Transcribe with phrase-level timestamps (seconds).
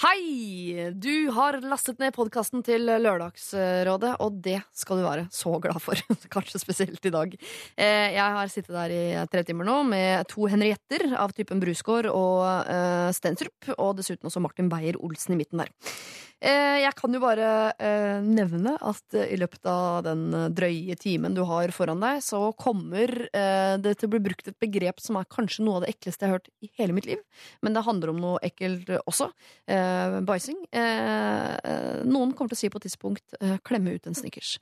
[0.00, 0.92] Hei!
[0.96, 6.00] Du har lastet ned podkasten til Lørdagsrådet, og det skal du være så glad for.
[6.32, 7.34] Kanskje spesielt i dag.
[7.76, 12.08] Eh, jeg har sittet der i tre timer nå med to Henrietter av typen Brusgaard
[12.08, 15.74] og uh, Stensrup, og dessuten også Martin Beyer-Olsen i midten der.
[16.40, 20.22] Eh, jeg kan jo bare eh, nevne at i løpet av den
[20.56, 24.56] drøye timen du har foran deg, så kommer eh, det til å bli brukt et
[24.62, 27.20] begrep som er kanskje noe av det ekleste jeg har hørt i hele mitt liv.
[27.60, 29.28] Men det handler om noe ekkelt også.
[29.68, 30.58] Bæsjing.
[32.08, 33.36] Noen kommer til å si på et tidspunkt
[33.66, 34.56] 'klemme ut en snickers'.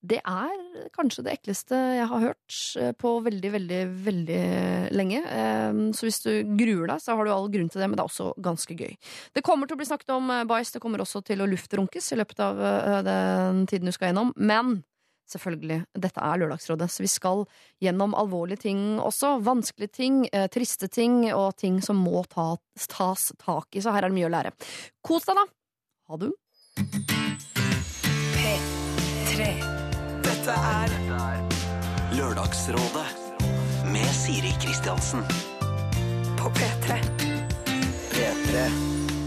[0.00, 0.52] Det er
[0.96, 4.44] kanskje det ekleste jeg har hørt eh, på veldig, veldig, veldig
[4.96, 5.18] lenge.
[5.28, 8.04] Ehm, så hvis du gruer deg, så har du all grunn til det, men det
[8.06, 8.94] er også ganske gøy.
[9.36, 12.08] Det kommer til å bli snakket om eh, bæsj, det kommer også til å luftrunkes
[12.14, 14.32] i løpet av eh, den tiden du skal gjennom.
[14.40, 14.78] Men
[15.30, 17.44] selvfølgelig, dette er Lørdagsrådet, så vi skal
[17.84, 19.36] gjennom alvorlige ting også.
[19.44, 23.84] Vanskelige ting, triste ting og ting som må tas tak i.
[23.84, 24.54] Så her er det mye å lære.
[25.06, 25.44] Kos deg, da!
[26.10, 26.32] Ha det.
[28.40, 29.79] P3
[30.40, 30.92] dette er
[32.16, 33.40] Lørdagsrådet
[33.92, 35.20] med Siri Kristiansen.
[36.38, 36.96] På P3.
[38.14, 38.62] P3.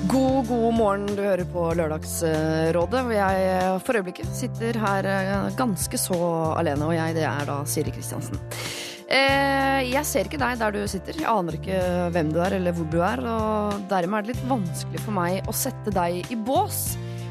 [0.10, 1.06] God, god morgen.
[1.14, 6.18] Du hører på Lørdagsrådet, hvor jeg for øyeblikket sitter her eh, ganske så
[6.58, 6.90] alene.
[6.90, 8.42] Og jeg, det er da Siri Kristiansen.
[9.06, 11.22] Eh, jeg ser ikke deg der du sitter.
[11.22, 11.80] Jeg aner ikke
[12.16, 13.22] hvem du er eller hvor du er.
[13.22, 16.88] Og dermed er det litt vanskelig for meg å sette deg i bås.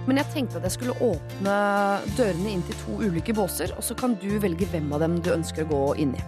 [0.09, 1.57] Men jeg tenkte at jeg skulle åpne
[2.19, 5.31] dørene inn til to ulike båser, og så kan du velge hvem av dem du
[5.35, 6.25] ønsker å gå inn i.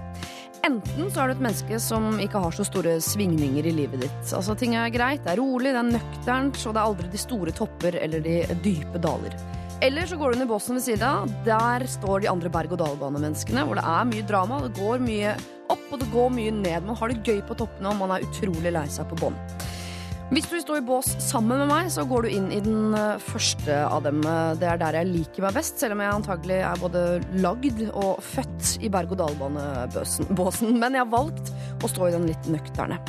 [0.64, 4.30] Enten så er du et menneske som ikke har så store svingninger i livet ditt.
[4.32, 7.20] Altså Ting er greit, det er rolig, det er nøkternt, og det er aldri de
[7.20, 9.36] store topper eller de dype daler.
[9.84, 11.34] Eller så går du under båsen ved siden av.
[11.44, 14.62] Der står de andre berg-og-dal-bane-menneskene, hvor det er mye drama.
[14.64, 15.34] Det går mye
[15.74, 16.86] opp, og det går mye ned.
[16.86, 19.36] Man har det gøy på toppene, og man er utrolig lei seg på bånn.
[20.32, 23.20] Hvis du står i bås sammen med meg, så går du inn i den eh,
[23.20, 24.22] første av dem.
[24.60, 27.02] Det er der jeg liker meg best, selv om jeg antagelig er både
[27.44, 30.72] lagd og født i berg-og-dal-bane-båsen.
[30.80, 31.52] Men jeg har valgt
[31.84, 33.00] å stå i den litt nøkterne.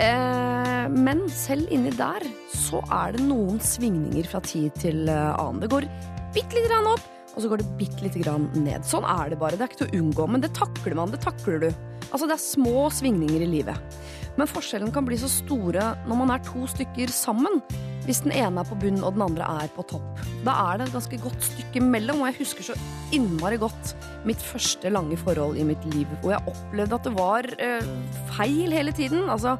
[0.00, 5.62] Eh, men selv inni der så er det noen svingninger fra tid til eh, annen.
[5.62, 5.86] Det går
[6.34, 8.84] bitte lite grann opp, og så går det bitte lite grann ned.
[8.88, 9.56] Sånn er det bare.
[9.56, 11.12] Det er ikke til å unngå, men det takler man.
[11.12, 11.70] Det takler du.
[12.10, 13.96] Altså, det er små svingninger i livet.
[14.36, 17.62] Men forskjellen kan bli så store når man er to stykker sammen.
[18.06, 20.20] Hvis den ene er på bunn og den andre er på topp.
[20.46, 22.76] Da er det et ganske godt stykke mellom, og jeg husker så
[23.16, 23.96] innmari godt
[24.28, 27.90] mitt første lange forhold i mitt liv, hvor jeg opplevde at det var eh,
[28.36, 29.26] feil hele tiden.
[29.32, 29.56] Altså,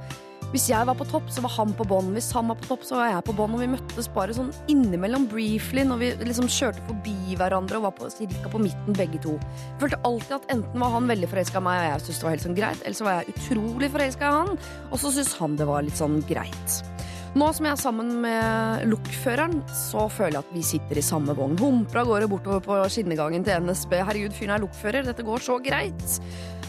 [0.52, 2.12] hvis jeg var på topp, så var han på bånn.
[2.14, 3.56] Hvis han var på topp, så var jeg på bånn.
[3.56, 7.96] Og vi møttes bare sånn innimellom briefly når vi liksom kjørte forbi hverandre og var
[7.98, 9.34] på, cirka på midten begge to.
[9.42, 12.28] Jeg følte alltid at enten var han veldig forelska i meg, og jeg syntes det
[12.28, 14.52] var helt sånn greit, eller så var jeg utrolig forelska i han,
[14.90, 16.80] og så syntes han det var litt sånn greit.
[17.36, 21.34] Nå som jeg er sammen med lokføreren, så føler jeg at vi sitter i samme
[21.36, 21.58] vogn.
[21.60, 23.92] Humper av gårde bortover på skinnegangen til NSB.
[23.98, 25.04] Herregud, fyren er lokfører.
[25.04, 26.16] Dette går så greit.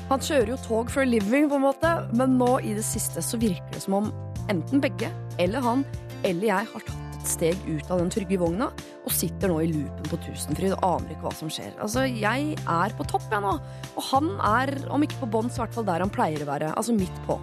[0.08, 3.20] Han kjører jo tog for a living, på en måte, men nå i det siste
[3.24, 4.06] så virker det som om
[4.48, 5.10] enten begge,
[5.44, 5.84] eller han,
[6.24, 8.70] eller jeg har tatt et steg ut av den trygge vogna
[9.04, 11.74] og sitter nå i loopen på Tusenfryd og aner ikke hva som skjer.
[11.84, 13.52] Altså, jeg er på topp, jeg nå,
[13.98, 16.52] og han er, om ikke på bånn, så i hvert fall der han pleier å
[16.54, 17.36] være, altså midt på.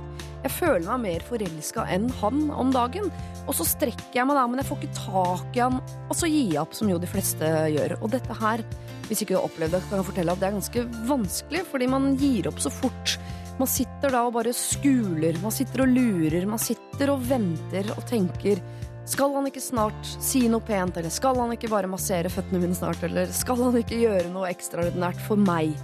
[0.44, 3.08] Jeg føler meg mer forelska enn han om dagen.
[3.48, 5.78] Og så strekker jeg meg da, men jeg får ikke tak i han,
[6.08, 7.96] og så gir jeg opp, som jo de fleste gjør.
[8.00, 8.64] Og dette her
[9.08, 11.88] hvis ikke du har opplevd det, kan jeg fortelle at det er ganske vanskelig, fordi
[11.92, 13.16] man gir opp så fort.
[13.60, 18.02] Man sitter da og bare skuler, man sitter og lurer, man sitter og venter og
[18.08, 18.62] tenker
[19.04, 22.76] skal han ikke snart si noe pent, eller skal han ikke bare massere føttene mine
[22.76, 25.74] snart, eller skal han ikke gjøre noe ekstraordinært for meg?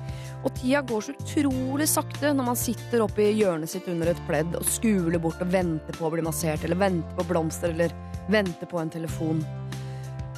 [0.40, 4.22] Og tida går så utrolig sakte når man sitter oppe i hjørnet sitt under et
[4.24, 7.92] pledd og skuler bort og venter på å bli massert, eller venter på blomster, eller
[8.32, 9.44] venter på en telefon.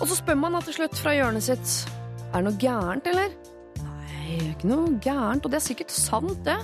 [0.00, 1.76] Og så spør man da til slutt fra hjørnet sitt
[2.32, 3.34] er det noe gærent, eller?
[3.84, 5.44] Nei, ikke noe gærent.
[5.44, 6.56] Og det er sikkert sant, det.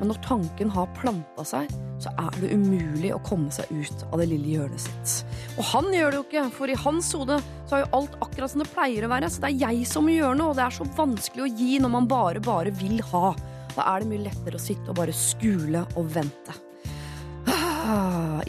[0.00, 1.68] Men når tanken har planta seg,
[2.00, 5.36] så er det umulig å komme seg ut av det lille hjørnet sitt.
[5.58, 7.36] Og han gjør det jo ikke, for i hans hode
[7.68, 9.28] så er jo alt akkurat som det pleier å være.
[9.28, 11.78] Så det er jeg som må gjøre noe, og det er så vanskelig å gi
[11.84, 13.34] når man bare, bare vil ha.
[13.76, 16.56] Da er det mye lettere å sitte og bare skule og vente.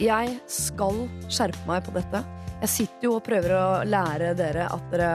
[0.00, 2.24] Jeg skal skjerpe meg på dette.
[2.62, 5.08] Jeg sitter jo og prøver å lære dere at dere,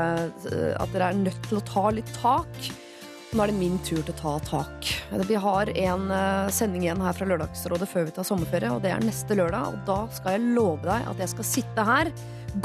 [0.75, 2.67] at dere er nødt til å ta litt tak.
[3.37, 4.87] Nå er det min tur til å ta tak.
[5.29, 8.89] Vi har en eh, sending igjen her fra Lørdagsrådet før vi tar sommerferie, og det
[8.89, 9.75] er neste lørdag.
[9.75, 12.09] Og da skal jeg love deg at jeg skal sitte her,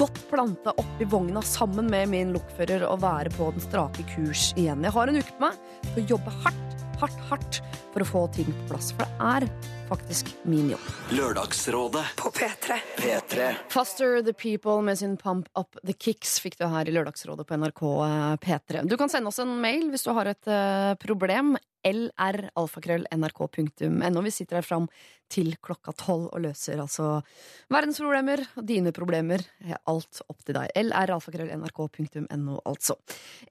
[0.01, 4.81] godt planta oppi vogna sammen med min lokfører og være på den strake kurs igjen.
[4.89, 5.61] Jeg har en uke på meg
[5.91, 7.61] til å jobbe hardt, hardt, hardt
[7.93, 8.95] for å få ting på plass.
[8.97, 9.49] For det er
[9.93, 10.81] faktisk min jobb.
[11.11, 12.79] Lørdagsrådet På P3.
[12.97, 17.45] P3 Faster The People med sin Pump Up The Kicks fikk du her i Lørdagsrådet
[17.45, 18.87] på NRK eh, P3.
[18.89, 21.59] Du kan sende oss en mail hvis du har et eh, problem.
[21.87, 24.23] lralfakrøll.nrk.no.
[24.27, 24.89] Vi sitter her fram
[25.33, 27.23] til klokka tolv og løser altså
[27.73, 29.41] verdensproblemer, dine problemer.
[29.89, 30.67] Alt opp til deg.
[30.91, 32.95] lralfakrøll.nrk.no, altså.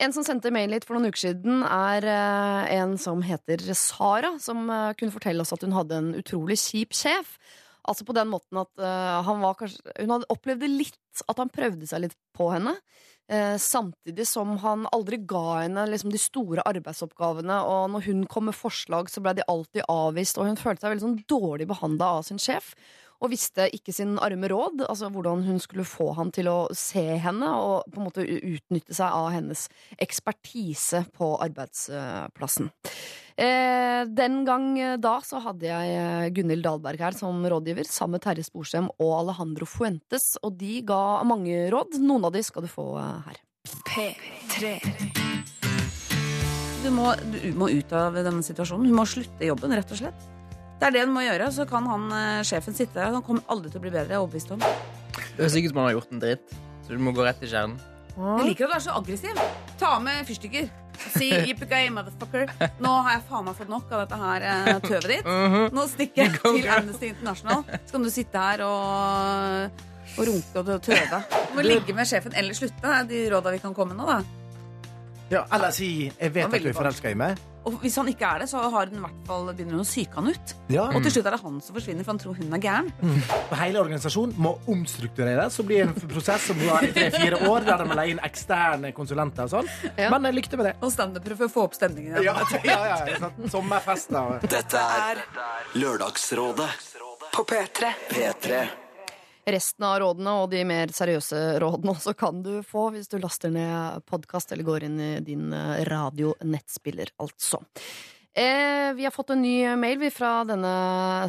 [0.01, 4.31] En som sendte mail hit for noen uker siden, er eh, en som heter Sara,
[4.43, 7.27] som eh, kunne fortelle oss at hun hadde en utrolig kjip sjef.
[7.89, 9.25] Altså på den måten at uh,
[9.57, 12.75] kanskje Hun hadde opplevd det litt, at han prøvde seg litt på henne.
[13.31, 17.61] Eh, samtidig som han aldri ga henne liksom, de store arbeidsoppgavene.
[17.63, 20.39] Og når hun kom med forslag, så ble de alltid avvist.
[20.39, 22.73] Og hun følte seg veldig sånn dårlig behandla av sin sjef.
[23.21, 27.03] Og visste ikke sin arme råd, altså hvordan hun skulle få han til å se
[27.21, 29.67] henne og på en måte utnytte seg av hennes
[30.01, 32.71] ekspertise på arbeidsplassen.
[33.37, 38.17] Eh, den gang eh, da så hadde jeg eh, Gunhild Dahlberg her som rådgiver, sammen
[38.17, 41.99] med Terje Sporsem og Alejandro Fuentes, og de ga mange råd.
[42.03, 43.41] Noen av de skal du få eh, her.
[43.87, 44.75] P3.
[46.81, 48.89] Du må, du må ut av denne situasjonen.
[48.89, 50.29] Hun må slutte jobben, rett og slett.
[50.81, 51.51] Det er det hun må gjøre.
[51.53, 53.13] Så kan han, eh, sjefen sitte der.
[53.13, 54.65] Han kommer aldri til å bli bedre, jeg er overbevist om.
[55.37, 57.51] Det er sikkert som han har gjort en dritt, så du må gå rett i
[57.51, 57.77] kjernen.
[58.17, 59.43] Jeg liker at du er så aggressiv.
[59.79, 60.67] Ta med fyrstikker.
[61.15, 62.51] Si yippee motherfucker.
[62.83, 65.31] Nå har jeg faen meg fått nok av dette her eh, tøvet ditt.
[65.75, 67.65] Nå stikker jeg til Amnesty International.
[67.86, 69.81] Så kan du sitte her og,
[70.18, 71.24] og runke og tøve.
[71.31, 72.81] Du må ligge med sjefen eller slutte.
[72.83, 74.40] Det er de råda vi kan komme med nå, da.
[75.31, 77.39] Ja, eller si 'jeg vet at du er forelska i meg'.
[77.63, 80.17] Og hvis han ikke er det, så har den hvert fall begynner hun å psyke
[80.17, 80.53] han ut.
[80.73, 80.87] Ja.
[80.89, 82.89] Og til slutt er det han som forsvinner, for han tror hun er gæren.
[83.51, 85.53] Og hele organisasjonen må omstruktureres.
[85.53, 88.23] Så blir det en prosess som varer i tre-fire år, der de må leie inn
[88.25, 89.71] eksterne konsulenter og sånn.
[89.93, 90.09] Ja.
[90.09, 90.75] Men jeg likte med det.
[90.81, 92.17] Og standupere for å få opp stemningen.
[92.25, 92.33] Ja,
[92.65, 94.39] ja, ja, ja, Sommerfest, da.
[94.41, 95.25] Dette er
[95.77, 96.71] Lørdagsrådet
[97.31, 97.93] På P3.
[98.09, 98.80] P3
[99.45, 103.53] Resten av rådene og de mer seriøse rådene også kan du få hvis du laster
[103.53, 107.63] ned podkast eller går inn i din eh, radionettspiller, altså.
[108.33, 110.69] Eh, vi har fått en ny mail fra denne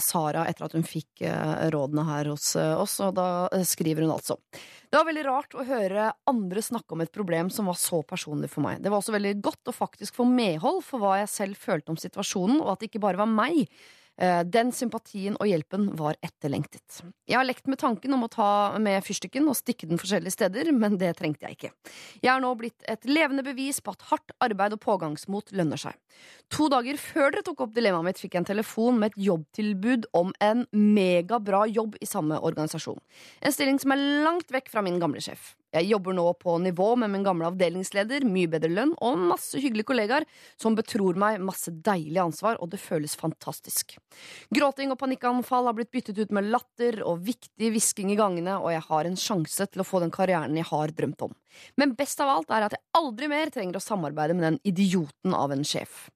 [0.00, 4.12] Sara etter at hun fikk eh, rådene her hos eh, oss, og da skriver hun
[4.14, 4.36] altså.
[4.86, 8.52] Det var veldig rart å høre andre snakke om et problem som var så personlig
[8.52, 8.78] for meg.
[8.84, 11.98] Det var også veldig godt å faktisk få medhold for hva jeg selv følte om
[11.98, 13.66] situasjonen, og at det ikke bare var meg.
[14.20, 17.00] Eh, Den sympatien og hjelpen var etterlengtet.
[17.28, 20.72] Jeg har lekt med tanken om å ta med fyrstikken og stikke den forskjellige steder,
[20.76, 21.72] men det trengte jeg ikke.
[22.20, 25.96] Jeg er nå blitt et levende bevis på at hardt arbeid og pågangsmot lønner seg.
[26.52, 30.10] To dager før dere tok opp dilemmaet mitt, fikk jeg en telefon med et jobbtilbud
[30.18, 33.00] om en megabra jobb i samme organisasjon.
[33.40, 35.54] En stilling som er langt vekk fra min gamle sjef.
[35.72, 39.88] Jeg jobber nå på nivå med min gamle avdelingsleder, mye bedre lønn og masse hyggelige
[39.88, 40.26] kollegaer
[40.60, 43.96] som betror meg masse deilig ansvar, og det føles fantastisk.
[44.52, 48.74] Gråting og panikkanfall har blitt byttet ut med latter og viktig hvisking i gangene, og
[48.74, 51.32] jeg har en sjanse til å få den karrieren jeg har drømt om.
[51.80, 55.36] Men best av alt er at jeg aldri mer trenger å samarbeide med den idioten
[55.36, 56.06] av en sjef.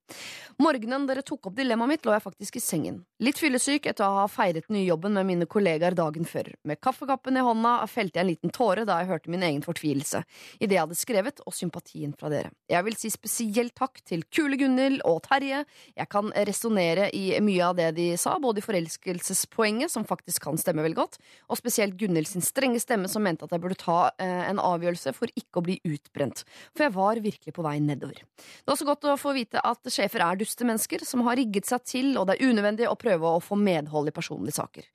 [0.56, 3.02] Morgenen dere tok opp dilemmaet mitt, lå jeg faktisk i sengen.
[3.20, 6.48] Litt fyllesyk etter å ha feiret den nye jobben med mine kollegaer dagen før.
[6.64, 10.22] Med kaffekappen i hånda felte jeg en liten tåre da jeg hørte min egen fortvilelse
[10.56, 12.54] i det jeg hadde skrevet, og sympatien fra dere.
[12.72, 15.60] Jeg vil si spesielt takk til kule Gunhild og Terje.
[15.92, 20.56] Jeg kan resonnere i mye av det de sa, både i forelskelsespoenget, som faktisk kan
[20.60, 21.20] stemme veldig godt,
[21.50, 25.12] og spesielt Gunhild sin strenge stemme som mente at jeg burde ta eh, en avgjørelse
[25.16, 26.46] for ikke å bli utbrent.
[26.72, 28.24] For jeg var virkelig på vei nedover.
[28.24, 31.68] Det var også godt å få vite at sjefer er duste mennesker som har rigget
[31.68, 34.86] seg til, og det er unødvendig å prøve å få medhold i personlige saker.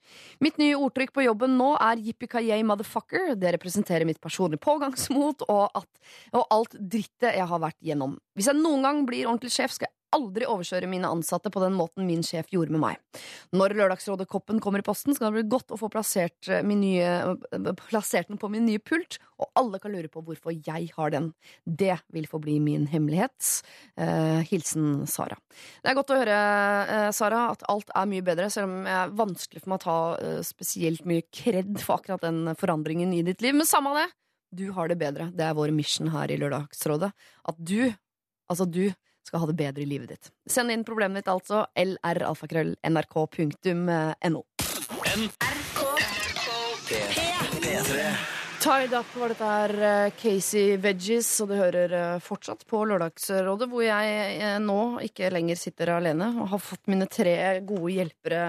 [0.44, 3.34] Mitt nye ordtrykk på jobben nå er yippee motherfucker.
[3.38, 5.90] Det representerer mitt personlige pågangsmot og, at,
[6.32, 8.16] og alt drittet jeg har vært gjennom.
[8.36, 11.76] Hvis jeg noen gang blir ordentlig sjef, skal jeg aldri overkjøre mine ansatte på den
[11.76, 13.22] måten min sjef gjorde med meg.
[13.56, 17.36] Når Lørdagsrådet-koppen kommer i posten, skal det bli godt å få plassert, eh, nye,
[17.88, 21.32] plassert den på min nye pult, og alle kan lure på hvorfor jeg har den.
[21.66, 23.62] Det vil få bli min hemmelighet.
[23.96, 25.36] Eh, hilsen Sara.
[25.82, 26.38] Det er godt å høre,
[26.88, 29.86] eh, Sara, at alt er mye bedre, selv om det er vanskelig for meg å
[29.86, 33.54] ta eh, spesielt mye kred for akkurat den forandringen i ditt liv.
[33.54, 34.08] Men samme av det,
[34.52, 35.30] du har det bedre.
[35.32, 37.12] Det er vår mission her i Lørdagsrådet.
[37.48, 37.92] At du,
[38.50, 38.92] altså du,
[39.26, 40.24] skal ha det bedre i livet ditt.
[40.50, 41.58] Send inn problemet ditt, altså.
[41.78, 44.40] lralfakrøll.nrk.no.
[45.02, 45.61] P3
[48.62, 53.66] Tied Up var dette her eh, Casey Veggies, og du hører eh, fortsatt på Lørdagsrådet,
[53.66, 57.34] hvor jeg eh, nå ikke lenger sitter alene og har fått mine tre
[57.66, 58.42] gode hjelpere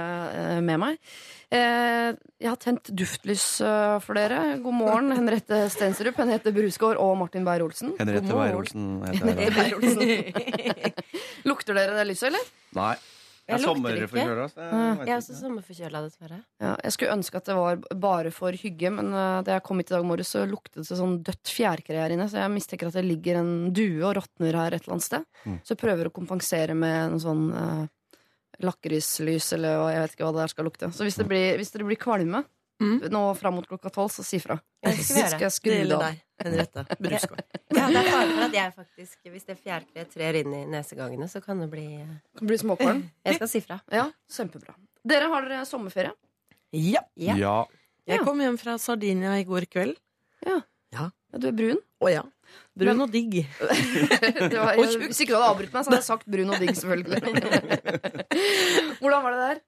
[0.62, 1.16] med meg.
[1.54, 3.46] Jeg har tent duftlys
[4.06, 4.60] for dere.
[4.62, 7.96] God morgen, Henriette Stensrup, Henriette Brusgaard og Martin Beyer-Olsen.
[7.98, 8.34] Henriette.
[8.34, 10.94] Beyer-Olsen heter jeg.
[11.50, 12.54] Lukter dere det lyset, eller?
[12.78, 12.96] Nei.
[13.44, 14.08] Jeg er lukter sommer ikke.
[14.08, 14.44] for kjøla.
[14.54, 14.66] så
[15.04, 16.38] jeg er også sommerforkjøla, dessverre.
[16.64, 19.82] Ja, jeg skulle ønske at det var bare for hygge, men eh, da jeg kom
[19.82, 22.88] hit i dag morges, så luktet det sånn dødt fjærkre her inne, så jeg mistenker
[22.88, 25.26] at det ligger en due og råtner her et eller annet sted.
[25.44, 25.60] Mm.
[25.60, 27.84] Så jeg prøver å kompensere med noe sånn uh,
[28.64, 30.92] lakrislys, eller hva- jeg vet ikke hva det der skal lukte.
[30.96, 32.44] Så hvis det blir, hvis det blir kvalme
[32.82, 32.98] Mm.
[33.14, 34.58] nå fram mot klokka tolv, så si fra.
[34.84, 36.18] Jeg skal jeg skru det av?
[36.44, 37.44] Henriette Brusgaard.
[37.70, 41.30] Ja, det er fare for at jeg faktisk, hvis det fjærkreet trer inn i nesegangene,
[41.32, 43.06] så kan det bli eh, Kan bli småkorn?
[43.28, 43.80] Jeg skal si fra.
[43.94, 44.76] Ja, kjempebra.
[45.08, 46.12] Dere har dere sommerferie?
[46.74, 47.06] Ja.
[47.16, 47.38] Ja.
[47.40, 47.56] Ja.
[48.10, 49.96] Jeg kom hjem fra Sardinia i går kveld.
[50.94, 51.80] Ja, du er brun.
[52.04, 52.22] Å ja.
[52.78, 53.40] Brun og digg.
[54.54, 57.22] Var, hvis ikke du hadde avbrutt meg, så hadde jeg sagt brun og digg, selvfølgelig.
[59.02, 59.62] Hvordan var det der?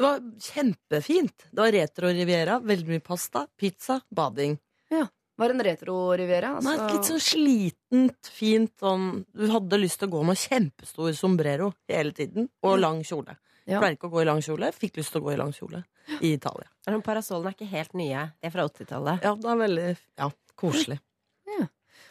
[0.00, 1.42] Det var kjempefint.
[1.50, 4.54] Det var retro riviera, veldig mye pasta, pizza, bading.
[4.88, 5.02] Ja.
[5.36, 6.54] Var en retro-riviera?
[6.64, 11.12] Nei, Altså, litt sånn slitent, fint sånn Du hadde lyst til å gå med kjempestor
[11.16, 13.36] sombrero hele tiden, og lang kjole.
[13.66, 13.76] Ja.
[13.76, 14.72] Pleier ikke å gå i lang kjole.
[14.72, 15.84] Fikk lyst til å gå i lang kjole
[16.24, 16.72] i Italia.
[17.04, 18.24] Parasollene er ikke helt nye.
[18.40, 19.28] De er fra 80-tallet.
[19.28, 21.00] Ja, det er veldig ja, koselig.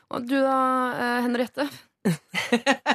[0.09, 0.57] Og du da,
[0.97, 1.67] eh, Henriette?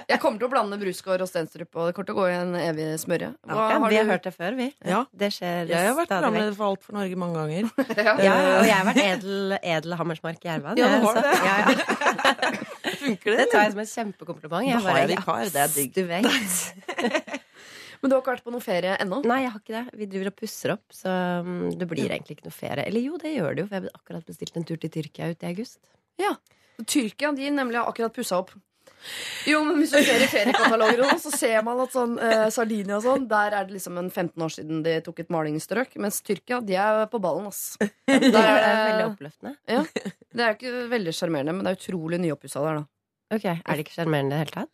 [0.09, 2.35] Jeg kommer til å blande Brusgård og Stenstrup, og det kommer til å gå i
[2.37, 3.30] en evig smørje.
[3.35, 4.68] Ja, Ja, har vi har hørt det før, vi.
[4.87, 5.04] Ja.
[5.12, 7.71] Det skjer Jeg har vært stadig programleder for Alt for Norge mange ganger.
[8.04, 8.14] Ja.
[8.14, 10.78] Og jeg har vært edel, edel Hammersmark Jervan.
[10.80, 11.35] Ja, du har det.
[11.44, 12.52] Ja, ja.
[13.04, 14.68] Funker Det Det tar jeg som et kjempekompliment.
[14.68, 15.94] Jeg har bare, jeg vikar, det er digg.
[15.94, 17.35] Du vet.
[18.04, 19.23] Men du har ikke vært på noe ferie ennå?
[19.25, 19.85] Nei, jeg har ikke det.
[19.97, 21.12] Vi driver og pusser opp, så
[21.47, 22.85] mm, det blir egentlig ikke noe ferie.
[22.85, 25.30] Eller jo, det gjør det jo, for jeg har akkurat bestilt en tur til Tyrkia
[25.33, 25.78] ut i august.
[26.21, 26.35] Ja,
[26.85, 28.52] Tyrkia de nemlig har akkurat pussa opp.
[29.47, 32.47] Jo, men Hvis du ser i feriekataloger, og sånn, så ser man at sånn eh,
[32.55, 35.97] Sardinia og sånn, der er det liksom en 15 år siden de tok et malingsstrøk.
[36.01, 37.47] Mens Tyrkia de er på ballen.
[37.51, 37.77] ass.
[38.09, 39.55] Der er det, veldig oppløftende.
[39.61, 40.15] oppløftende.
[40.35, 42.87] det er jo ikke veldig sjarmerende, men det er utrolig nyoppussa der, da.
[43.35, 44.71] Ok, Er det ikke sjarmerende i det hele tatt?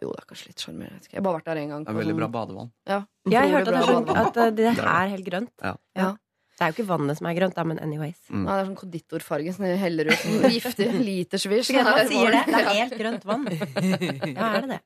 [0.00, 1.08] Jo, det er kanskje litt sjarmerende.
[1.10, 1.82] jeg har bare vært der én gang.
[1.84, 2.70] Det er veldig sånn- bra badevann.
[2.88, 4.86] Ja, Jeg hørte at det, er sånn, at det Det er det.
[4.92, 5.52] er helt grønt.
[5.62, 5.74] Ja.
[6.00, 6.10] Ja.
[6.52, 8.18] Det er jo ikke vannet som er grønt, da, men anyways.
[8.28, 8.42] Mm.
[8.44, 10.18] Nei, det er sånn konditorfarge som de heller ut.
[10.20, 11.70] Sånn giftig litersvisj.
[11.72, 12.42] Så man sier det.
[12.46, 13.46] Det er helt grønt vann.
[13.48, 14.80] Ja, er det det?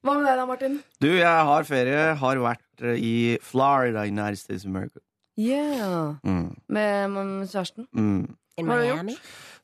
[0.00, 0.78] Hva med deg da, Martin?
[1.04, 2.06] Du, jeg har ferie.
[2.22, 5.04] Har vært eh, i Florida, United States of America.
[5.36, 6.16] Yeah.
[6.24, 6.56] Mm.
[6.72, 7.86] Med, med kjæresten?
[7.92, 8.34] Mm.
[8.56, 9.18] In Miami?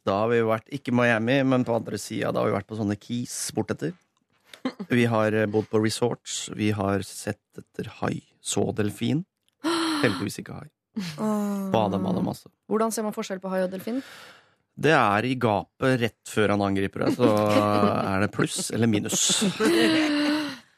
[0.05, 2.31] Da har vi vært, ikke Miami, men på andre sida.
[2.35, 3.97] Da har vi vært på sånne keys bortetter.
[4.93, 6.45] Vi har eh, bodd på resorts.
[6.55, 8.21] Vi har sett etter hai.
[8.39, 9.25] Så delfin.
[10.05, 10.69] Heldigvis ikke hai.
[11.73, 12.51] Bada, bada masse.
[12.69, 14.03] Hvordan ser man forskjell på hai og delfin?
[14.83, 19.43] Det er i gapet rett før han angriper deg, så er det pluss eller minus.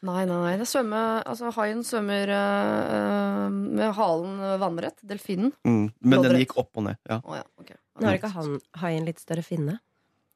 [0.05, 0.57] Nei, nei, nei.
[0.61, 4.99] Det svømmer, altså, haien svømmer øh, øh, med halen vannrett.
[5.09, 5.55] Delfinen.
[5.65, 5.87] Mm.
[6.05, 6.99] Men den gikk opp og ned.
[7.09, 7.23] Ja.
[7.25, 7.79] Oh, ja, okay.
[7.97, 9.79] Nå har ikke han haien litt større finne?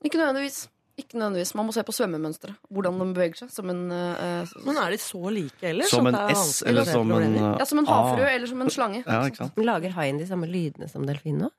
[0.01, 0.63] Ikke nødvendigvis.
[0.99, 1.55] Ikke nødvendigvis.
[1.55, 2.59] Man må se på svømmemønsteret.
[2.75, 3.53] Hvordan de beveger seg.
[3.55, 5.93] Som en, uh, Men er de så like ellers?
[5.93, 8.35] Som en S eller som en A ja, som en havfrue ah.
[8.35, 9.05] eller som en slange.
[9.07, 9.61] Ja, ikke sant?
[9.63, 11.53] Lager haien de samme lydene som delfinen nå?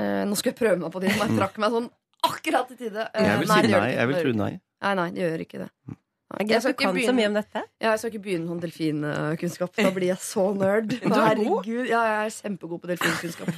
[0.00, 1.90] Eh, nå skal jeg prøve meg på de som Jeg trakk meg sånn
[2.30, 3.06] akkurat i tide.
[3.12, 3.90] Eh, Jeg vil nei, si nei.
[3.92, 4.52] Jeg vil tro nei.
[4.80, 5.70] Nei, nei, det gjør ikke det.
[6.38, 7.62] Jeg skal kan så mye om dette.
[7.82, 9.72] Ja, jeg skal ikke begynne sånn delfinkunnskap.
[9.74, 10.92] Da blir jeg så nerd.
[11.00, 11.24] Du er god.
[11.26, 13.50] Herregud, ja, jeg er kjempegod på delfinkunnskap.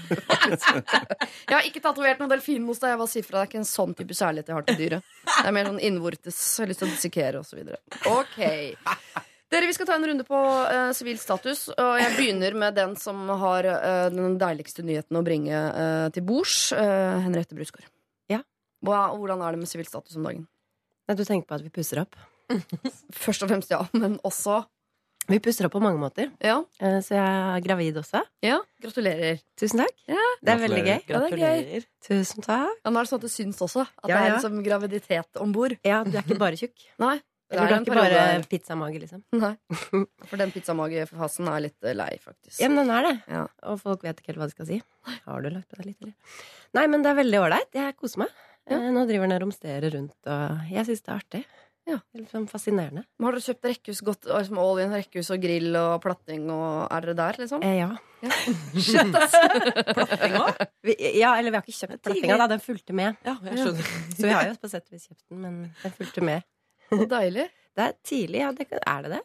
[1.51, 2.81] jeg har ikke tatovert noen delfinmos.
[2.81, 5.13] da Jeg Det er ikke en sånn type kjærlighet jeg har til dyret.
[5.29, 6.41] Det er mer sånn innvortes.
[6.57, 7.77] Jeg har lyst til å dissekere osv.
[8.09, 8.41] Ok.
[9.53, 10.43] Dere, Vi skal ta en runde på
[10.97, 11.67] sivil uh, status.
[11.77, 16.25] Og jeg begynner med den som har uh, den deiligste nyheten å bringe uh, til
[16.25, 16.71] bords.
[16.73, 17.91] eh, Henriette Brusgaard.
[18.33, 18.41] Ja.
[18.81, 20.47] Hvordan er det med sivil status om dagen?
[21.05, 22.17] Nei, Du tenker på at vi pusser opp?
[23.13, 24.63] Først og fremst ja, men også
[25.31, 26.31] Vi pusser opp på mange måter.
[26.43, 26.57] Ja.
[26.83, 28.25] Eh, Så jeg er gravid også.
[28.43, 29.39] ja gratulerer.
[29.61, 29.93] Tusen takk.
[30.43, 30.97] Det er veldig gøy.
[30.97, 31.37] Ja, det er gøy.
[31.39, 31.85] Gratulerer.
[32.09, 32.81] Tusen takk.
[32.83, 33.85] Ja, nå er det sånn at det syns også.
[34.03, 34.39] At Ja, det er ja.
[34.41, 35.77] liksom graviditet om bord.
[35.87, 36.75] Ja, du er ikke bare tjukk.
[36.99, 37.21] Nei.
[37.23, 38.47] det Eller du er en ikke periode bare der.
[38.51, 39.23] pizzamage, liksom.
[39.39, 39.53] Nei.
[40.29, 42.59] For den pizzamagefasen er litt eh, lei, faktisk.
[42.59, 43.15] Ja, men den er det.
[43.31, 43.45] Ja.
[43.71, 44.83] Og folk vet ikke helt hva de skal si.
[45.29, 46.15] Har du lagt på deg litt, eller?
[46.75, 47.71] Nei, men det er veldig ålreit.
[47.79, 48.35] Jeg koser meg.
[48.67, 48.79] Ja.
[48.81, 51.45] Eh, Nå driver den og romsterer rundt, og jeg syns det er artig.
[51.91, 51.97] Ja.
[52.15, 53.03] Liksom fascinerende.
[53.19, 56.85] Men Har dere kjøpt rekkehus godt, liksom all in rekkehus og grill og platting, og
[56.95, 57.65] er dere der, liksom?
[57.67, 57.89] Eh, ja.
[58.79, 59.35] Shit, ass!
[60.87, 62.47] Vi, ja, eller vi har ikke kjøpt plattinga, da.
[62.55, 63.19] Den fulgte med.
[63.27, 63.91] Ja, jeg skjønner.
[64.15, 66.47] Så vi har jo på sett og vis kjøpt den, men den fulgte med.
[66.93, 67.49] Så deilig.
[67.73, 68.53] Det er tidlig, ja.
[68.55, 69.23] Det, kan- er det det?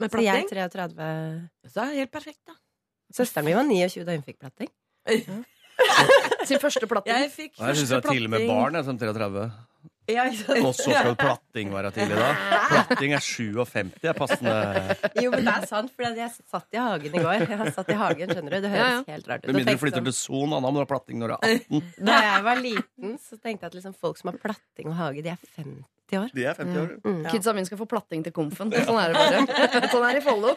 [0.00, 1.06] Med Så jeg er 33
[1.68, 2.56] Så er det helt perfekt, da.
[3.12, 4.70] Søsteren min var 29 da hun fikk platting.
[6.48, 7.12] Sin første platting.
[7.12, 9.44] Jeg fikk Jeg syns det er tidlig med barn jeg, som 33.
[10.10, 10.24] Ja.
[10.58, 12.30] Og så skal platting være tidlig, da.
[12.72, 13.92] Platting er 57.
[14.10, 14.56] er passende.
[15.22, 17.44] Jo, men det er sant, for jeg satt i hagen i går.
[17.46, 18.58] Jeg satt i hagen, skjønner du.
[18.66, 19.04] Det høres Ja, ja.
[19.14, 19.46] helt rart ut.
[19.52, 21.40] Med mindre du flytter sånn- til Son, da må du ha platting når du er
[21.62, 21.82] 18.
[22.10, 25.22] Da jeg var liten, så tenkte jeg at liksom folk som har platting og hage,
[25.22, 25.82] de er 50
[26.12, 26.32] 50 år.
[26.36, 26.88] De er 50 år.
[27.08, 27.20] Mm.
[27.32, 28.68] Kidsa mine skal få platting til komfen.
[28.84, 29.88] Sånn er det bare.
[29.94, 30.50] Sånn er det i Follo.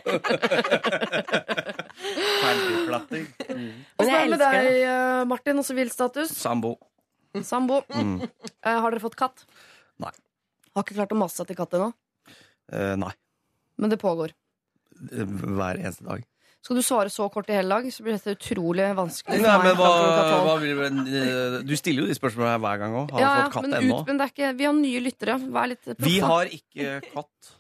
[2.42, 3.30] Ferdigplatting.
[3.48, 3.70] Mm.
[4.02, 5.62] Åssen er det med deg, eh, Martin?
[5.62, 6.34] Og sivilstatus?
[6.36, 6.76] Sambo.
[7.44, 7.82] Sambo.
[7.90, 8.22] Mm.
[8.22, 9.46] Eh, Har dere fått katt?
[10.00, 10.12] Nei.
[10.76, 11.92] Har ikke klart å mase seg til katt ennå,
[12.72, 13.12] Eh, nei.
[13.78, 14.32] men det pågår.
[14.96, 16.24] Hver eneste dag.
[16.66, 19.38] Skal du svare så kort i hele dag, så blir dette utrolig vanskelig.
[19.38, 20.46] Nei, meg men hva, klokka tolv.
[20.48, 23.12] hva vil, eh, du stiller jo de spørsmålene her hver gang òg.
[23.12, 24.00] Har du fått katt men, ennå?
[24.00, 25.36] ut, men det er ikke, vi har nye lyttere.
[25.52, 27.52] Vær litt proff, Vi har ikke katt.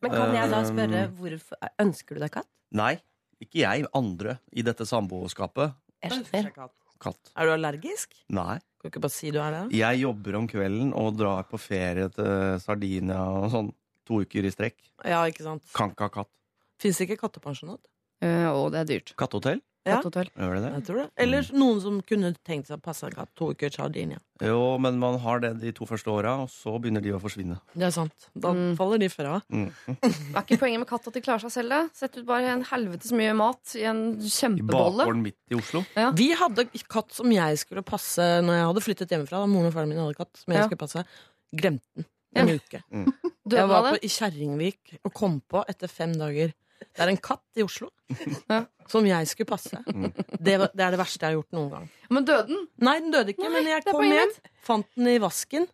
[0.00, 2.46] Men kan jeg da spørre Um, hvorfor Ønsker du deg katt?
[2.70, 3.00] Nei,
[3.42, 3.86] ikke jeg.
[3.94, 5.72] Andre i dette samboerskapet.
[6.04, 6.52] Jeg skjønner.
[7.00, 7.32] Katt.
[7.36, 8.14] Er du allergisk?
[8.30, 8.60] Nei.
[8.78, 9.62] Kan du ikke bare si du er det?
[9.74, 13.70] Jeg jobber om kvelden og drar på ferie til Sardinia og sånn
[14.06, 14.76] to uker i strekk.
[15.02, 15.64] Ja, ikke sant.
[15.74, 16.30] Kan ikke ha katt.
[16.78, 17.82] Fins det ikke kattepensjonat?
[18.22, 19.12] Eh, og det er dyrt.
[19.18, 19.60] Kattehotell?
[19.86, 20.02] Ja.
[20.02, 20.70] Gjør det det?
[20.74, 21.04] Jeg tror det.
[21.16, 24.18] Eller noen som kunne tenkt seg å passe en katt to uker Sardinia.
[24.42, 27.56] Jo, men man har det de to første åra, og så begynner de å forsvinne.
[27.74, 28.26] Det er sant.
[28.36, 28.76] Da Mm.
[28.76, 29.40] faller de fra.
[29.50, 29.70] Mm.
[30.36, 31.70] Er ikke poenget med katt at de klarer seg selv?
[31.70, 31.96] det?
[31.96, 35.06] Sett ut bare en helvetes mye mat i en I kjempebolle.
[35.06, 35.84] bakgården midt i Oslo.
[35.96, 36.10] Ja.
[36.10, 39.40] Vi hadde katt som jeg skulle passe når jeg hadde flyttet hjemmefra.
[39.40, 40.66] Da moren og faren min hadde katt som jeg Ja.
[40.68, 41.04] skulle passe.
[41.56, 42.04] Glemte den
[42.36, 42.54] en Ja.
[42.60, 42.82] uke.
[43.48, 46.52] Døde Jeg var av på, i Kjerringvik og kom på etter fem dager.
[46.78, 47.88] Det er en katt i Oslo
[48.48, 48.62] Ja.
[48.88, 49.80] som jeg skulle passe.
[49.86, 50.12] Mm.
[50.38, 51.88] Det, var, det er det verste jeg har gjort noen gang.
[52.14, 52.64] Men døde den?
[52.86, 54.32] Nei, den døde ikke, Nei, men jeg kom hjem,
[54.64, 55.66] fant den i vasken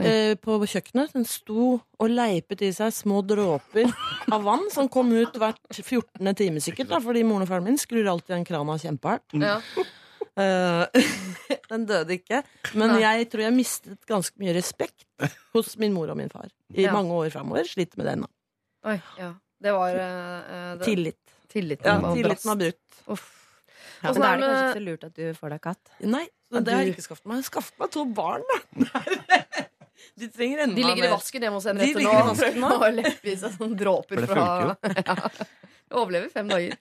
[0.00, 1.12] eh, på kjøkkenet.
[1.18, 3.90] Den sto og leipet i seg små dråper
[4.32, 6.32] av vann som kom ut hvert 14.
[6.38, 9.36] time sikkert, da, fordi moren og faren min skrur alltid den krana kjempehardt.
[9.42, 9.58] Ja.
[10.34, 10.82] Uh,
[11.70, 12.40] den døde ikke.
[12.74, 13.02] Men Nei.
[13.04, 15.04] jeg tror jeg mistet ganske mye respekt
[15.54, 16.94] hos min mor og min far i Ja.
[16.96, 17.68] mange år framover.
[17.68, 18.30] Sliter med det ennå.
[18.90, 19.34] Oi, ja.
[19.64, 21.20] Det var eh, eh, det, Tillit.
[21.54, 23.00] Tilliten Ja, var tilliten var brutt.
[23.14, 23.26] Uff.
[24.04, 24.10] Ja.
[24.10, 25.60] Åssen Men da er er det kanskje det ikke så lurt at du får deg
[25.64, 25.92] katt.
[26.04, 27.44] Nei, Ja, det har jeg ikke skaffet meg.
[27.46, 28.58] Skaffet meg to barn, da.
[30.20, 31.14] De trenger enda De ligger i mer.
[31.16, 32.70] vasken hjemme hos De Henriette ligger i nå vasken nå.
[32.84, 34.44] og lepper i seg sånne dråper For det fra
[35.08, 35.46] ja.
[35.94, 36.76] Overlever fem dager.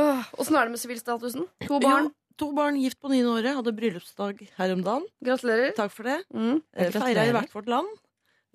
[0.00, 1.46] Åh, Åssen er det med sivilstatusen?
[1.66, 2.08] To barn.
[2.08, 3.52] Jo, to barn gift på niende året.
[3.58, 5.06] Hadde bryllupsdag her om dagen.
[5.24, 5.72] Gratulerer.
[5.76, 6.18] Takk for det.
[6.32, 6.58] Mm.
[6.76, 7.92] Eh, Feira i hvert vårt land.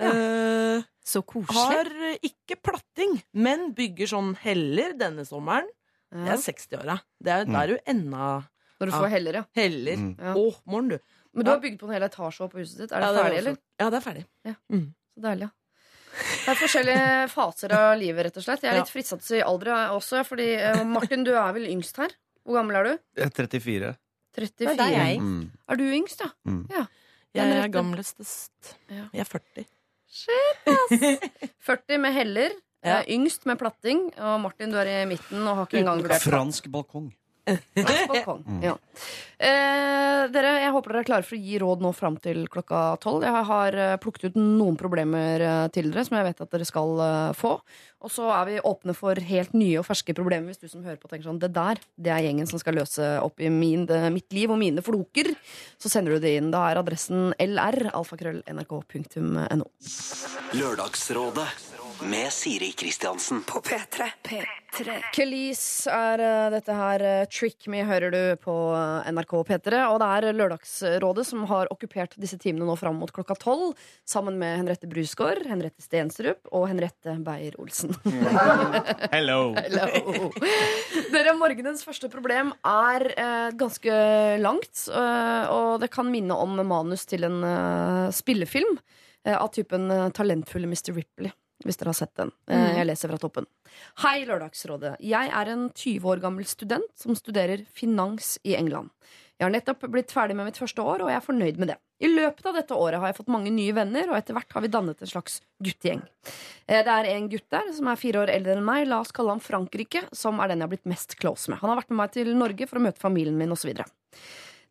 [0.02, 1.56] Eh, Så koselig.
[1.58, 5.68] har eh, ikke platting, men bygger sånn heller denne sommeren.
[6.12, 6.98] Det er 60-åra.
[7.24, 8.44] Det er- Da er du enda
[8.82, 9.00] Når du Ja.
[9.02, 9.44] får heller, ja.
[9.56, 9.96] heller.
[9.96, 10.16] Mm.
[10.20, 10.34] Ja.
[10.34, 11.00] Å, morgen, du.
[11.34, 11.56] Men du Ja.
[11.56, 12.92] har bygd på en hel etasje opp på huset ditt.
[12.92, 13.58] Er det Ja, ferdig, var eller?
[13.80, 14.26] Ja, det er ferdig.
[14.46, 15.50] Så deilig, ja.
[16.12, 18.62] Det er forskjellige faser av livet, rett og slett.
[18.62, 18.82] Jeg er Ja.
[18.82, 22.10] litt fristet til å si alder også, fordi eh, Martin, du er vel yngst her?
[22.46, 23.00] Hvor gammel er du?
[23.16, 23.98] Jeg er 34.
[24.36, 24.76] 34.
[24.76, 25.20] Det er jeg.
[25.20, 25.52] Mm.
[25.70, 26.30] Er du yngst, ja?
[26.48, 26.68] Mm.
[26.72, 26.86] ja.
[27.34, 28.76] Jeg er gamlestest.
[28.90, 29.08] Ja.
[29.14, 29.66] Jeg er 40.
[31.66, 32.50] 40 med heller.
[32.84, 33.00] Ja.
[33.02, 34.08] eh, Yngst med platting.
[34.18, 37.12] Og Martin, du er i midten og har ikke engang vurdert Fransk balkong.
[37.78, 38.41] balkong.
[41.02, 43.24] Er klare for å gi råd nå fram til klokka tolv.
[43.26, 46.66] Jeg har eh, plukket ut noen problemer eh, til dere som jeg vet at dere
[46.68, 47.62] skal eh, få.
[48.06, 51.00] Og så er vi åpne for helt nye og ferske problemer hvis du som hører
[51.02, 54.14] på tenker sånn Det der, det er gjengen som skal løse opp i min, det,
[54.14, 55.28] mitt liv og mine floker.
[55.82, 56.54] Så sender du det inn.
[56.54, 59.66] Da er adressen lr.alfakrøll.nrk.no.
[60.62, 61.50] Lørdagsrådet
[62.02, 63.44] med Siri Kristiansen.
[63.44, 64.06] På P3.
[64.24, 64.94] P3.
[65.14, 67.04] Kelis er eh, dette her.
[67.06, 69.82] eh, Trick Me hører du på eh, NRK P3.
[69.92, 73.76] Og det er Lørdagsrådet som har okkupert disse timene nå fram mot klokka tolv.
[74.08, 77.94] Sammen med Henriette Brusgaard, Henriette Stensrup og Henriette Beyer-Olsen.
[79.16, 79.54] Hello.
[79.60, 80.32] Hello.
[81.14, 84.00] Dere, morgenens første problem er eh, ganske
[84.42, 84.88] langt.
[84.90, 88.74] eh, og det kan minne om manus til en eh, spillefilm
[89.28, 90.96] eh, av typen eh, Talentfulle Mr.
[90.98, 91.32] Ripley.
[91.66, 92.32] Hvis dere har sett den.
[92.50, 92.76] Mm.
[92.78, 93.46] jeg leser fra toppen.
[94.04, 94.96] Hei, Lørdagsrådet.
[95.06, 98.90] Jeg er en 20 år gammel student som studerer finans i England.
[99.42, 101.78] Jeg har nettopp blitt ferdig med mitt første år, og jeg er fornøyd med det.
[102.06, 104.62] I løpet av dette året har jeg fått mange nye venner, og etter hvert har
[104.62, 106.04] vi dannet en slags guttegjeng.
[106.68, 108.86] Eh, Det er en gutt der som er fire år eldre enn meg.
[108.88, 111.58] La oss kalle ham Frankrike, som er den jeg har blitt mest close med.
[111.62, 113.74] Han har vært med meg til Norge for å møte familien min osv.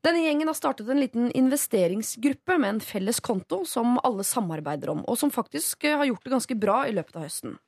[0.00, 5.02] Denne gjengen har startet en liten investeringsgruppe med en felles konto som alle samarbeider om,
[5.04, 7.58] og som faktisk eh, har gjort det ganske bra i løpet av høsten.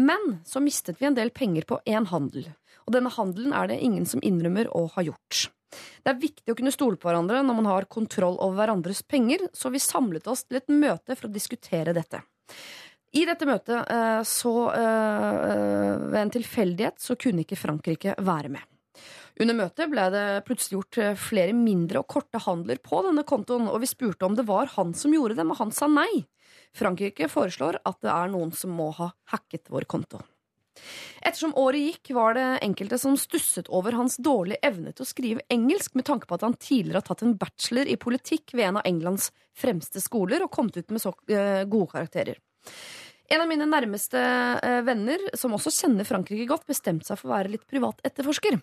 [0.00, 2.48] Men så mistet vi en del penger på én handel,
[2.86, 5.50] og denne handelen er det ingen som innrømmer å ha gjort.
[6.00, 9.44] Det er viktig å kunne stole på hverandre når man har kontroll over hverandres penger,
[9.52, 12.22] så vi samlet oss til et møte for å diskutere dette.
[13.16, 18.64] I dette møtet, eh, så eh, ved en tilfeldighet, så kunne ikke Frankrike være med.
[19.36, 23.68] Under møtet ble det plutselig gjort eh, flere mindre og korte handler på denne kontoen,
[23.68, 26.24] og vi spurte om det var han som gjorde det, men han sa nei.
[26.76, 30.22] Frankrike foreslår at det er noen som må ha hacket vår konto.
[31.24, 35.44] Ettersom året gikk, var det enkelte som stusset over hans dårlige evne til å skrive
[35.52, 38.80] engelsk, med tanke på at han tidligere har tatt en bachelor i politikk ved en
[38.80, 42.40] av Englands fremste skoler og kommet ut med så eh, gode karakterer.
[43.26, 44.20] En av mine nærmeste
[44.62, 48.60] eh, venner, som også kjenner Frankrike godt, bestemte seg for å være litt privat etterforsker.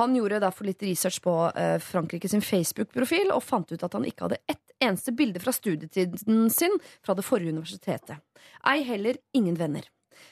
[0.00, 1.32] Han gjorde derfor litt research på
[1.80, 5.52] Frankrikes Frankrike sin Facebook-profil og fant ut at han ikke hadde ett eneste bilde fra
[5.52, 8.20] studietiden sin fra det forrige universitetet.
[8.68, 9.86] Ei heller ingen venner.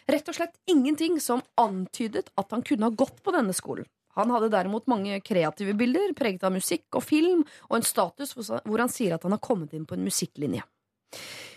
[0.06, 3.86] Rett og slett ingenting som antydet at han kunne ha gått på denne skolen.
[4.18, 8.82] Han hadde derimot mange kreative bilder, preget av musikk og film, og en status hvor
[8.82, 10.66] han sier at han har kommet inn på en musikklinje.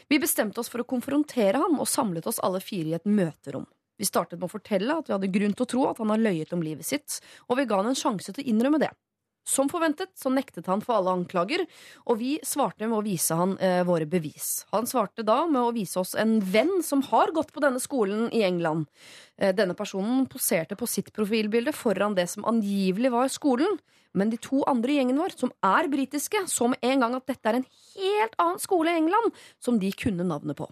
[0.07, 3.65] Vi bestemte oss for å konfrontere ham og samlet oss alle fire i et møterom.
[3.97, 6.21] Vi startet med å fortelle at vi hadde grunn til å tro at han har
[6.21, 8.91] løyet om livet sitt, og vi ga han en sjanse til å innrømme det.
[9.45, 11.61] Som forventet så nektet han for alle anklager,
[12.09, 14.63] og vi svarte med å vise han eh, våre bevis.
[14.73, 18.31] Han svarte da med å vise oss en venn som har gått på denne skolen
[18.33, 18.87] i England.
[19.37, 23.77] Eh, denne personen poserte på sitt profilbilde foran det som angivelig var skolen,
[24.15, 27.29] men de to andre i gjengen vår, som er britiske, så med en gang at
[27.29, 30.71] dette er en helt annen skole i England, som de kunne navnet på.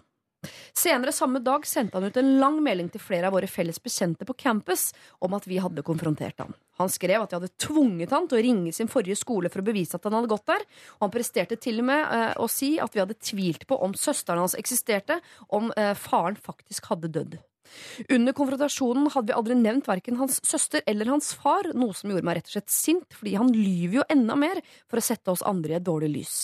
[0.76, 4.26] Senere samme dag sendte han ut en lang melding til flere av våre felles bekjente
[4.28, 4.90] på campus
[5.24, 6.54] om at vi hadde konfrontert ham.
[6.80, 9.66] Han skrev at de hadde tvunget han til å ringe sin forrige skole for å
[9.66, 10.66] bevise at han hadde gått der,
[10.98, 13.94] og han presterte til og med eh, å si at vi hadde tvilt på om
[13.98, 15.20] søsteren hans eksisterte,
[15.54, 17.36] om eh, faren faktisk hadde dødd.
[18.12, 22.26] Under konfrontasjonen hadde vi aldri nevnt verken hans søster eller hans far, noe som gjorde
[22.26, 25.44] meg rett og slett sint, fordi han lyver jo enda mer for å sette oss
[25.46, 26.36] andre i et dårlig lys.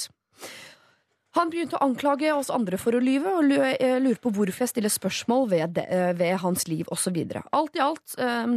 [1.38, 4.72] Han begynte å anklage oss andre for å lyve, og eh, lurer på hvorfor jeg
[4.72, 7.20] stiller spørsmål ved, det, eh, ved hans liv osv.
[7.54, 8.56] Alt i alt eh,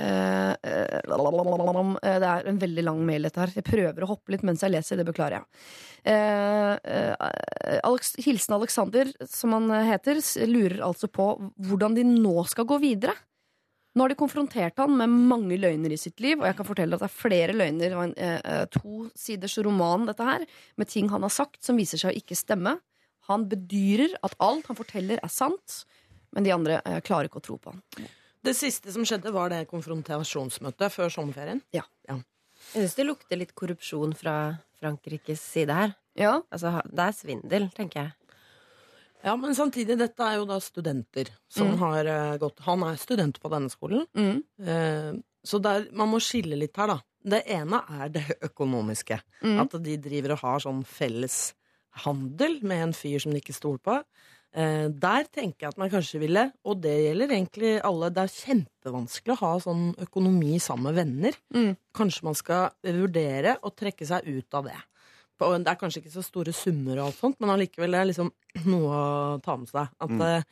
[0.00, 0.52] eh,
[2.00, 3.52] Det er en veldig lang mail, dette her.
[3.58, 4.96] Jeg prøver å hoppe litt mens jeg leser.
[5.00, 5.46] Det beklager jeg.
[6.04, 6.74] Uh,
[7.84, 11.30] Alex, Hilsen Alexander, som han heter, lurer altså på
[11.68, 13.16] hvordan de nå skal gå videre.
[13.94, 16.96] Nå har de konfrontert han med mange løgner i sitt liv, og jeg kan fortelle
[16.96, 17.92] at det er flere løgner.
[17.92, 20.46] Det var en eh, eh, to siders roman, dette her,
[20.80, 22.76] med ting han har sagt som viser seg å ikke stemme.
[23.30, 25.84] Han bedyrer at alt han forteller, er sant,
[26.34, 27.84] men de andre eh, klarer ikke å tro på han.
[28.44, 31.62] Det siste som skjedde, var det konfrontasjonsmøtet før sommerferien.
[31.72, 31.86] Ja.
[32.10, 32.20] Jeg
[32.74, 34.34] syns det lukter litt korrupsjon fra
[34.80, 35.94] Frankrikes side her.
[36.18, 38.12] Ja, Altså, det er svindel, tenker jeg.
[39.24, 41.78] Ja, men samtidig, dette er jo da studenter som Mm.
[41.80, 44.42] har uh, gått Han er student på denne skolen, mm.
[44.68, 45.12] uh,
[45.44, 46.98] så der, man må skille litt her, da.
[47.24, 49.16] Det ene er det økonomiske.
[49.42, 49.58] Mm.
[49.62, 51.54] At de driver og har sånn felles
[52.04, 53.98] handel med en fyr som de ikke stoler på.
[54.54, 58.34] Uh, der tenker jeg at man kanskje ville, og det gjelder egentlig alle, det er
[58.36, 61.38] kjempevanskelig å ha sånn økonomi sammen med venner.
[61.56, 61.72] Mm.
[61.96, 64.76] Kanskje man skal vurdere å trekke seg ut av det.
[65.38, 68.14] På- Det er kanskje ikke så store summer, og alt sånt, men allikevel er det
[68.14, 68.32] liksom
[68.70, 69.88] noe å ta med seg.
[70.00, 70.20] At Mm.
[70.22, 70.42] eh,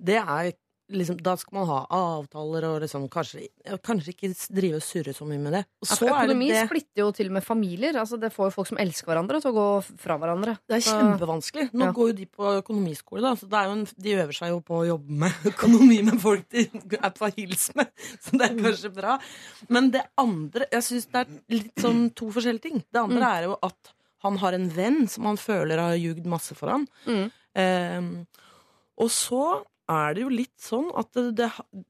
[0.00, 0.52] det er
[0.90, 3.44] liksom, Da skal man ha avtaler og liksom kanskje,
[3.78, 5.60] kanskje ikke drive og surre så mye med det.
[5.82, 7.94] Og så er det Økonomi det splitter jo til og med familier.
[7.94, 9.66] Altså, det får jo folk som elsker hverandre, til å gå
[10.02, 10.56] fra hverandre.
[10.66, 11.68] Det er kjempevanskelig.
[11.78, 11.92] Nå Ja.
[11.92, 14.60] går jo de på økonomiskole, da, så det er jo en, de øver seg jo
[14.66, 16.66] på å jobbe med økonomi med folk de
[17.06, 17.86] er på hils med,
[18.18, 19.20] så det er kanskje bra.
[19.68, 22.82] Men det andre Jeg syns det er litt sånn to forskjellige ting.
[22.90, 23.30] Det andre Mm.
[23.30, 23.94] er jo at
[24.24, 26.86] han har en venn som han føler har ljugd masse for ham.
[27.08, 27.26] Mm.
[27.60, 28.46] Eh,
[29.00, 29.44] og så
[29.90, 31.48] er det jo litt sånn at det, det,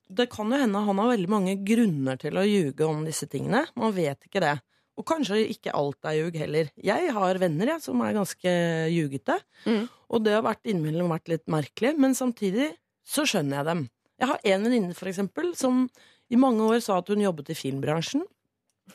[0.09, 3.67] det kan jo hende han har veldig mange grunner til å ljuge om disse tingene.
[3.79, 4.57] Man vet ikke det.
[5.01, 6.69] Og kanskje ikke alt er ljug heller.
[6.77, 8.53] Jeg har venner jeg, som er ganske
[8.93, 9.39] ljugete.
[9.65, 9.87] Mm.
[10.13, 12.73] Og det har vært innimellom vært litt merkelig, men samtidig
[13.07, 13.87] så skjønner jeg dem.
[14.21, 15.87] Jeg har en venninne for eksempel, som
[16.31, 18.27] i mange år sa at hun jobbet i filmbransjen.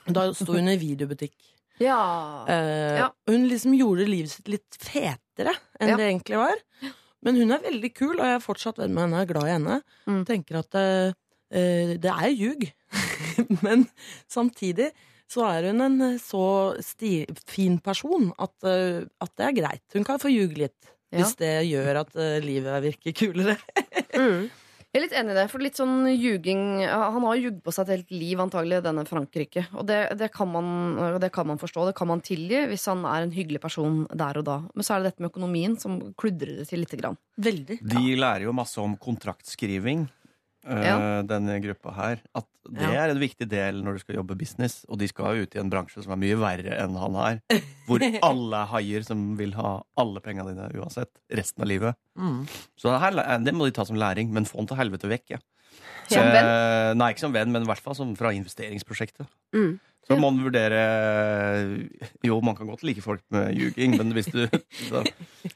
[0.05, 1.33] Da sto hun i videobutikk.
[1.83, 2.45] Ja.
[2.47, 3.09] Eh, Ja.
[3.27, 5.97] Hun liksom gjorde livet sitt litt fetere enn Ja.
[5.97, 6.55] det egentlig var.
[7.25, 9.21] Men hun er veldig kul, og jeg er fortsatt venn med henne.
[9.21, 9.81] Er glad i henne.
[10.07, 10.25] Mm.
[10.25, 11.13] Tenker at eh,
[11.51, 12.67] eh, det er ljug.
[13.65, 13.87] Men
[14.29, 14.91] samtidig
[15.27, 16.75] så er hun en eh, så
[17.49, 19.83] fin person at, eh, at det er greit.
[19.93, 20.91] Hun kan få ljuge litt.
[21.11, 21.23] Ja.
[21.23, 23.57] Hvis det gjør at livet virker kulere.
[24.15, 24.49] Mm.
[24.95, 27.83] Jeg er litt enig i det, for litt sånn ljuging Han har jugd på seg
[27.83, 29.65] et helt liv, antagelig, denne Frankrike.
[29.75, 30.69] Og det, det, kan man,
[31.19, 34.39] det kan man forstå, det kan man tilgi hvis han er en hyggelig person der
[34.39, 34.55] og da.
[34.71, 37.19] Men så er det dette med økonomien som kludrer det til lite grann.
[37.35, 37.81] Veldig.
[37.91, 40.07] De lærer jo masse om kontraktskriving,
[40.65, 41.21] Ja.
[41.23, 42.21] denne gruppa her.
[42.35, 43.03] At det Ja.
[43.05, 44.85] er en viktig del når du skal jobbe business.
[44.89, 47.41] Og de skal jo ut i en bransje som er mye verre enn han her.
[47.87, 51.11] Hvor alle er haier som vil ha alle pengene dine uansett.
[51.29, 51.95] Resten av livet.
[52.17, 52.47] Mm.
[52.77, 53.11] Så her,
[53.45, 55.35] det må de ta som læring, men få han til helvete vekk.
[55.35, 55.37] Ja.
[56.07, 56.45] Som venn?
[56.45, 59.27] Eh, nei, ikke som venn, men i hvert fall som fra investeringsprosjektet.
[59.53, 59.79] Mm.
[60.05, 60.81] Så må man vurdere
[62.25, 64.43] Jo, man kan godt like folk med ljuging, men hvis du
[64.89, 65.01] så,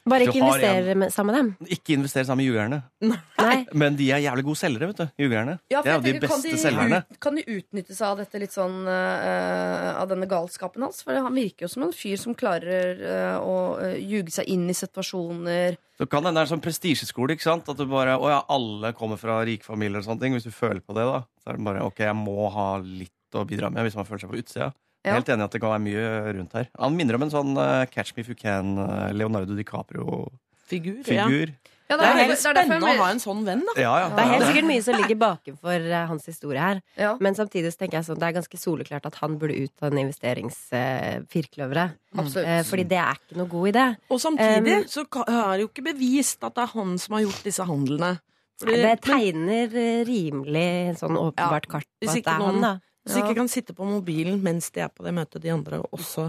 [0.08, 1.70] Bare ikke investere med, sammen med dem.
[1.76, 2.80] Ikke investere sammen med jugerne.
[3.04, 3.56] Nei.
[3.74, 5.22] Men de er jævlig gode selgere, vet du.
[5.24, 5.56] Jugerne.
[5.70, 7.02] Ja, det er jo de kan beste de selgerne.
[7.22, 11.02] Kan de utnytte seg av dette litt sånn uh, Av denne galskapen hans?
[11.06, 14.66] For han virker jo som en fyr som klarer uh, å eh, ljuge seg inn
[14.70, 15.78] i situasjoner.
[16.00, 17.36] Så kan hende det er en sånn prestisjeskole.
[17.36, 17.70] ikke sant?
[17.70, 20.36] At du bare, å ja, Alle kommer fra rike familier og sånne ting.
[20.38, 23.14] Hvis du føler på det, da, så er det bare ok, jeg må ha litt
[23.34, 24.72] å bidra med hvis man føler seg på utsida.
[25.00, 25.14] Jeg er Ja.
[25.16, 26.66] helt enig i at det kan være mye rundt her.
[26.78, 31.04] Han minner om en sånn uh, Catch Me If You Can, uh, Leonardo DiCaprio-figur.
[31.04, 31.48] Figur.
[31.48, 31.56] Ja.
[31.90, 33.72] Ja, Det er veldig er derfor spennende å ha en sånn venn, da.
[33.82, 34.08] Ja, ja.
[34.14, 36.78] Det er helt sikkert mye som ligger bakenfor uh, hans historie her.
[36.96, 37.16] Ja.
[37.18, 39.90] Men samtidig så tenker jeg sånn, det er ganske soleklart at han burde ut av
[39.90, 41.96] den investeringsfirkløveret.
[42.16, 42.46] Absolutt.
[42.46, 43.86] Eh, fordi det er ikke noe god idé.
[44.10, 47.22] Og samtidig Um, så er det jo ikke bevist at det er han som har
[47.26, 48.12] gjort disse handlene.
[48.60, 53.10] Fordi- Det tegner eh, rimelig sånn åpenbart kart på at det er han, noen- da.
[53.12, 56.26] Hvis ikke kan sitte på mobilen mens de er på det møtet, de andre også.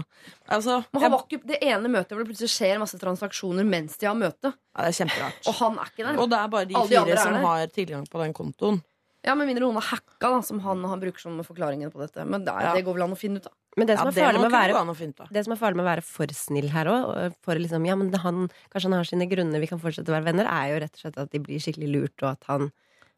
[0.48, 3.98] Altså, Men han var ikke det ene møtet hvor det plutselig skjer masse transaksjoner mens
[4.00, 4.52] de har møte.
[4.54, 5.42] ja, det er kjemperart.
[5.46, 6.18] Og han er ikke der.
[6.22, 7.44] Og det er bare de Alle de fire er som der.
[7.46, 8.82] har tilgang på den kontoen.
[9.22, 12.24] Ja, Med mindre noen har hacka, da, som han, han bruker som forklaringen på dette.
[12.26, 12.72] Men det, er, Ja.
[12.74, 13.52] det går vel an å finne ut av.
[13.76, 15.84] Men det Ja, som det er farlig med å være det som er farlig med
[15.86, 19.28] å være for snill her òg, for liksom, ja, men han, kanskje han har sine
[19.30, 21.62] grunner, vi kan fortsette å være venner, er jo rett og slett at de blir
[21.62, 22.72] skikkelig lurt, og at han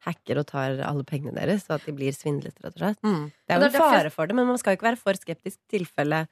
[0.05, 3.01] hacker og tar alle pengene deres, og at de blir svindlet, rett og slett.
[3.05, 3.29] Mm.
[3.33, 5.61] Det er jo en fare for det, men man skal jo ikke være for skeptisk
[5.73, 6.25] tilfelle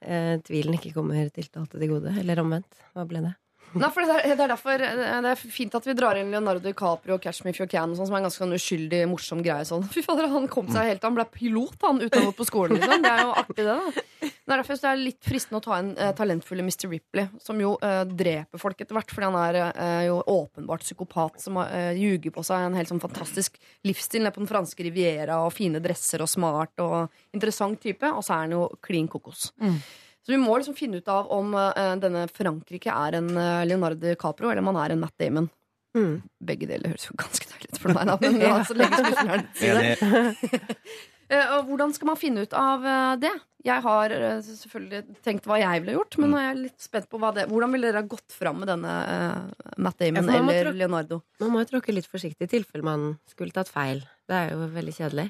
[0.00, 2.14] eh, tvilen ikke kommer tiltalte til gode.
[2.20, 2.80] Eller omvendt.
[2.94, 3.34] Hva ble det?
[3.78, 7.16] Nei, for det er, er derfor det er fint at vi drar inn Leonardo DiCaprio
[7.16, 9.66] og Catch Me If You Can, sånn, som er en ganske sånn uskyldig, morsom greie.
[9.68, 9.86] Sånn.
[9.94, 12.80] Fy fader, Han kom seg helt Han ble pilot han uten på skolen.
[12.80, 13.04] Liksom.
[13.04, 13.76] Det er jo artig, det.
[13.76, 16.88] da Det er derfor det er litt fristende å ta en eh, talentfulle Mr.
[16.90, 21.38] Ripley, som jo eh, dreper folk etter hvert, fordi han er eh, jo åpenbart psykopat
[21.44, 25.38] som uh, ljuger på seg en helt sånn fantastisk livsstil nede på den franske riviera,
[25.44, 29.52] og fine dresser og smart og interessant type, og så er han jo klin kokos.
[30.26, 34.00] Så vi må liksom finne ut av om eh, denne Frankrike er en eh, Leonardo
[34.02, 35.48] DiCaprio eller om han er en Matt Damon.
[35.96, 36.20] Mm.
[36.46, 38.58] Begge deler høres jo ganske deilig ut for meg, da, men ja.
[38.66, 40.76] så legger skuespilleren til side.
[41.30, 42.82] Eh, og hvordan skal man finne ut av
[43.22, 43.30] det?
[43.62, 44.10] Jeg har
[44.42, 47.44] selvfølgelig tenkt hva jeg ville gjort, men nå er jeg litt spent på hva det
[47.46, 51.20] Hvordan ville dere ha gått fram med denne uh, Matt Damon ja, eller Leonardo?
[51.38, 54.02] Man må jo tråkke litt forsiktig i tilfelle man skulle tatt feil.
[54.26, 55.28] Det er jo veldig kjedelig.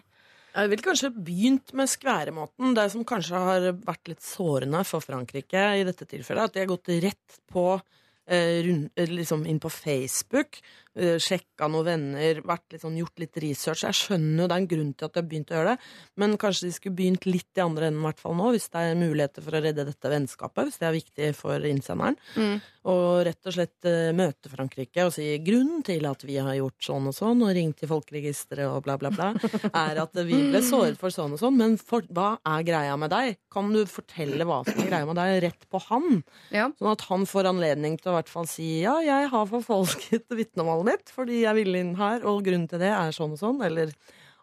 [0.51, 2.75] Jeg ville kanskje begynt med skværemåten.
[2.75, 6.71] Det som kanskje har vært litt sårende for Frankrike i dette tilfellet, at de har
[6.73, 10.59] gått rett på eh, rund, liksom inn på Facebook,
[10.99, 13.85] eh, sjekka noen venner, vært litt sånn, gjort litt research.
[13.87, 15.89] Jeg skjønner jo det er en grunn til at de har begynt å gjøre det,
[16.23, 18.85] men kanskje de skulle begynt litt i andre enden, i hvert fall nå, hvis det
[18.85, 22.19] er muligheter for å redde dette vennskapet, hvis det er viktig for innsenderen.
[22.37, 22.61] Mm.
[22.91, 26.87] Og rett og slett uh, møte Frankrike og si grunnen til at vi har gjort
[26.87, 29.35] sånn og sånn, og ringt til folkeregisteret og bla, bla, bla,
[29.85, 31.59] er at vi ble såret for sånn og sånn.
[31.61, 33.37] Men for, hva er greia med deg?
[33.53, 36.23] Kan du fortelle hva som er greia med deg, rett på han?
[36.55, 36.71] Ja.
[36.79, 40.33] Sånn at han får anledning til å i hvert fall si ja, jeg har forfalsket
[40.81, 43.61] vitnemålet ditt fordi jeg ville inn her, og grunnen til det er sånn og sånn.
[43.67, 43.93] Eller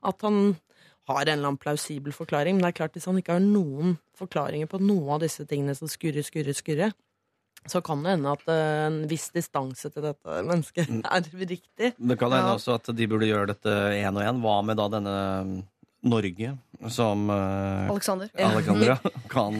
[0.04, 0.56] at han
[1.08, 2.56] har en eller annen plausibel forklaring.
[2.58, 5.76] Men det er klart hvis han ikke har noen forklaringer på noe av disse tingene
[5.78, 6.92] som skurrer, skurrer, skurrer,
[7.68, 11.94] så kan det hende at eh, en viss distanse til dette mennesket er riktig.
[11.98, 12.56] Det kan hende Ja.
[12.56, 14.40] også at de burde gjøre dette én og én.
[14.44, 15.16] Hva med da denne
[15.48, 15.58] mm,
[16.08, 16.54] Norge,
[16.94, 18.30] som eh, Alexander?
[18.38, 19.00] Alexandra
[19.34, 19.58] kan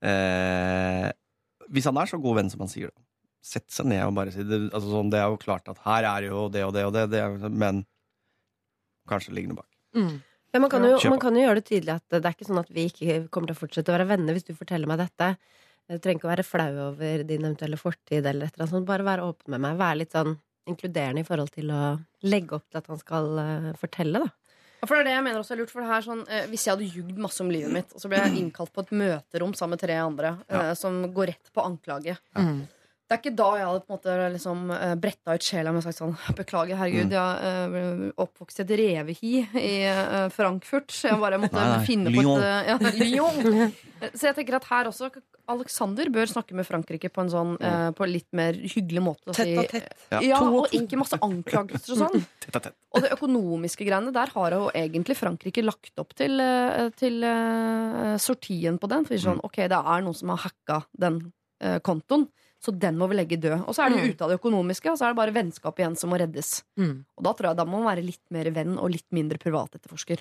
[0.00, 1.10] eh,
[1.68, 3.06] Hvis han er så god venn som han sier, da.
[3.40, 6.04] Sett seg ned og bare si det, altså sånn, det er jo klart at her
[6.04, 7.84] er jo det og det og det, det er, men
[9.08, 9.70] kanskje ligger noe bak.
[10.50, 12.60] Ja, man, kan jo, man kan jo gjøre det tydelig at det er ikke sånn
[12.60, 15.30] at vi ikke kommer til å fortsette å være venner hvis du forteller meg dette.
[15.90, 18.88] Du trenger ikke å være flau over din eventuelle fortid eller et eller annet sånt.
[18.88, 19.78] Bare være åpen med meg.
[19.78, 20.36] Være litt sånn
[20.70, 21.80] inkluderende i forhold til å
[22.30, 24.58] legge opp til at han skal eh, fortelle, da.
[24.80, 25.72] Ja, for det er det jeg mener også er lurt.
[25.72, 28.10] For det her sånn, eh, hvis jeg hadde jugd masse om livet mitt, og så
[28.10, 31.64] ble jeg innkalt på et møterom sammen med tre andre eh, som går rett på
[31.66, 32.14] anklage
[33.10, 35.82] Det er ikke da jeg hadde på en måte liksom, eh, bretta ut sjela og
[35.82, 40.94] sagt sånn Beklager, herregud, jeg er eh, oppvokst i et revehi i eh, Frankfurt.
[40.94, 42.28] Så jeg bare måtte Nei, nei, finne Lyon.
[42.28, 43.74] på et ja, Lyon.
[44.14, 45.10] Så jeg tenker at her også
[45.50, 49.34] Alexander bør snakke med Frankrike på en sånn eh, På litt mer hyggelig måte.
[49.34, 50.06] Tett og tett.
[50.14, 50.22] Ja.
[50.28, 52.26] Ja, og og ikke masse anklagelser og sånn.
[52.46, 52.78] Tett a tett.
[52.94, 56.38] Og det økonomiske greiene, der har jo egentlig Frankrike lagt opp til,
[56.98, 59.02] til uh, sortien på den.
[59.10, 61.24] For sånn, ok, det er noen som har hacka den
[61.64, 63.62] uh, kontoen, så den må vi legge død.
[63.66, 65.80] Og så er det jo ute av det økonomiske, og så er det bare vennskapet
[65.82, 66.62] igjen som må reddes.
[66.76, 67.04] Mm.
[67.16, 70.20] Og da tror jeg da må man være litt mer venn og litt mindre privatetterforsker.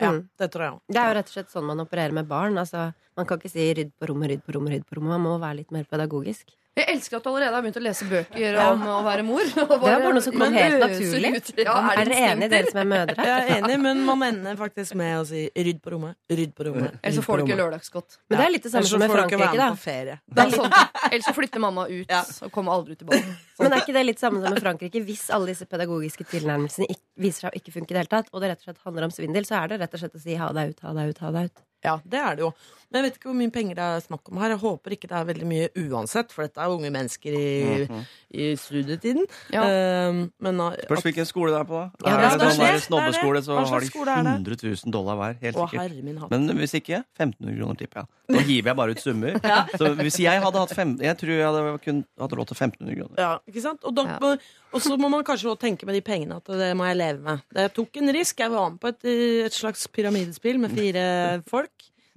[0.00, 0.28] Ja, Mm.
[0.38, 0.82] det tror jeg også.
[0.90, 2.58] Det er jo rett og slett sånn man opererer med barn.
[2.58, 5.10] Altså, man kan ikke si 'rydd på rommet, rydd på rommet', rydd på rommet.
[5.18, 6.46] Man må være litt mer pedagogisk.
[6.74, 8.64] Jeg elsker at du allerede har begynt å lese bøker Ja.
[8.72, 9.44] om å være mor.
[9.46, 11.30] Det er bare noe som kommer helt naturlig.
[11.62, 13.14] Ja, er det dere enige, dere som er mødre?
[13.28, 16.66] Jeg er enig, men man ender faktisk med å si 'rydd på rommet', 'rydd på
[16.66, 16.96] rommet'.
[16.98, 18.18] Ellers så får du ikke lørdagsgodt.
[18.28, 19.68] Men det er litt det samme som med Frankrike, da.
[19.70, 20.16] med på ferie.
[20.26, 20.74] Det er sånn.
[21.12, 23.22] Ellers så flytter mamma ut og kommer aldri tilbake.
[23.62, 25.04] Men er ikke det litt samme som med Frankrike?
[25.06, 26.90] Hvis alle disse pedagogiske tilnærmelsene
[27.22, 29.06] viser seg å ikke funke i det hele tatt, og det rett og slett handler
[29.06, 31.14] om svindel, så er det rett og slett å si ha deg ut, ha deg
[31.14, 31.62] ut, ha deg ut.
[31.84, 32.54] Ja, det er det jo.
[32.94, 34.52] Men jeg vet ikke hvor mye penger det er snakk om her.
[34.54, 37.86] Jeg håper ikke det er veldig mye uansett, for dette er unge mennesker i,
[38.30, 39.24] i studietiden.
[39.50, 39.64] Ja.
[39.66, 42.06] Uh, men uh, Spørs hvilken skole det er på, da.
[42.06, 42.84] Ja, er det det er sånn det.
[42.86, 44.34] snobbeskole, så har de slags skole er det?
[44.46, 45.34] 100 000 dollar hver.
[45.42, 45.82] Helt Å, sikkert.
[45.82, 46.22] herre min.
[46.30, 48.10] Men hvis ikke, 1500 kroner, tipper jeg.
[48.36, 49.40] Da hiver jeg bare ut summer.
[49.74, 53.00] Så hvis jeg hadde hatt fem, Jeg tror jeg hadde kun hatt råd til 1500
[53.00, 53.18] kroner.
[53.26, 53.82] Ja, ikke sant?
[53.82, 54.36] Og, da, Ja.
[54.70, 57.20] og så må man kanskje også tenke med de pengene at det må jeg leve
[57.26, 57.42] med.
[57.58, 58.38] Jeg tok en risk.
[58.46, 59.10] Jeg var med på et,
[59.50, 61.04] et slags pyramidespill med fire
[61.52, 61.73] folk.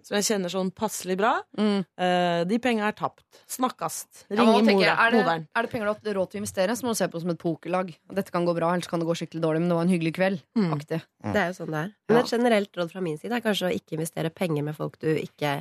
[0.08, 1.34] Som jeg kjenner sånn passelig bra.
[1.60, 1.82] Mm.
[2.00, 3.26] Uh, de penga er tapt.
[3.52, 4.24] Snakkast.
[4.30, 5.48] Ja, tenke, mora, er, det, moderen.
[5.52, 7.26] er det penger du har råd til å investere, så må du se på det
[7.26, 7.92] som et pokerlag.
[8.16, 10.14] Dette kan gå bra, ellers kan det gå skikkelig dårlig, men det var en hyggelig
[10.16, 10.44] kveld.
[10.56, 10.70] Mm.
[10.78, 11.02] Aktig.
[11.28, 11.96] Det er jo sånn det er.
[12.08, 14.96] Men et generelt råd fra min side er kanskje å ikke investere penger med folk
[15.04, 15.58] du ikke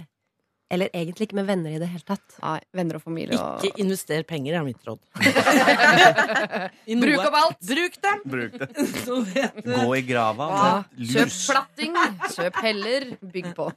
[0.67, 2.39] Eller egentlig ikke med venner i det hele tatt.
[2.43, 4.99] Nei, venner og familie og Ikke invester penger, er mitt råd.
[6.91, 7.05] I noe.
[7.05, 7.61] Bruk opp alt!
[7.69, 8.25] Bruk dem!
[8.33, 8.87] Bruk det.
[9.07, 9.71] Så vet du.
[9.71, 10.49] Gå i grava.
[10.51, 10.73] Ja.
[11.13, 13.69] Kjøp flatting, platting, kjøp heller, bygg på.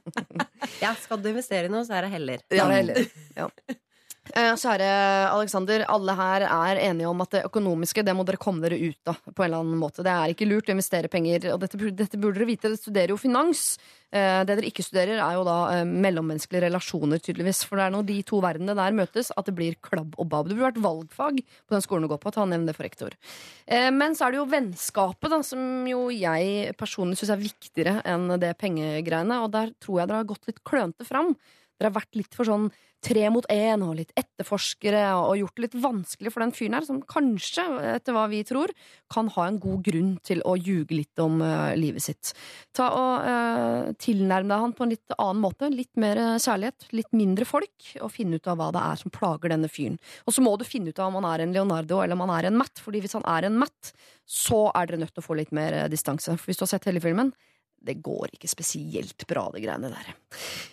[0.82, 2.42] Ja, skal du investere i noe, så er det heller.
[2.50, 3.14] Ja, det er heller.
[3.38, 3.48] Ja.
[4.30, 4.88] Eh, Kjære
[5.32, 9.10] Alexander, alle her er enige om at det økonomiske det må dere komme dere ut
[9.10, 9.16] av.
[9.34, 10.04] på en eller annen måte.
[10.06, 12.68] Det er ikke lurt å investere penger, og dette, dette burde dere vite.
[12.68, 13.78] Dere studerer jo finans.
[14.12, 17.64] Eh, Det dere ikke studerer, er jo da eh, mellommenneskelige relasjoner, tydeligvis.
[17.66, 20.46] For det er når de to verdenene der møtes, at det blir klabb og bab.
[20.48, 22.32] Det burde vært valgfag på den skolen du går på.
[22.34, 23.16] Ta nevn det for rektor.
[23.70, 28.28] Men så er det jo vennskapet, da, som jo jeg personlig syns er viktigere enn
[28.42, 29.42] det pengegreiene.
[29.44, 31.34] Og der tror jeg dere har gått litt klønete fram.
[31.80, 32.68] Dere har vært litt for sånn
[33.00, 36.84] tre mot én og litt etterforskere og gjort det litt vanskelig for den fyren her,
[36.84, 37.64] som kanskje,
[37.94, 38.72] etter hva vi tror,
[39.12, 42.34] kan ha en god grunn til å ljuge litt om uh, livet sitt.
[42.76, 45.70] Ta og uh, Tilnærm deg han på en litt annen måte.
[45.72, 47.72] Litt mer kjærlighet, litt mindre folk,
[48.04, 49.96] og finne ut av hva det er som plager denne fyren.
[50.28, 52.36] Og så må du finne ut av om han er en Leonardo eller om han
[52.36, 53.94] er en Matt, fordi hvis han er en Matt,
[54.30, 56.36] så er dere nødt til å få litt mer eh, distanse.
[56.36, 57.32] For hvis du har sett hele filmen,
[57.80, 60.12] det går ikke spesielt bra, det greiene der.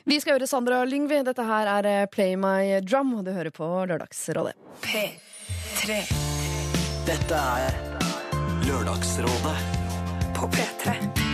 [0.04, 1.22] Vi skal høre Sandra Lyngvi.
[1.28, 4.58] Dette her er eh, Play My Drum, og du hører på Lørdagsrådet.
[4.84, 6.02] P3
[7.08, 7.80] Dette er
[8.68, 9.58] Lørdagsrådet
[10.38, 11.27] på P3.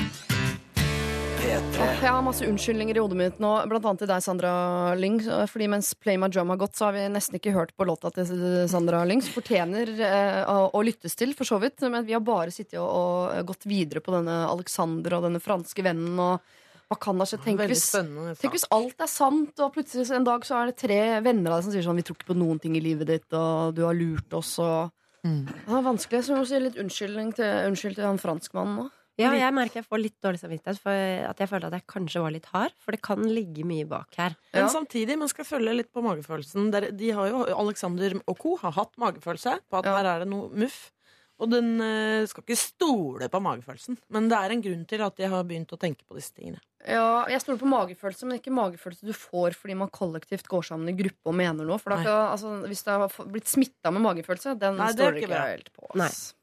[1.53, 4.53] P3 Jeg har masse unnskyldninger i hodet mitt nå, blant annet til deg, Sandra
[4.97, 5.19] Lyng.
[5.51, 8.09] Fordi mens Play My Drum har gått, så har vi nesten ikke hørt på låta
[8.15, 8.31] til
[8.71, 9.21] Sandra Lyng.
[9.21, 11.83] Som fortjener eh, å, å lyttes til, for så vidt.
[11.85, 15.85] Men vi har bare sittet og, og gått videre på denne Alexander og denne franske
[15.85, 16.17] vennen.
[16.17, 17.43] Og hva kan da skje?
[17.45, 20.99] Tenk hvis, tenk hvis alt er sant, og plutselig en dag så er det tre
[21.21, 23.29] venner av deg som sier sånn Vi tror ikke på noen ting i livet ditt,
[23.37, 24.89] og du har lurt oss, og
[25.23, 25.45] Mm.
[25.47, 28.87] Det er vanskelig, så jeg må si litt unnskyldning til, unnskyld til han franskmannen nå.
[29.21, 30.89] Ja, jeg merker jeg får litt dårlig samvittighet for
[31.29, 32.73] at jeg føler at jeg kanskje var litt hard.
[32.81, 34.35] For det kan ligge mye bak her.
[34.53, 34.69] Men Ja.
[34.73, 36.71] samtidig, man skal følge litt på magefølelsen.
[36.71, 38.55] Der, de har jo, Alexander og co.
[38.57, 39.97] har hatt magefølelse på at Ja.
[39.97, 40.91] her er det noe muff.
[41.39, 43.97] Og den eh, skal ikke stole på magefølelsen.
[44.09, 46.59] Men det er en grunn til at de har begynt å tenke på disse tingene.
[46.87, 50.89] Ja, jeg stoler på magefølelse, men ikke magefølelse du får fordi man kollektivt går sammen
[50.89, 51.79] i gruppe og mener noe.
[51.79, 55.27] For da, altså, Hvis du har blitt smitta med magefølelse, den Nei, det står ikke
[55.27, 55.45] ikke bra.
[55.47, 56.01] helt på.
[56.01, 56.33] ass.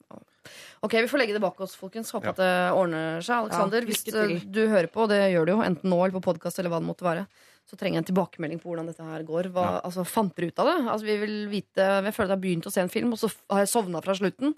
[0.81, 2.11] Ok, Vi får legge det bak oss, folkens.
[2.14, 3.44] Håper at det ordner seg.
[3.44, 6.22] Alexander, Ja, hvis eh, du hører på, det gjør du jo, enten nå eller på
[6.33, 7.26] podkast eller hva det måtte være,
[7.70, 9.50] så trenger jeg en tilbakemelding på hvordan dette her går.
[9.55, 10.79] Hva, altså, Fant dere ut av det?
[10.90, 13.20] Altså, vi vil vite Jeg føler at jeg har begynt å se en film, og
[13.20, 14.57] så har jeg sovna fra slutten.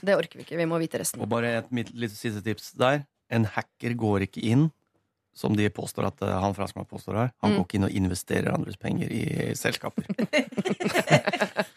[0.00, 0.56] Det orker vi ikke.
[0.62, 1.20] Vi må vite resten.
[1.20, 3.02] Og bare et mitt lite siste tips der.
[3.34, 4.70] En hacker går ikke inn,
[5.34, 7.30] som de påstår at eh, han franskmannen påstår her.
[7.42, 7.56] Han Mm.
[7.58, 9.24] går ikke inn og investerer andres penger i
[9.58, 10.06] selskaper.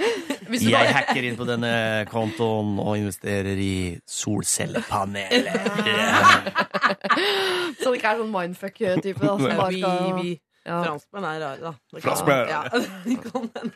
[0.57, 1.71] Hvis du Jeg bare- hacker inn på denne
[2.09, 3.75] kontoen og investerer i
[4.09, 5.53] solcellepaneler.
[7.77, 9.19] Så det ikke er sånn mindfuck-type.
[9.21, 10.31] da, som bare Vi, skal- vi
[10.67, 10.81] Ja.
[10.83, 11.73] franskmenn er rare, da.
[11.93, 12.63] Det kan, Ja.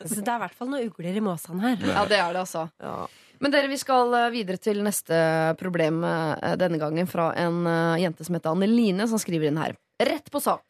[0.05, 1.77] Så det er i hvert fall noen ugler i måsen her.
[1.79, 2.69] ja, det er det, altså.
[2.81, 3.07] Ja.
[3.39, 8.01] Men dere, vi skal eh, videre til neste problem eh, denne gangen fra en eh,
[8.03, 9.73] jente som heter Anneline, som skriver inn her.
[10.01, 10.63] Rett på sak.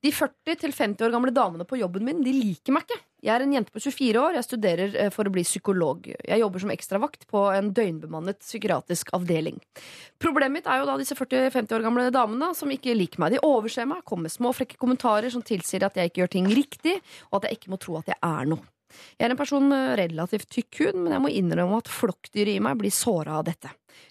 [0.00, 2.96] De 40-50 år gamle damene på jobben min de liker meg ikke.
[3.20, 6.06] Jeg er en jente på 24 år, jeg studerer eh, for å bli psykolog.
[6.08, 9.58] Jeg jobber som ekstravakt på en døgnbemannet psykiatrisk avdeling.
[10.22, 13.36] Problemet mitt er jo da disse 40-50 år gamle damene som ikke liker meg.
[13.36, 16.48] De overser meg, kommer med små frekke kommentarer som tilsier at jeg ikke gjør ting
[16.48, 16.96] riktig,
[17.28, 18.64] og at jeg ikke må tro at jeg er noe.
[19.20, 22.64] Jeg er en person med relativt tykk hud, men jeg må innrømme at flokkdyret i
[22.64, 23.70] meg blir såra av dette.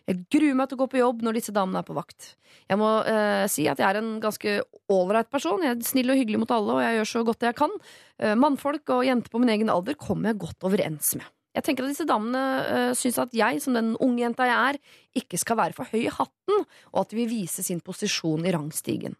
[0.09, 2.33] Jeg gruer meg til å gå på jobb når disse damene er på vakt.
[2.69, 4.59] Jeg må eh, si at jeg er en ganske
[4.91, 5.63] ålreit person.
[5.65, 7.75] Jeg er snill og hyggelig mot alle, og jeg gjør så godt jeg kan.
[8.19, 11.27] Eh, mannfolk og jenter på min egen alder kommer jeg godt overens med.
[11.57, 14.77] Jeg tenker at disse damene uh, syns at jeg, som den unge jenta jeg er,
[15.17, 18.53] ikke skal være for høy i hatten, og at de vil vise sin posisjon i
[18.53, 19.17] rangstigen.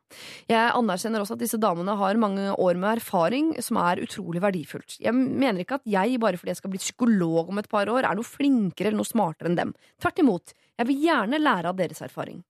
[0.49, 4.99] Jeg anerkjenner også at disse damene har mange år med erfaring som er utrolig verdifullt.
[5.01, 8.05] Jeg mener ikke at jeg, bare fordi jeg skal bli psykolog om et par år,
[8.05, 9.73] er noe flinkere eller noe smartere enn dem.
[10.01, 12.43] Tvert imot, jeg vil gjerne lære av deres erfaring.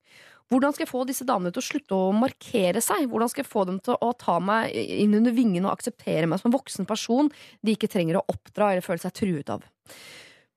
[0.50, 3.06] Hvordan skal jeg få disse damene til å slutte å markere seg?
[3.10, 6.42] Hvordan skal jeg få dem til å ta meg inn under vingene og akseptere meg
[6.42, 7.30] som en voksen person
[7.62, 9.68] de ikke trenger å oppdra eller føle seg truet av?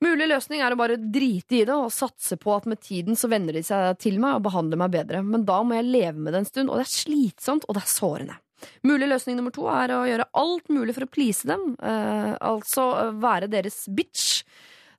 [0.03, 3.29] Mulig løsning er å bare drite i det og satse på at med tiden så
[3.31, 6.35] venner de seg til meg og behandler meg bedre, men da må jeg leve med
[6.35, 8.39] det en stund, og det er slitsomt, og det er sårende.
[8.87, 13.13] Mulig løsning nummer to er å gjøre alt mulig for å please dem, eh, altså
[13.23, 14.43] være deres bitch.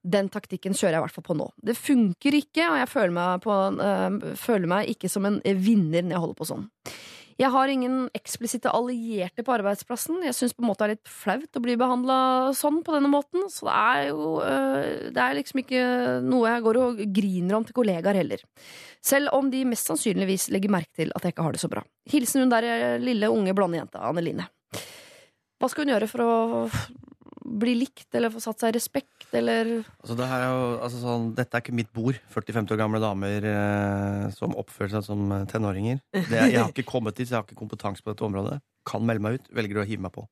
[0.03, 1.47] Den taktikken kjører jeg i hvert fall på nå.
[1.63, 6.03] Det funker ikke, og jeg føler meg, på, øh, føler meg ikke som en vinner
[6.03, 6.65] når jeg holder på sånn.
[7.39, 10.21] Jeg har ingen eksplisitte allierte på arbeidsplassen.
[10.27, 12.17] Jeg syns det er litt flaut å bli behandla
[12.57, 13.47] sånn på denne måten.
[13.49, 15.83] Så det er jo øh, Det er liksom ikke
[16.25, 18.43] noe jeg går og griner om til kollegaer heller.
[19.03, 21.83] Selv om de mest sannsynligvis legger merke til at jeg ikke har det så bra.
[22.11, 24.47] Hilsen hun der eh, lille, unge, blonde jenta, Anneline.
[25.59, 26.33] Hva skal hun gjøre for å
[27.43, 31.57] bli likt eller få satt seg respekt, eller Altså, det er jo, altså, sånn, dette
[31.57, 32.19] er ikke mitt bord.
[32.33, 35.99] 40-50 år gamle damer eh, som oppfører seg som eh, tenåringer.
[36.15, 38.59] Det, jeg har ikke kommet dit, så jeg har ikke kompetanse på dette området.
[38.87, 39.47] Kan melde meg ut.
[39.55, 40.25] Velger å hive meg på.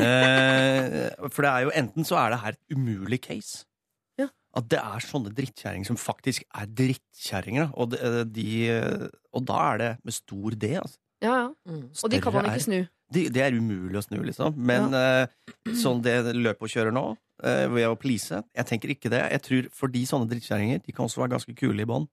[0.00, 3.64] Eh, for det er jo enten så er det her et umulig case.
[4.20, 4.28] Ja.
[4.56, 7.72] At det er sånne drittkjerringer som faktisk er drittkjerringer.
[7.76, 8.48] Og, eh, de,
[9.36, 10.76] og da er det med stor D.
[10.80, 11.00] Altså.
[11.24, 11.82] Ja, ja.
[12.04, 12.80] Og de kan man ikke snu.
[13.10, 14.54] De, det er umulig å snu, liksom.
[14.56, 15.26] Men eh,
[15.72, 17.04] sånn det løpet å kjøre nå,
[17.42, 19.22] eh, ved å please Jeg tenker ikke det.
[19.32, 22.04] Jeg tror fordi sånne drittkjerringer De kan også være ganske kule i bånn.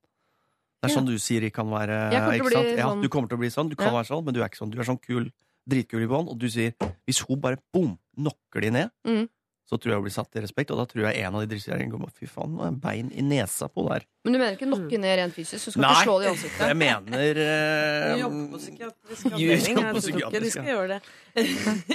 [0.82, 0.96] Det er Ja.
[1.02, 2.12] sånn du, sier de kan være.
[2.14, 2.54] Ikke sant?
[2.54, 2.78] Sånn.
[2.78, 3.70] Ja, du kommer til å bli sånn.
[3.70, 3.93] Du kan Ja.
[4.00, 4.72] være sånn, men du er ikke sånn.
[4.72, 5.32] Du er sånn kul,
[5.68, 6.74] dritkul i bånn, og du sier
[7.08, 9.28] Hvis hun bare boom, knocker de ned, Mm.
[9.66, 11.47] Så tror jeg hun blir satt i respekt, og da tror jeg en av de
[11.49, 14.03] drittkjerringene kommer Fy faen, nå er det bein i nesa på der.
[14.26, 15.66] Men du mener ikke nokke ned rent fysisk?
[15.66, 15.89] Du skal Nei.
[15.93, 16.61] ikke slå det i ansiktet?
[16.70, 19.80] Jeg mener uh, Vi jobber på psykiatrisk avdeling.
[19.82, 20.99] Jeg tror ikke de skal gjøre det.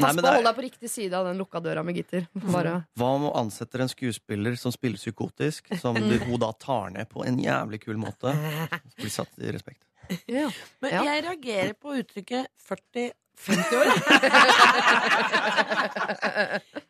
[0.01, 2.27] Pass på å holde deg på riktig side av den lukka døra med gitter.
[2.49, 7.11] Bare Hva om hun ansetter en skuespiller som spiller psykotisk, som hun da tar ned
[7.11, 8.35] på en jævlig kul måte?
[8.99, 9.87] Blir satt i respekt.
[10.27, 10.51] ja.
[10.83, 12.51] Men jeg reagerer på uttrykket
[13.47, 13.89] 40-50 år.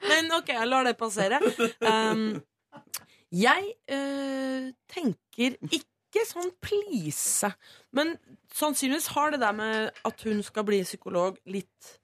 [0.10, 1.40] Men ok, jeg lar det passere.
[1.84, 2.42] Um,
[3.30, 7.50] jeg uh, tenker ikke sånn please.
[7.94, 8.16] Men
[8.54, 11.94] sannsynligvis har det der med at hun skal bli psykolog, litt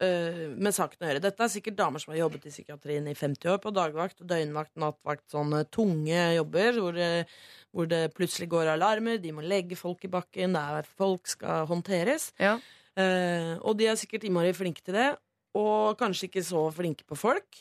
[0.00, 1.22] uh, med saken å gjøre.
[1.26, 4.74] Dette er sikkert damer som har jobbet i psykiatrien i 50 år, på dagvakt, døgnvakt,
[4.80, 7.38] nattvakt, sånne tunge jobber hvor, eh,
[7.74, 11.68] hvor det plutselig går alarmer, de må legge folk i bakken, det er folk skal
[11.70, 12.30] håndteres.
[12.40, 12.56] Ja.
[12.98, 15.10] Eh, og de er sikkert innmari flinke til det,
[15.58, 17.60] og kanskje ikke så flinke på folk.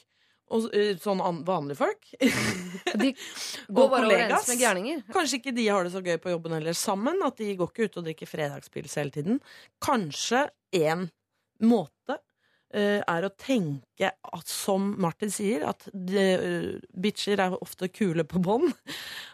[0.50, 2.08] Og, eh, sånn an vanlige folk.
[2.98, 3.12] De
[3.70, 5.04] går Og bare overens med gærninger.
[5.14, 7.22] Kanskje ikke de har det så gøy på jobben heller sammen.
[7.26, 9.38] At de går ikke ut og drikker fredagspils hele tiden.
[9.86, 10.48] Kanskje
[10.80, 11.06] en
[11.62, 12.18] måte
[12.78, 18.42] er å tenke at, som Martin sier, at de, eh, bitcher er ofte kule på
[18.46, 18.74] bånd.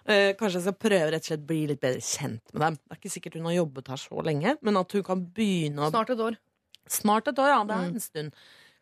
[0.08, 2.76] Eh, kanskje jeg skal prøve rett og slett bli litt bedre kjent med dem.
[2.78, 5.82] Det er ikke sikkert hun har jobbet her så lenge, men at hun kan begynne
[5.82, 6.38] å Snart et år.
[6.94, 7.64] Snart et år, ja.
[7.66, 7.96] Det er Mm.
[7.96, 8.36] en stund.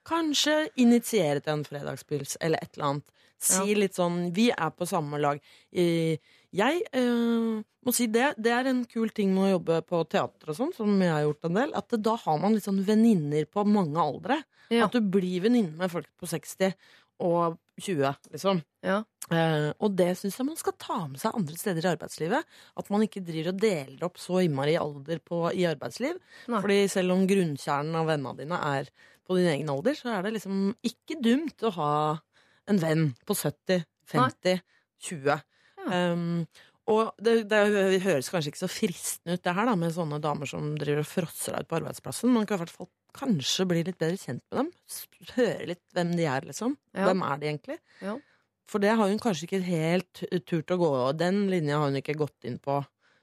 [0.04, 3.04] Kanskje initiere til en fredagspils eller et eller annet.
[3.40, 5.40] Si litt sånn Vi er på samme lag.
[5.72, 6.18] Eh,
[6.54, 8.34] Jeg eh, må si det.
[8.38, 11.24] Det er en kul ting med å jobbe på teater og sånn, som jeg har
[11.26, 11.74] gjort en del.
[11.80, 14.42] At da har man litt sånn venninner på mange aldre.
[14.70, 14.88] Ja.
[14.88, 16.76] At du blir venninne med folk på 60
[17.24, 18.62] og 20, liksom.
[18.86, 19.02] Ja.
[19.32, 22.52] Eh, og det syns jeg man skal ta med seg andre steder i arbeidslivet.
[22.80, 26.20] At man ikke driver og deler opp så innmari alder på, i arbeidsliv.
[26.52, 26.60] Nei.
[26.60, 28.92] Fordi selv om grunnkjernen av vennene dine er
[29.24, 31.96] på din egen alder, så er det liksom ikke dumt å ha
[32.70, 34.62] en venn på 70, 50,
[35.10, 35.42] 20.
[35.88, 36.46] Um,
[36.92, 37.62] og det, det
[38.04, 41.08] høres kanskje ikke så fristende ut, det her da, med sånne damer som driver og
[41.08, 42.34] frosser deg ut på arbeidsplassen.
[42.36, 44.72] Man kan i hvert fall kanskje bli litt bedre kjent med dem.
[45.38, 46.76] Høre litt hvem de er, liksom.
[46.92, 47.08] Ja.
[47.08, 47.78] Hvem er de egentlig?
[48.04, 48.18] Ja.
[48.72, 52.00] For det har hun kanskje ikke helt turt å gå, og den linja har hun
[52.00, 52.82] ikke gått inn på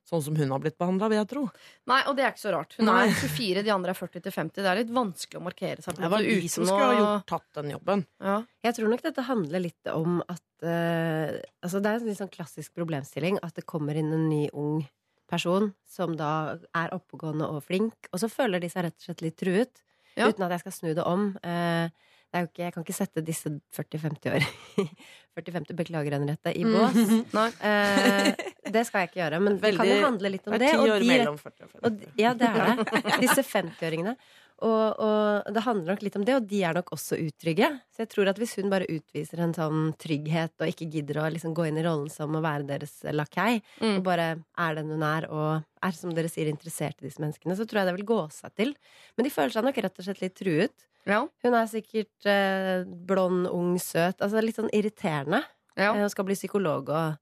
[0.08, 1.42] sånn som hun har blitt behandla, vil jeg tro.
[1.90, 2.76] Nei, og det er ikke så rart.
[2.78, 3.02] Hun Nei.
[3.06, 4.60] er 24, de andre er 40 til 50.
[4.60, 5.98] Det er litt vanskelig å markere seg.
[6.00, 8.06] Det var de som skulle ha gjort, tatt den jobben.
[8.22, 8.38] Ja.
[8.66, 12.32] Jeg tror nok dette handler litt om at uh, Altså det er en litt sånn
[12.32, 14.82] klassisk problemstilling at det kommer inn en ny ung
[15.30, 19.24] person som da er oppegående og flink, og så føler de seg rett og slett
[19.24, 19.82] litt truet.
[20.18, 20.26] Ja.
[20.26, 21.30] Uten at jeg skal snu det om.
[21.46, 21.92] Eh,
[22.30, 24.44] det er jo ikke, Jeg kan ikke sette disse 40-50 år
[25.40, 26.96] 40-50, beklager Henriette, i bås.
[27.38, 27.46] Nei.
[27.62, 28.30] Eh,
[28.74, 30.68] det skal jeg ikke gjøre, men det kan jo handle litt om Det det.
[30.68, 31.86] er ti og år de- mellom 40 og 50.
[31.86, 33.14] og, ja, det er det.
[33.22, 34.16] Disse 50-åringene.
[34.60, 37.68] Og, og det handler nok litt om det, og de er nok også utrygge.
[37.94, 41.28] Så jeg tror at hvis hun bare utviser en sånn trygghet og ikke gidder å
[41.32, 43.96] liksom gå inn i rollen som å være deres lakei, Mm.
[43.98, 44.26] og bare
[44.58, 47.80] er den hun er, og er, som dere sier, interessert i disse menneskene, så tror
[47.80, 48.74] jeg det vil gå seg til.
[49.16, 50.86] Men de føler seg nok rett og slett litt truet.
[51.08, 51.22] Ja.
[51.42, 54.20] Hun er sikkert eh, blond, ung, søt.
[54.20, 55.40] Altså litt sånn irriterende.
[55.78, 55.94] Ja.
[55.94, 57.16] Eh, Hun skal bli psykolog og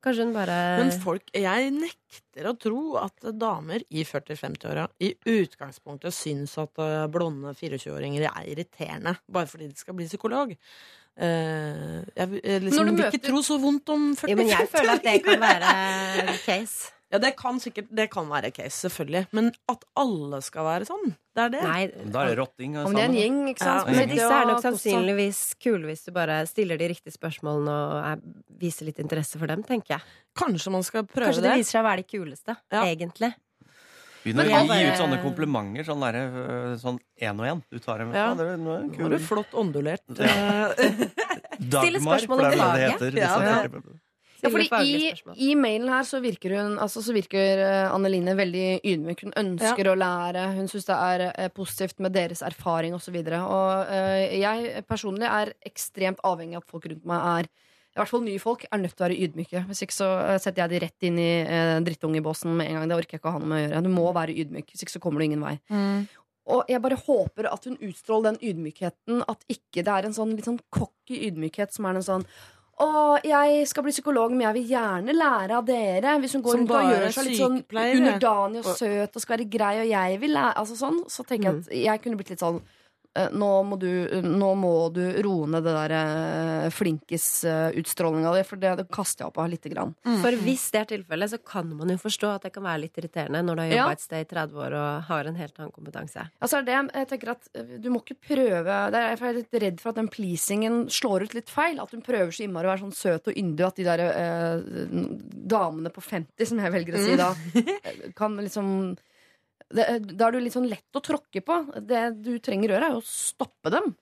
[0.00, 6.16] Kanskje hun bare Men folk, jeg nekter å tro at damer i 40-50-åra i utgangspunktet
[6.16, 10.54] syns at eh, blonde 24-åringer er irriterende bare fordi de skal bli psykolog.
[11.20, 14.32] Eh, jeg jeg liksom vil ikke tro så vondt om 40-50-åringer.
[14.32, 16.96] Jo, men jeg føler at det kan være case.
[17.10, 19.24] Ja, det kan sikkert det kan være case, selvfølgelig.
[19.34, 21.62] Men at alle skal være sånn, det er det.
[21.64, 21.80] Nei,
[22.12, 22.76] Da er det rotting.
[22.78, 23.88] Om det er en gjeng, ikke sant?
[23.90, 27.94] Ja, Men disse er nok sannsynligvis kule hvis du bare stiller de riktige spørsmålene og
[28.12, 28.22] er,
[28.62, 30.02] viser litt interesse for dem, tenker jeg.
[30.38, 31.34] Kanskje man skal prøve det.
[31.34, 31.58] Kanskje det det.
[31.64, 32.84] viser seg å være de kuleste, Ja.
[32.86, 33.32] egentlig.
[34.22, 35.84] Begynn Men å gi bare- ut sånne komplimenter.
[35.88, 37.62] Sånn derre øh, sånn én og én.
[37.72, 38.28] Du tar dem Ja.
[38.28, 39.06] Ja, det er, nå er det Nå kul.
[39.06, 40.04] er du flott ondulert.
[40.14, 40.74] Ja.
[40.76, 43.18] Stille Dagmar, spørsmål for det er om det det heter.
[43.18, 43.98] Ja, disse ja.
[44.42, 44.94] 40 Ja, fordi
[45.36, 45.50] i.
[45.50, 49.24] I mailen her så virker hun altså, så virker eh, Anneline veldig ydmyk.
[49.26, 50.46] Hun ønsker å lære.
[50.56, 53.16] Hun syns det er eh, positivt med deres erfaring osv.
[53.16, 57.50] Og, så og eh, jeg personlig er ekstremt avhengig av at folk rundt meg er
[57.90, 59.64] i hvert fall nye folk er nødt til å være ydmyke.
[59.66, 62.90] Hvis ikke så setter jeg de rett inn i eh, drittungebåsen med en gang.
[62.90, 63.82] Det orker jeg ikke å ha noe med å gjøre.
[63.82, 65.56] Du må være ydmyk, hvis ikke så kommer du ingen vei.
[66.50, 69.24] Og jeg bare håper at hun utstråler den ydmykheten.
[69.30, 72.26] At ikke det er en sånn litt sånn cocky ydmykhet som er en sånn
[72.80, 76.18] å, jeg skal bli psykolog, men jeg vil gjerne lære av dere.
[76.22, 77.58] Hvis hun går rundt og gjør seg litt sånn
[78.00, 81.24] underdanig og Og- søt og skal være grei, og jeg vil lære Altså sånn, så
[81.26, 82.60] tenker jeg at jeg kunne blitt litt sånn
[83.34, 83.88] nå må, du,
[84.22, 89.30] nå må du roe ned det der uh, flinkis-utstrålinga di, for det, det kaster jeg
[89.32, 89.94] opp av lite grann.
[90.22, 93.00] For hvis det er tilfellet, så kan man jo forstå at det kan være litt
[93.00, 93.88] irriterende når du har Ja.
[93.90, 96.28] et sted i 30 år og har en helt annen kompetanse.
[96.40, 99.60] Altså det, jeg tenker at eh, Du må ikke prøve det er, Jeg er litt
[99.66, 101.80] redd for at den pleasingen slår ut litt feil.
[101.82, 104.90] At hun prøver så innmari å være sånn søt og yndig at de der eh,
[105.50, 108.96] damene på 50, som jeg velger å si da, eh, kan liksom
[109.74, 111.58] det, Da er du litt sånn lett å tråkke på.
[111.80, 113.92] Det du trenger å gjøre, er jo å stoppe dem.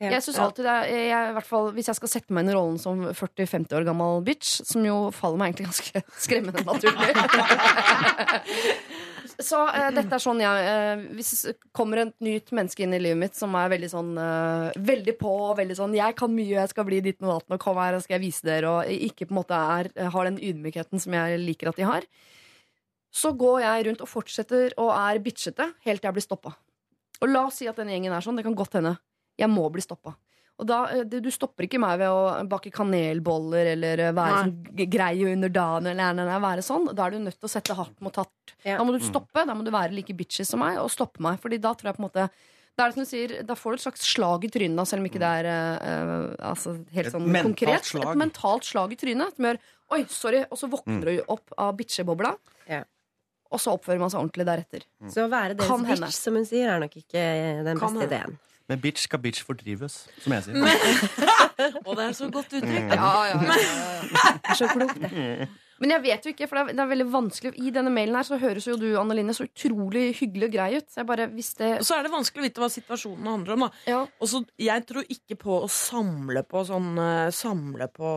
[0.00, 0.14] Ja.
[0.14, 2.54] Jeg synes alltid det er, jeg, i hvert fall, Hvis jeg skal sette meg inn
[2.54, 7.12] i rollen som 40-50 år gammel bitch, som jo faller meg egentlig ganske skremmende naturlig
[9.40, 13.02] Så uh, dette er sånn jeg uh, Hvis det kommer et nytt menneske inn i
[13.02, 16.72] livet mitt som er veldig sånn uh, Veldig på, veldig sånn 'Jeg kan mye, jeg
[16.72, 19.36] skal bli ditt og datten, og kom her, skal jeg vise dere', og ikke på
[19.36, 19.84] en måte er,
[20.16, 22.02] har den ydmykheten som jeg liker at de har,
[23.10, 26.54] så går jeg rundt og fortsetter og er bitchete helt til jeg blir stoppa.
[27.20, 28.38] Og la oss si at denne gjengen er sånn.
[28.38, 28.94] Det kan godt hende.
[29.40, 30.14] Jeg må bli stoppa.
[30.60, 34.88] Og da, eh, Du stopper ikke meg ved å bake kanelboller eller eh, være sånn
[34.92, 35.90] grei og underdanig.
[35.92, 36.94] Eller nei, nei, være sånn.
[36.94, 38.54] Da er du nødt til å sette hardt mot hardt.
[38.64, 38.78] Ja.
[38.78, 39.44] Da må du stoppe.
[39.44, 41.40] Da må du være like bitchy som meg og stoppe meg.
[41.40, 42.28] Fordi da tror jeg på en måte
[42.78, 45.02] da, er det som du sier, da får du et slags slag i trynet, selv
[45.02, 46.12] om ikke det er eh,
[46.48, 47.84] altså, helt sånn et konkret.
[47.84, 48.06] slag.
[48.14, 50.44] Et mentalt slag i trynet som gjør Oi, sorry.
[50.54, 52.30] Og så våkner du opp av bitchebobla.
[52.70, 52.84] Ja.
[53.50, 54.86] Og så oppfører man seg ordentlig deretter.
[55.10, 57.24] Så å være deres Kan bitch, bitch, som hun sier, er nok ikke
[57.66, 58.36] den Kan beste ideen.
[58.70, 60.54] Men bitch skal bitch fordrives, som jeg sier.
[61.88, 62.92] Og det er så godt uttrykk.
[62.94, 63.56] Ja, ja, ja,
[64.44, 65.48] Det er så klokt, det.
[65.80, 68.18] Men jeg vet jo ikke, for det er, det er veldig vanskelig I denne mailen
[68.18, 70.86] her så høres jo du, Anneline, så utrolig hyggelig og grei ut.
[70.92, 73.56] Så jeg bare, hvis det Og så er det vanskelig å vite hva situasjonen handler
[73.56, 73.64] om.
[73.64, 73.70] Da.
[73.88, 74.00] ja.
[74.20, 78.10] Og så, jeg tror ikke på å samle på sånn eh, Samle på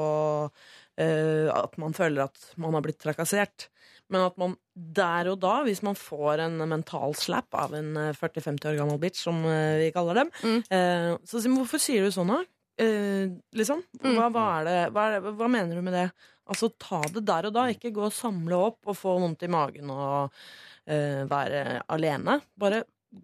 [0.51, 3.69] uh, at man føler at man har blitt trakassert.
[4.11, 8.11] Men at man der og da, hvis man får en mental slap av en eh,
[8.17, 10.59] 40-50 år gammel bitch, som eh, vi kaller dem, Mm.
[10.69, 12.41] eh, så sier man, hvorfor sier du sånn, da?
[12.83, 13.83] Eh, liksom?
[14.01, 14.15] Mm.
[14.17, 16.07] Hva, hva, er det, hva, er det, hva mener du med det?
[16.49, 17.67] Altså, ta det der og da.
[17.71, 20.33] Ikke gå og samle opp og få vondt i magen og
[20.89, 22.41] eh, være alene.
[22.59, 22.81] Bare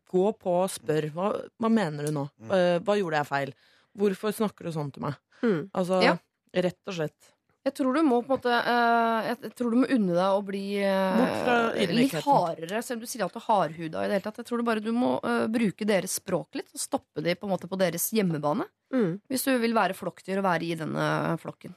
[0.07, 1.09] gå på og spør.
[1.11, 2.23] Hva, hva mener du nå?
[2.47, 3.51] Eh, hva gjorde jeg feil?
[3.99, 5.17] Hvorfor snakker du sånn til meg?
[5.43, 5.69] Mm.
[5.73, 6.15] Altså, Ja.
[6.55, 7.33] rett og slett.
[7.67, 10.43] Jeg tror du må på en måte eh, Jeg tror du må unne deg å
[10.47, 14.25] bli eh, litt hardere, selv om du sier at du er hardhuda i det hele
[14.25, 14.39] tatt.
[14.41, 17.47] Jeg tror du bare du må eh, bruke deres språk litt, og stoppe de på
[17.49, 18.67] en måte på deres hjemmebane.
[18.95, 19.19] Mm.
[19.29, 21.05] Hvis du vil være flokkdyr og være i denne
[21.43, 21.75] flokken.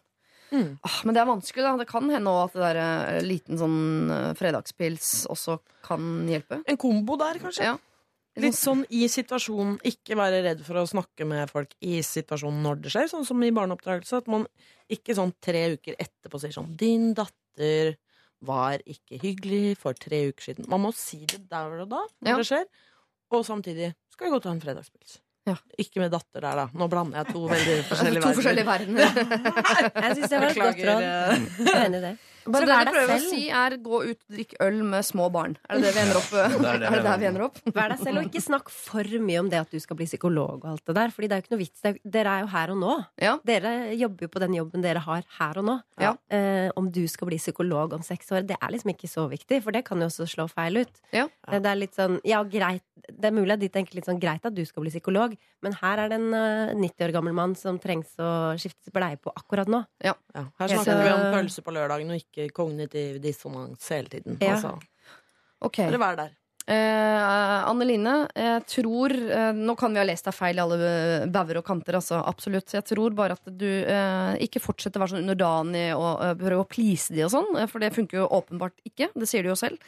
[0.52, 0.76] Mm.
[0.84, 1.74] Ah, men det er vanskelig, da.
[1.80, 3.78] Det kan hende også at det der liten sånn
[4.38, 6.60] fredagspils også kan hjelpe.
[6.68, 7.72] En kombo der, kanskje?
[7.72, 7.78] Ja.
[8.40, 9.74] Litt sånn i situasjonen.
[9.84, 13.42] Ikke være redd for å snakke med folk i situasjonen når det skjer, sånn som
[13.44, 14.22] i barneoppdragelse.
[14.22, 14.46] At man
[14.88, 17.96] ikke sånn tre uker etterpå sier sånn 'Din datter
[18.42, 20.68] var ikke hyggelig for tre uker siden'.
[20.68, 22.36] Man må si det der og da, når Ja.
[22.38, 22.64] det skjer.
[23.32, 25.20] Og samtidig skal vi gå og ta en fredagspils.
[25.46, 25.56] Ja.
[25.78, 26.66] Ikke med datter der, da.
[26.72, 29.10] Nå blander jeg to veldig forskjellige To forskjellige verdener.
[30.02, 31.02] Jeg syns det var et godt råd.
[31.02, 32.18] eh, Jeg er enig i det.
[32.42, 35.04] Så Bare det du prøver prøver å si, er gå ut og drikk øl med
[35.06, 35.56] små barn.
[35.70, 37.58] Er det det vi ender opp er det Er det der vi ender opp?
[37.76, 40.64] Vær deg selv, og ikke snakk for mye om det at du skal bli psykolog
[40.64, 41.14] og alt det der.
[41.14, 41.80] Fordi det er jo ikke noe vits.
[41.84, 42.96] Det er, dere er jo her og nå.
[43.22, 43.34] Ja.
[43.46, 45.76] Dere jobber jo på den jobben dere har her og nå.
[46.02, 46.14] Ja.
[46.34, 49.62] Eh, om du skal bli psykolog om seks år, det er liksom ikke så viktig,
[49.62, 51.02] for det kan jo også slå feil ut.
[51.14, 51.28] Ja.
[51.48, 54.20] Eh, Det er litt sånn, ja, greit Det er mulig at de tenker litt sånn
[54.22, 55.32] greit at du skal bli psykolog,
[55.62, 59.18] men her er det en uh, 90 år gammel mann som trengs å skifte bleie
[59.18, 59.80] på akkurat nå.
[60.06, 60.14] ja.
[60.32, 64.38] Her Ja, snakker så- vi om pølse på lørdagen og ikke kognitiv dissonans hele tiden.
[64.40, 64.56] Ja.
[64.56, 64.78] Altså,
[65.62, 65.86] Okay.
[65.90, 66.30] bare vær der.
[66.66, 71.26] Eh, Anne Line, jeg tror eh, Nå kan vi ha lest deg feil i alle
[71.34, 72.70] bauger og kanter, altså, absolutt.
[72.74, 76.62] Jeg tror bare at du eh, ikke fortsetter å være sånn underdanig og eh, prøve
[76.62, 79.10] å please de og sånn, eh, for det funker jo åpenbart ikke.
[79.14, 79.78] Det sier du jo selv.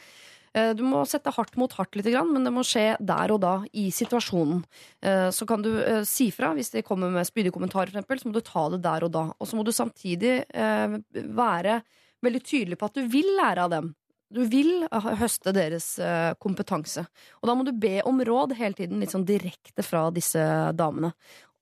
[0.53, 3.55] Eh, Du må sette hardt mot hardt litt, men det må skje der og da,
[3.73, 4.63] i situasjonen.
[5.01, 8.27] Eh, Så kan du eh, si fra hvis de kommer med spydige kommentarer, eksempel, så
[8.27, 9.25] må du ta det der og da.
[9.39, 11.81] Og så må du samtidig eh, være
[12.25, 13.93] veldig tydelig på at du vil lære av dem.
[14.35, 17.05] Du vil høste deres eh, kompetanse.
[17.41, 20.41] Og da må du be om råd hele tiden, litt sånn direkte fra disse
[20.75, 21.13] damene.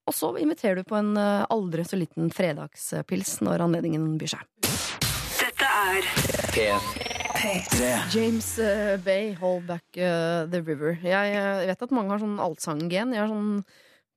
[0.08, 4.48] Og så inviterer du på en eh, aldri så liten fredagspils når anledningen byr seg.
[5.44, 6.08] Dette er
[7.44, 7.88] P3.
[8.14, 10.98] James eh, Bay, Hold Back eh, The River.
[11.04, 13.12] Jeg eh, vet at mange har sånn allsanggen.
[13.12, 13.64] Jeg har sånn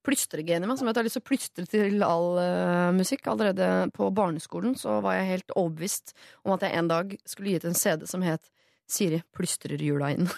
[0.06, 2.90] plystreggen i meg, som gjør at jeg har lyst til å plystre til all uh,
[2.96, 3.26] musikk.
[3.30, 6.14] Allerede på barneskolen så var jeg helt overbevist
[6.46, 8.50] om at jeg en dag skulle gi ut en CD som het
[8.86, 10.28] Siri plystrer jula inn.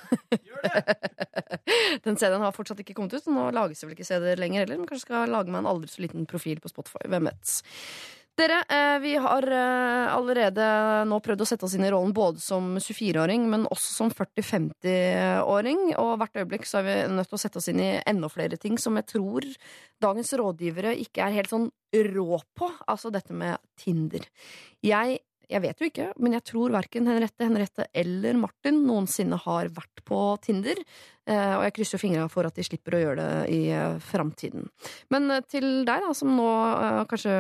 [2.05, 4.65] Den CD-en har fortsatt ikke kommet ut, så nå lages det vel ikke CD-er lenger
[4.65, 4.79] heller.
[4.81, 7.03] Men kanskje skal lage meg en aldri så liten profil på Spotify.
[7.13, 7.53] Hvem vet.
[8.39, 10.65] Dere, eh, vi har eh, allerede
[11.11, 15.81] nå prøvd å sette oss inn i rollen både som 24-åring, men også som 40-50-åring.
[15.99, 18.59] Og hvert øyeblikk så er vi nødt til å sette oss inn i enda flere
[18.61, 19.47] ting som jeg tror
[20.05, 21.67] dagens rådgivere ikke er helt sånn
[22.13, 22.69] rå på.
[22.87, 24.29] Altså dette med Tinder.
[24.87, 25.17] Jeg,
[25.51, 30.05] jeg vet jo ikke, men jeg tror verken Henriette, Henriette eller Martin noensinne har vært
[30.07, 30.79] på Tinder.
[31.27, 34.71] Eh, og jeg krysser fingra for at de slipper å gjøre det i framtiden.
[35.11, 36.47] Men til deg, da, som nå
[37.11, 37.35] kanskje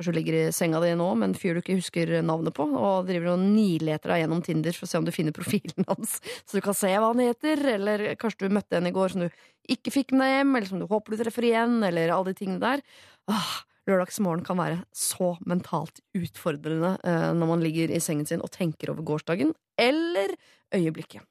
[0.00, 2.64] Kanskje du ligger i senga di nå med en fyr du ikke husker navnet på,
[2.64, 6.14] og driver og nileter deg gjennom Tinder for å se om du finner profilen hans,
[6.48, 9.26] så du kan se hva han heter, eller kanskje du møtte en i går som
[9.26, 9.28] du
[9.68, 12.38] ikke fikk med deg hjem, eller som du håper du treffer igjen, eller alle de
[12.40, 12.86] tingene der.
[13.28, 13.52] Åh,
[13.90, 18.94] Lørdagsmorgen kan være så mentalt utfordrende eh, når man ligger i sengen sin og tenker
[18.94, 20.32] over gårsdagen, eller
[20.76, 21.24] øyeblikket.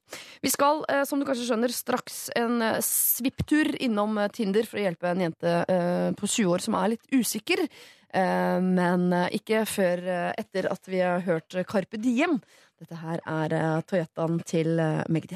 [0.44, 4.78] Vi skal, eh, som du kanskje skjønner, straks en eh, svipptur innom eh, Tinder for
[4.78, 7.66] å hjelpe en jente eh, på 20 år som er litt usikker.
[8.14, 12.40] Eh, men eh, ikke før eh, etter at vi har hørt Carpe Diem.
[12.80, 14.80] Dette her er Toyotaen til
[15.12, 15.36] Magdi.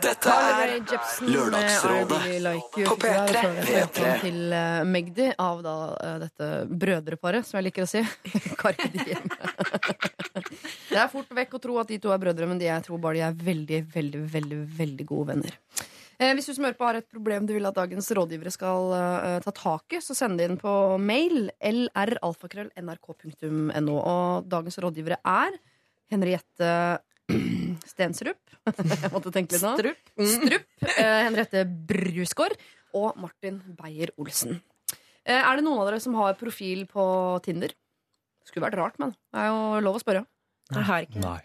[0.00, 0.74] Dette er
[1.24, 2.18] Lørdagsrådet
[2.72, 3.40] på Fikk jeg P3.
[3.64, 4.54] Toyotaen til
[4.92, 5.74] Magdi av da
[6.20, 8.04] dette brødreparet, som jeg liker å si.
[8.60, 9.24] Carpe Diem.
[10.92, 13.00] det er fort vekk å tro at de to er brødre, men de jeg tror
[13.00, 15.56] bare de er veldig, veldig, veldig, veldig gode venner.
[16.20, 18.90] Eh, hvis du som hører på har et problem du vil at dagens rådgivere skal
[18.92, 23.94] eh, ta tak i, så send det inn på mail lralfakrøll.nrk.no.
[23.96, 25.56] Og dagens rådgivere er
[26.12, 27.00] Henriette
[27.92, 28.36] Stensrup.
[28.68, 29.72] Jeg måtte tenke litt nå.
[29.80, 30.04] Strupp.
[30.34, 32.52] Strup eh, Henriette Brusgaard
[33.00, 34.52] og Martin Beyer-Olsen.
[35.24, 37.04] Eh, er det noen av dere som har profil på
[37.46, 37.70] Tinder?
[38.44, 40.22] Skulle vært rart, men det er jo lov å spørre.
[41.08, 41.40] Ikke Nei.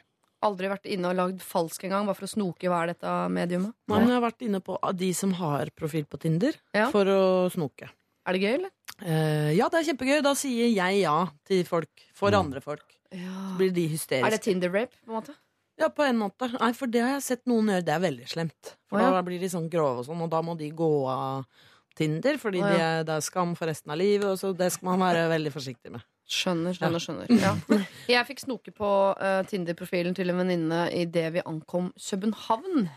[0.45, 3.73] Aldri vært inne og lagd falsk engang, bare for å snoke hva er dette mediumet.
[3.89, 6.89] Nei, men jeg har vært inne på de som har profil på Tinder, Ja.
[6.93, 7.21] for å
[7.53, 7.89] snoke.
[8.25, 8.71] Er det gøy, eller?
[9.01, 10.21] Uh, ja, det er kjempegøy.
[10.23, 12.39] Da sier jeg ja til folk for Mm.
[12.45, 12.85] andre folk.
[13.11, 13.51] Ja.
[13.51, 13.85] Så blir de
[14.21, 14.41] Er det.
[14.41, 15.35] Tinder-rape, på en måte?
[15.77, 16.47] Ja, på en måte.
[16.59, 17.83] Nei, for det har jeg sett noen gjøre.
[17.85, 18.75] Det er veldig slemt.
[18.89, 19.11] For oh, ja.
[19.11, 21.45] da blir de sånn grove og sånn, og da må de gå av
[21.95, 22.99] Tinder, fordi de ja.
[22.99, 25.51] er, det er skam for resten av livet, og så det skal man være veldig
[25.53, 26.03] forsiktig med.
[26.25, 27.31] Skjønner, skjønner, skjønner.
[27.37, 27.53] Ja.
[28.15, 32.87] Jeg fikk snoke på uh, Tinder-profilen til en venninne idet vi ankom København.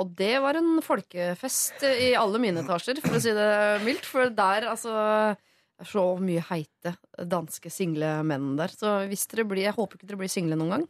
[0.00, 3.50] Og det var en folkefest i alle mine etasjer, for å si det
[3.84, 4.06] mildt.
[4.08, 4.94] For der, altså
[5.84, 8.72] Så mye heite danske single menn der.
[8.72, 10.86] Så hvis dere blir, jeg håper ikke dere blir single noen gang.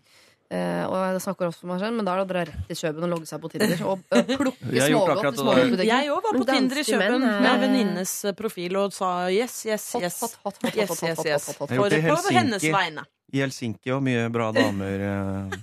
[0.50, 2.64] Eh, og jeg snakker også for meg selv, men da er det å dra rett
[2.66, 3.82] til Kjøben og logge seg på Tinder.
[3.86, 5.84] Og eh, plukke smågodt.
[5.86, 9.60] Jeg òg var på Tinder i Kjøben med en venninnes eh, profil og sa yes,
[9.68, 10.18] yes, Hot, yes.
[10.24, 11.50] hot, hot, hot, Yes, hot, hot, yes, hot, yes.
[11.52, 11.94] hot, hot, hot.
[11.94, 13.06] Jeg har For, på hennes vegne.
[13.30, 15.06] I Helsinki og mye bra damer.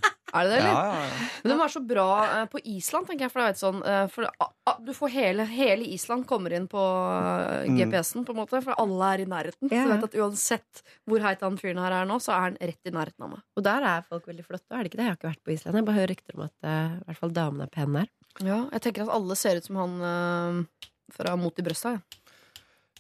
[0.38, 0.74] Er det det, eller?
[0.74, 1.28] ja, ja.
[1.44, 3.32] Men de er så bra eh, på Island, tenker jeg.
[3.34, 6.54] For det er et sånn, eh, for, ah, ah, du får hele, hele Island kommer
[6.58, 7.78] inn på eh, Mm.
[7.82, 9.70] GPS-en, på en måte, for alle er i nærheten.
[9.72, 9.82] Ja.
[9.84, 12.58] Så du vet at uansett hvor heit han fyren her er nå, så er han
[12.62, 13.42] rett i nærheten av meg.
[13.58, 15.08] Og der er folk veldig flotte, er det ikke det?
[15.08, 15.80] Jeg har ikke vært på Island.
[15.82, 18.14] Jeg bare hører rykter om at eh, i hvert fall damene er pene der.
[18.46, 21.96] Ja, jeg tenker at alle ser ut som han eh, Fra Mot i brøsta.
[21.98, 22.24] jeg.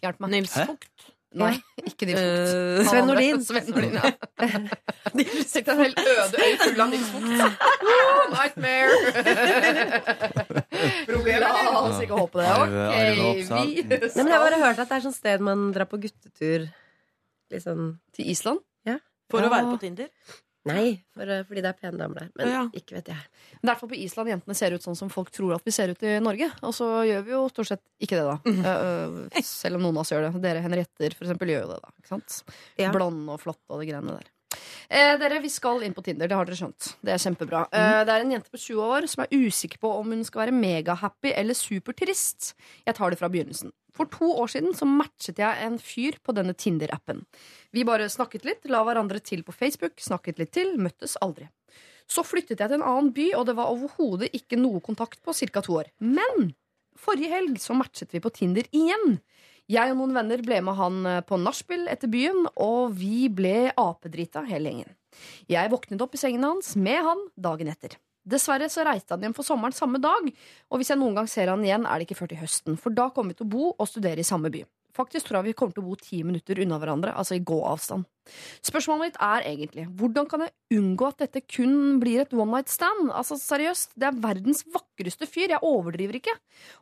[0.01, 0.29] Hjelp meg.
[0.35, 0.65] Nils Hæ?
[0.69, 1.07] Vogt.
[1.37, 2.51] Nei, ikke din fukt.
[2.55, 3.05] Uh, Sven.
[3.09, 3.41] Nordin.
[3.43, 4.11] Sven Nordin, ja.
[5.17, 7.27] De sitter en hel øde øy full av din fukt.
[8.31, 8.93] Nightmare!
[11.09, 12.47] Problemet er La oss ikke håpe det.
[12.55, 12.79] Ok, vi
[13.51, 16.67] Nei, men jeg har bare hørt at det er sånn sted man drar på guttetur.
[17.53, 17.77] Liksom
[18.15, 18.63] Til Island.
[19.27, 19.49] For Ja.
[19.49, 20.07] å være på Tinder.
[20.67, 22.29] Nei, for, eh, fordi det er pene damer der.
[22.37, 22.61] Men Ja.
[22.73, 23.17] ikke vet jeg.
[23.61, 25.89] Det er i på Island jentene ser ut sånn som folk tror at vi ser
[25.89, 26.51] ut i Norge.
[26.63, 28.37] Og så gjør vi jo stort sett ikke det, da.
[28.45, 28.63] Mm
[29.37, 30.41] eh, selv om noen av oss gjør det.
[30.41, 31.89] Dere Henrietter for eksempel gjør jo det, da.
[32.01, 32.43] Ikke sant?
[32.77, 32.91] Ja.
[32.91, 34.27] Blonde og flotte og de greiene der.
[34.89, 36.93] Eh, dere, Vi skal inn på Tinder, det har dere skjønt.
[37.03, 37.65] Det er kjempebra.
[37.75, 40.45] Eh, det er en jente på 20 år som er usikker på om hun skal
[40.45, 42.53] være megahappy eller supertrist.
[42.87, 43.73] Jeg tar det fra begynnelsen.
[43.91, 47.25] For to år siden så matchet jeg en fyr på denne Tinder-appen.
[47.73, 51.49] Vi bare snakket litt, la hverandre til på Facebook, snakket litt til, møttes aldri.
[52.07, 55.33] Så flyttet jeg til en annen by, og det var overhodet ikke noe kontakt på
[55.35, 55.61] ca.
[55.61, 55.91] to år.
[55.99, 56.53] Men
[56.95, 59.19] forrige helg så matchet vi på Tinder igjen.
[59.67, 63.73] Jeg og noen venner ble med han eh, på nachspiel etter byen, og vi ble
[63.75, 64.93] apedrita hele gjengen.
[65.51, 67.97] Jeg våknet opp i sengen hans med han dagen etter.
[68.27, 70.31] Dessverre så reiste han hjem for sommeren samme dag,
[70.71, 72.95] og hvis jeg noen gang ser han igjen, er det ikke før til høsten, for
[72.95, 74.63] da kommer vi til å bo og studere i samme by.
[74.97, 78.07] Faktisk tror jeg vi kommer til å bo ti minutter unna hverandre, altså i gåavstand.
[78.65, 82.71] Spørsmålet mitt er egentlig hvordan kan jeg unngå at dette kun blir et one night
[82.71, 83.11] stand?
[83.15, 86.35] Altså seriøst, Det er verdens vakreste fyr, jeg overdriver ikke.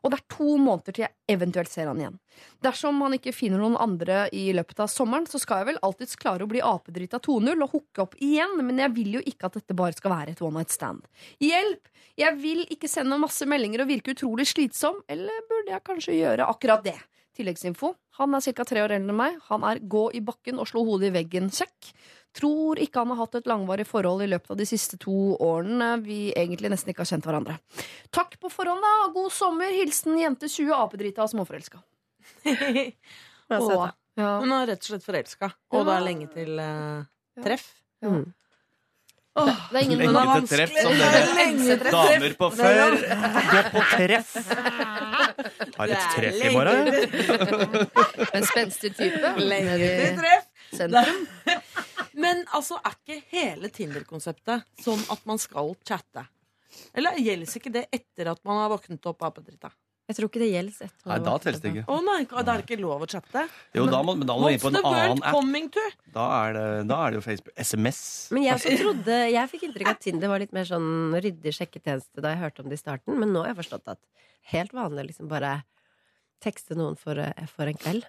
[0.03, 2.19] Og det er to måneder til jeg eventuelt ser han igjen.
[2.65, 6.17] Dersom han ikke finner noen andre i løpet av sommeren, så skal jeg vel alltids
[6.19, 9.59] klare å bli apedrita 2-0 og hooke opp igjen, men jeg vil jo ikke at
[9.59, 11.05] dette bare skal være et one night stand.
[11.43, 11.91] Hjelp!
[12.15, 16.47] Jeg vil ikke sende masse meldinger og virke utrolig slitsom, eller burde jeg kanskje gjøre
[16.47, 16.95] akkurat det?
[17.35, 17.91] Tilleggsinfo.
[18.19, 18.65] Han er ca.
[18.67, 19.39] tre år eldre enn meg.
[19.49, 21.49] Han er gå i bakken og slå hodet i veggen.
[21.53, 21.91] Sjekk.
[22.35, 25.93] Tror ikke han har hatt et langvarig forhold i løpet av de siste to årene
[26.03, 27.55] vi egentlig nesten ikke har kjent hverandre.
[28.15, 29.11] Takk på forhånd, da.
[29.15, 29.71] God sommer.
[29.71, 31.79] Hilsen jente 20, apedrita og småforelska.
[34.41, 37.05] Hun er rett og slett forelska, og det er lenge til uh,
[37.43, 37.65] treff.
[38.03, 38.23] Mm.
[39.35, 42.93] Det er ingen Lenge det til treff, som Det er dere damer på før.
[43.51, 44.29] Gå på treff.
[45.77, 46.87] Har et treff i morgen.
[48.31, 49.33] En spenstig type.
[49.51, 50.47] Lenge til treff.
[50.71, 51.25] Sentrum.
[52.23, 56.23] Men altså, er ikke hele Tinder-konseptet sånn at man skal chatte?
[56.95, 59.73] Eller gjelder ikke det etter at man har våknet opp av apedrita?
[60.05, 61.83] Jeg tror ikke det gjelder etter Nei, da teller det ikke.
[61.89, 63.41] Å nei, da er det ikke lov å chatte?
[63.73, 65.33] Jo, da må, men da må du inn What's på en the world annen app.
[65.33, 65.85] coming to?
[66.13, 67.53] Da er det, da er det jo Facebook.
[67.57, 68.01] SMS.
[68.37, 70.91] Men jeg også trodde Jeg fikk inntrykk av at Tinder var litt mer sånn
[71.25, 74.01] ryddig sjekketjeneste da jeg hørte om det i starten, men nå har jeg forstått at
[74.53, 75.55] helt vanlig liksom bare
[76.45, 78.05] tekste noen for, eh, for en kveld.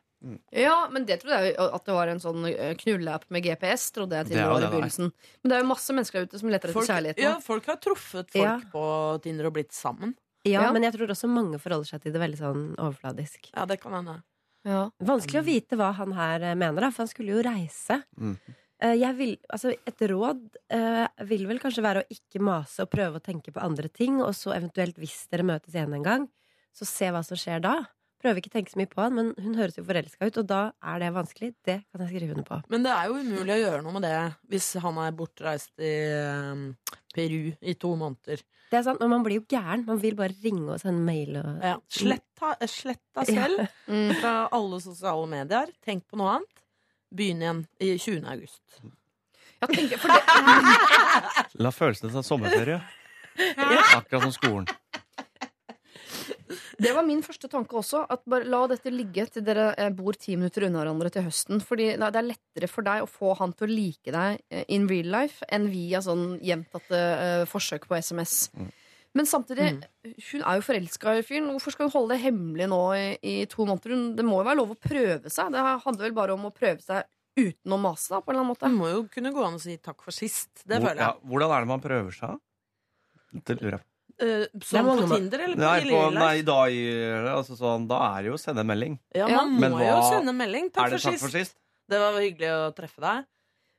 [0.53, 3.91] Ja, men det trodde jeg jo at det var en sånn eh, knulleapp med GPS.
[3.95, 4.77] Trodde jeg til Det er det jo var i det det er.
[4.77, 7.21] begynnelsen Men det er jo masse mennesker ute som leter etter Folk, kjærlighet.
[7.23, 8.57] ja, folk har truffet folk Ja.
[8.73, 8.85] på
[9.23, 10.17] Tinder og blitt sammen.
[10.47, 10.73] Ja, Ja.
[10.73, 13.51] Men jeg tror også mange forholder seg til det veldig sånn overfladisk.
[13.53, 14.21] Ja, det kan hende.
[14.67, 14.85] Ja.
[14.99, 18.01] Vanskelig å vite hva han her eh, mener, da, for han skulle jo reise.
[18.19, 18.37] Mm.
[18.83, 20.43] Eh, Jeg vil, altså et råd
[20.75, 24.19] uh, vil vel kanskje være å ikke mase og prøve å tenke på andre ting,
[24.21, 26.27] og så eventuelt, hvis dere møtes igjen en gang,
[26.77, 27.77] så se hva som skjer da.
[28.23, 30.47] Prøve ikke å tenke så mye på han, men hun høres jo forelska ut, og
[30.49, 31.51] da er det vanskelig.
[31.69, 32.59] Det kan jeg skrive under på.
[32.73, 34.15] Men det er jo umulig å gjøre noe med det
[34.55, 38.41] hvis han er bortreist i eh, Peru i to måneder.
[38.73, 39.85] Det er sant, Men man blir jo gæren.
[39.87, 41.37] Man vil bare ringe og sende mail.
[41.39, 41.61] Og...
[41.63, 41.77] Ja.
[41.93, 44.11] Slett deg selv Mm.
[44.19, 45.71] fra alle sosiale medier.
[45.87, 46.65] Tenk på noe annet.
[47.15, 48.25] Begynn igjen i 20.
[48.33, 48.81] august.
[49.63, 50.19] Ja, tenk, for det,
[51.63, 52.81] La følelsene ta sommerferie.
[53.97, 54.67] Akkurat som skolen.
[56.83, 58.05] Det var min første tanke også.
[58.13, 61.63] At bare La dette ligge til dere eh, bor ti minutter unna hverandre til høsten.
[61.65, 64.89] Fordi det er lettere for deg å få han til å like deg eh, in
[64.91, 68.51] real life enn via sånn gjentatte eh, forsøk på SMS.
[69.17, 69.71] Men samtidig,
[70.05, 71.49] hun er jo forelska i fyren.
[71.55, 74.11] Hvorfor skal hun holde det hemmelig nå i, i to måneder?
[74.19, 75.55] Det må jo være lov å prøve seg.
[75.55, 78.45] Det handler vel bare om å prøve seg uten å mase, da, på en eller
[78.45, 78.69] annen måte.
[78.69, 80.51] Det må jo kunne gå an å si takk for sist.
[80.65, 81.29] Det Hvor, føler ja, jeg.
[81.33, 82.39] hvordan er det man prøver seg?
[83.37, 83.91] Det lurer jeg på.
[84.65, 88.23] Som mange på Tinder eller på Nei, på, nei da, i- altså sånn, da er
[88.23, 88.99] det jo å sende en melding.
[89.15, 90.71] Ja, man man Men må jo hva- sende melding.
[90.73, 91.53] Takk er det for takk for sist.
[91.53, 91.57] sist?
[91.89, 93.27] Det var hyggelig å treffe deg.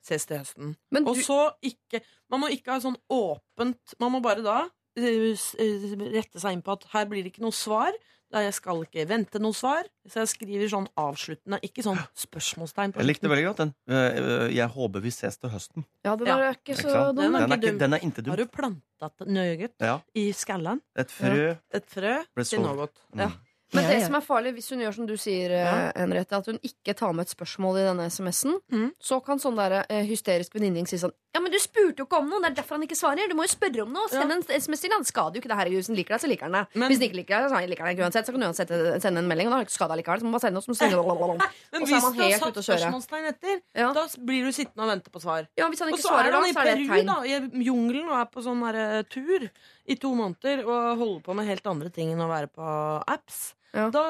[0.08, 0.76] Ses til høsten.
[0.92, 4.70] Men Og du, så ikke Man må ikke ha sånn åpent Man må bare da
[4.96, 7.92] eh, eh, rette seg inn på at her blir det ikke noe svar.
[8.34, 9.86] Jeg skal ikke vente noe svar.
[10.08, 12.92] Så jeg skriver sånn avsluttende, ikke sånn spørsmålstegn.
[12.94, 13.74] på Jeg likte veldig godt den.
[13.88, 15.86] Eh, Jeg håper vi ses til høsten.
[16.04, 16.38] ja, det Ja.
[16.38, 17.16] var ikke Ikke så dum.
[17.16, 17.94] Den er Den er, ikke ikke, dum.
[17.94, 20.82] er Har du plantet nøye Ja, i skallen?
[20.96, 21.58] et frø.
[21.74, 22.96] Et frø til så- noe godt.
[23.16, 23.20] Mm.
[23.20, 23.32] Ja.
[23.74, 24.06] Men Ja, det ja.
[24.08, 25.72] som er farlig, hvis hun gjør som du sier, ja.
[25.98, 28.90] Henriette, at hun ikke tar med et spørsmål i denne SMS-en, mm.
[28.96, 32.22] så kan sånn der eh, hysterisk venninning si sånn Ja, men du spurte jo ikke
[32.22, 33.28] om noe, det er derfor han ikke svarer.
[33.30, 34.08] Du må jo spørre om noe.
[34.10, 35.04] Send en SMS til han.
[35.06, 35.58] Skader jo ikke det.
[35.60, 35.70] her.
[35.70, 36.72] hvis han liker deg, så liker han deg.
[36.74, 38.26] Men- hvis han ikke liker deg, så liker han deg uansett.
[38.26, 40.18] Så kan du uansett eh, sende en melding, og da har du ikke skada likevel.
[40.18, 40.98] Så må man bare sende noe som sender
[41.78, 44.88] Men Og så hvis man du har helt satt spørsmålstegn etter, da blir du sittende
[44.88, 45.46] og vente på svar.
[45.60, 47.06] Ja, hvis han Og ikke så svarer er da, han i det et Peru, tegn.
[47.06, 49.46] da, i jungelen, og er på sånn derre tur
[49.88, 52.74] i to måneder og holder på med helt andre ting enn å være på
[53.06, 53.54] apps.
[53.76, 53.90] Ja.
[53.94, 54.04] Da,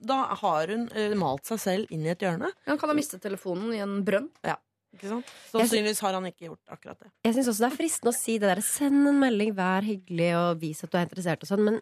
[0.00, 2.50] da har hun uh, malt seg selv inn i et hjørne.
[2.66, 4.28] Han kan ha mistet telefonen i en brønn.
[4.46, 4.56] Ja.
[4.98, 7.10] Sannsynligvis har han ikke gjort akkurat det.
[7.26, 10.30] Jeg syns også det er fristende å si det der send en melding, vær hyggelig
[10.38, 11.76] og vis at du er interessert og sånn, men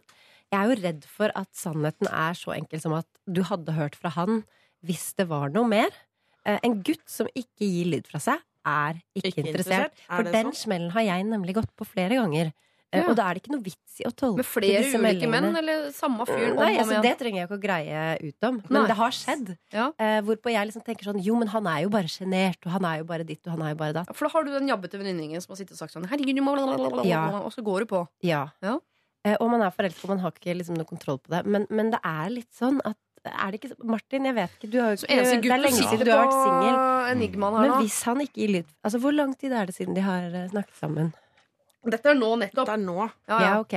[0.53, 3.97] jeg er jo redd for at sannheten er så enkel som at du hadde hørt
[3.99, 4.43] fra han
[4.87, 5.95] hvis det var noe mer.
[6.47, 9.95] Eh, En gutt som ikke gir lyd fra seg, er ikke, Ikke interessert.
[9.95, 10.05] interessert?
[10.11, 10.59] Er For den sånn?
[10.61, 12.53] smellen har jeg nemlig gått på flere ganger.
[12.97, 13.11] Eh, Ja.
[13.11, 15.49] Og da er det ikke noe vits i å tolke Med flere disse ulike menn,
[15.61, 16.55] eller samme fyr?
[16.57, 18.61] Nei, altså, det trenger jeg ikke å greie ut om.
[18.69, 18.87] Men Nei.
[18.91, 19.53] det har skjedd.
[19.73, 19.87] Ja.
[19.99, 22.85] Eh, hvorpå jeg liksom tenker sånn Jo, men han er jo bare sjenert, og han
[22.89, 24.13] er jo bare ditt, og han er jo bare datt.
[24.17, 26.43] For da har du den jabbete venninningen som har sittet og sagt sånn Herregud, du
[26.43, 26.57] må
[27.07, 27.25] Ja.
[27.41, 28.07] Og så går du på.
[28.23, 28.49] Ja.
[28.63, 28.79] Ja.
[29.27, 31.45] Eh, og man er forelska, og man har ikke liksom noe kontroll på det.
[31.47, 34.77] Men, men det er litt sånn at er det ikke Martin, jeg vet ikke, du
[34.79, 37.39] har jo Så ikke Det er lenge siden du har vært singel.
[37.59, 40.29] Men hvis han ikke gir lyd Altså, hvor lang tid er det siden de har
[40.31, 41.13] eh, snakket sammen?
[41.93, 42.67] Dette er nå nettopp.
[42.67, 42.99] Det er nå.
[43.07, 43.61] Ja, Ja, ja.
[43.61, 43.77] ok.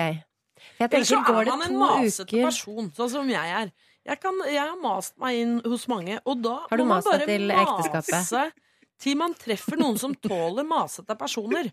[0.79, 3.69] Jeg Eller så går er det man en masete uker person, sånn som jeg er.
[4.09, 7.05] Jeg, kan, jeg har mast meg inn hos mange, og da Har du må man
[7.05, 8.53] bare til ekteskapet?
[8.99, 11.69] til man treffer noen som tåler masete personer.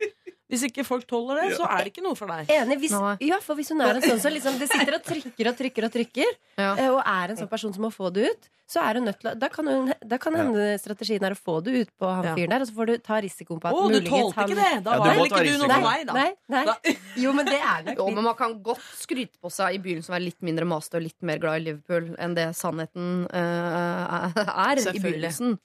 [0.47, 2.47] Hvis ikke folk tåler det, så er det ikke noe for deg.
[2.55, 2.77] Enig.
[2.85, 2.93] Hvis,
[3.27, 5.87] ja, for hvis hun er en sånn som liksom, det sitter og trykker og trykker
[5.89, 6.69] og trykker, Ja.
[6.79, 9.19] eh, og er en sånn person som må få det ut, så er hun nødt
[9.23, 12.07] til å Da kan, hun, da kan hende strategien er å få det ut på
[12.07, 12.35] han Ja.
[12.35, 14.59] fyren der, og så får du ta risikoen på Å, at du muligens tålte ikke
[14.63, 14.85] det!
[14.87, 16.13] Da var ja, ikke du noe for meg, da.
[16.15, 16.65] Nei, nei.
[16.65, 16.95] Da-
[17.27, 20.11] Jo, men det er nok Jo, men man kan godt skryte på seg i begynnelsen
[20.11, 24.31] å være litt mindre masete og litt mer glad i Liverpool enn det sannheten uh,
[24.35, 25.59] er i begynnelsen.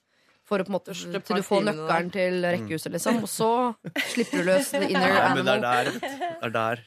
[0.52, 3.22] For å på en måte Første Til du får nøkkelen til rekkehuset, liksom.
[3.24, 3.50] Og så
[4.12, 5.92] slipper du løs the inner Ja, men det er der.
[6.02, 6.82] Det er der.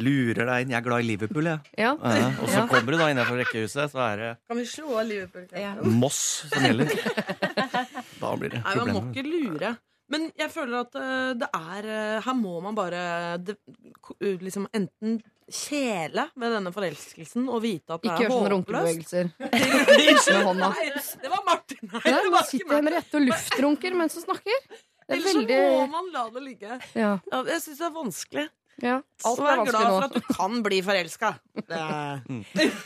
[0.00, 0.70] Lurer deg inn.
[0.72, 1.60] Jeg er glad i Liverpool, jeg.
[1.76, 1.90] Ja.
[2.00, 2.66] Ja, og så Ja.
[2.70, 5.44] kommer du da innenfor rekkehuset, så er det Kan vi slå av Liverpool?
[5.52, 5.74] Ja.
[5.84, 6.88] Moss som gjelder.
[8.22, 9.74] Da blir det Nei, man må ikke lure.
[10.12, 13.02] Men jeg føler at eh, det er eh, Her må man bare
[13.40, 13.58] det,
[14.20, 15.20] liksom enten
[15.50, 19.14] kjele ved denne forelskelsen og vite at det Ikke er gjør sånne håpløst.
[19.16, 19.26] runkebevegelser.
[20.38, 20.68] Med hånda.
[20.76, 20.88] Nei,
[21.22, 21.82] det var Martin.
[21.82, 22.76] Nei, Nei, det Nå var ikke sitter meg.
[22.82, 24.58] Henriette og luftrunker mens hun snakker.
[24.72, 26.78] Det er Ellers så veldig må man la det ligge.
[26.94, 28.46] ja, Ja, jeg syns det er vanskelig.
[28.82, 28.96] ja.
[29.02, 30.04] Alt Så er vær glad vanskelig for nå.
[30.04, 31.34] at du kan bli forelska.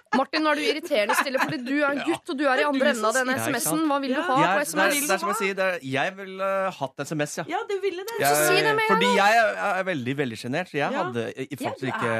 [0.17, 2.65] Martin, nå er du irriterende stille fordi du er en gutt, og du er i
[2.67, 3.83] andre enden av denne SMS-en.
[3.87, 5.07] Hva vil du ha på på det, er, SMS?
[5.07, 6.49] det er som jeg sier, det er, jeg ville
[6.79, 7.45] hatt SMS, ja.
[7.53, 8.17] Ja, du ville det.
[8.19, 11.03] Jeg, si det med fordi jeg er, er veldig veldig sjenert, så jeg Ja.
[11.03, 12.11] hadde i- faktisk ikke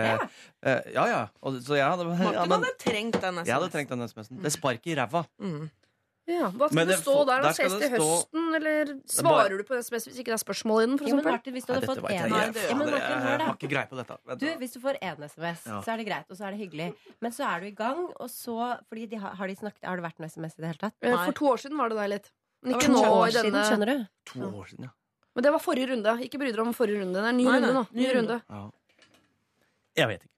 [0.64, 1.22] uh, Ja, ja.
[1.42, 3.48] Og, så jeg hadde, ja Martin men, hadde trengt den SMS.
[3.48, 4.42] jeg hadde trengt den SMS-en.
[4.44, 5.26] Det sparker i ræva.
[5.40, 5.70] Mm.
[6.30, 7.38] Ja, hva skal Men det det stå får- der?
[7.42, 7.48] da?
[7.48, 10.30] der skal Ses det til stå- høsten, eller bare- svarer du på SMS hvis ikke
[10.32, 10.98] det er spørsmål i den?
[10.98, 11.32] For Ja, men eksempel?
[11.32, 12.38] Martin, hvis du Nei, hadde dette fått vet jeg en ikke.
[12.42, 13.46] ja, men Fader, Martin, hør Jeg da.
[13.46, 14.18] har ikke greie på dette.
[14.28, 14.56] Vent Du, da.
[14.62, 15.82] hvis du får én SMS, Ja.
[15.82, 16.96] så er det greit, og så er det hyggelig.
[17.22, 19.96] Men så er du i gang, og så Fordi de har, har de snakket Har
[19.98, 20.94] det vært noe SMS i det hele tatt?
[21.02, 21.26] Eh, Nei.
[21.26, 22.32] For to år siden var det deg litt.
[22.64, 24.08] Men ikke nå år i denne skjønner du?
[24.26, 24.90] To år siden, ja.
[25.36, 26.12] Men det var forrige runde.
[26.22, 27.14] Ikke bry dere om forrige runde.
[27.18, 27.88] Det er ny Nei, nei, runde nå.
[27.92, 28.30] ny Ny runde.
[28.30, 28.44] runde.
[28.50, 28.70] ja.
[29.98, 30.30] Jeg vet ikke.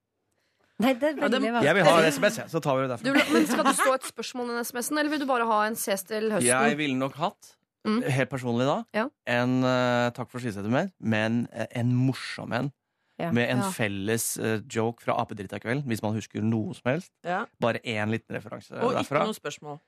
[0.82, 1.64] Nei, det er veldig vanskelig.
[1.70, 3.04] Jeg vil ha en SMS, jeg, så tar vi det derfra.
[3.06, 5.60] Du, men Skal det stå et spørsmål i den SMS-en, eller vil du bare ha
[5.68, 6.48] en ses til høsten?
[6.50, 7.56] Jeg ville nok hatt,
[7.86, 8.02] Mm.
[8.08, 9.10] helt personlig da, Ja.
[9.28, 12.72] en eh, Takk for skisetet mer, men eh, en morsom en.
[13.20, 13.30] Ja.
[13.32, 13.70] Med en Ja.
[13.72, 17.12] felles eh, joke fra Apedritta kveld, hvis man husker noe som helst.
[17.24, 17.46] Ja.
[17.60, 19.26] Bare én liten referanse Og ikke derfra.
[19.26, 19.80] noe spørsmål.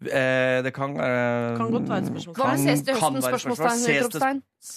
[0.00, 2.34] Eh, det kan eh, Kan godt være et spørsmål.
[2.38, 3.20] Hva med kan- ses til kan høsten?
[3.20, 3.80] være Spørsmålstegn?
[3.84, 4.08] Ses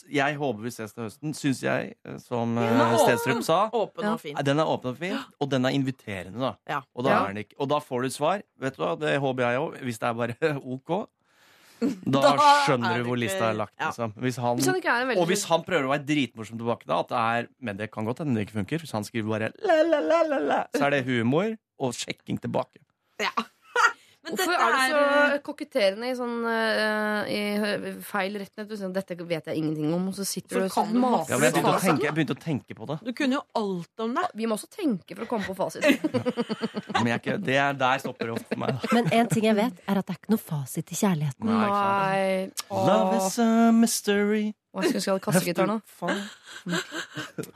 [0.04, 3.00] til- Jeg håper vi ses til høsten, syns jeg, eh, som Den er eh, åpen.
[3.08, 3.60] Stenstrup sa.
[3.72, 4.36] Åpen og fin.
[4.44, 6.52] Den er åpen og fin, og den er inviterende, da.
[6.68, 6.82] Ja.
[6.96, 7.24] Og, da Ja.
[7.24, 8.42] er den ikke, og da får du et svar.
[8.60, 10.36] Vet du hva, Det håper jeg òg, hvis det er bare
[10.76, 11.08] OK.
[12.08, 12.36] Da, Da
[12.68, 13.76] skjønner er du hvor lista er lagt.
[13.80, 14.14] Liksom.
[14.20, 17.48] Hvis han, er og hvis han prøver å være dritmorsom tilbake, da, at det er,
[17.62, 20.22] men det kan godt hende det ikke funker, hvis han skriver bare la, la, la,
[20.28, 22.80] la, la, så er det humor og sjekking tilbake.
[24.24, 25.00] Men Hvorfor dette er du så
[25.34, 28.68] er- koketterende i sånn uh, i feil retning?
[28.70, 31.02] Du sier, Dette vet jeg ingenting om, og så sitter For du og kan så
[31.04, 32.98] maser Ja, jeg, begynte å tenke, jeg begynte å tenke på det.
[33.04, 34.24] Du kunne jo alt om det.
[34.40, 35.84] Vi må også tenke for å komme på fasit.
[36.96, 38.80] Men jeg, er ikke- det er, der stopper det opp for meg.
[38.80, 38.94] Da.
[38.96, 41.52] Men en ting jeg vet, er at det er ikke noe fasit til kjærligheten.
[41.52, 41.70] Nei.
[41.74, 42.52] Nei.
[42.72, 44.46] Love is a mystery.
[44.74, 45.76] Hva skulle jeg ha kassegitar nå?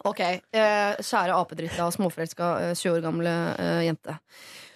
[0.06, 4.18] Ok, eh, Kjære apedritta, småforelska, eh, 20 år gamle eh, jente.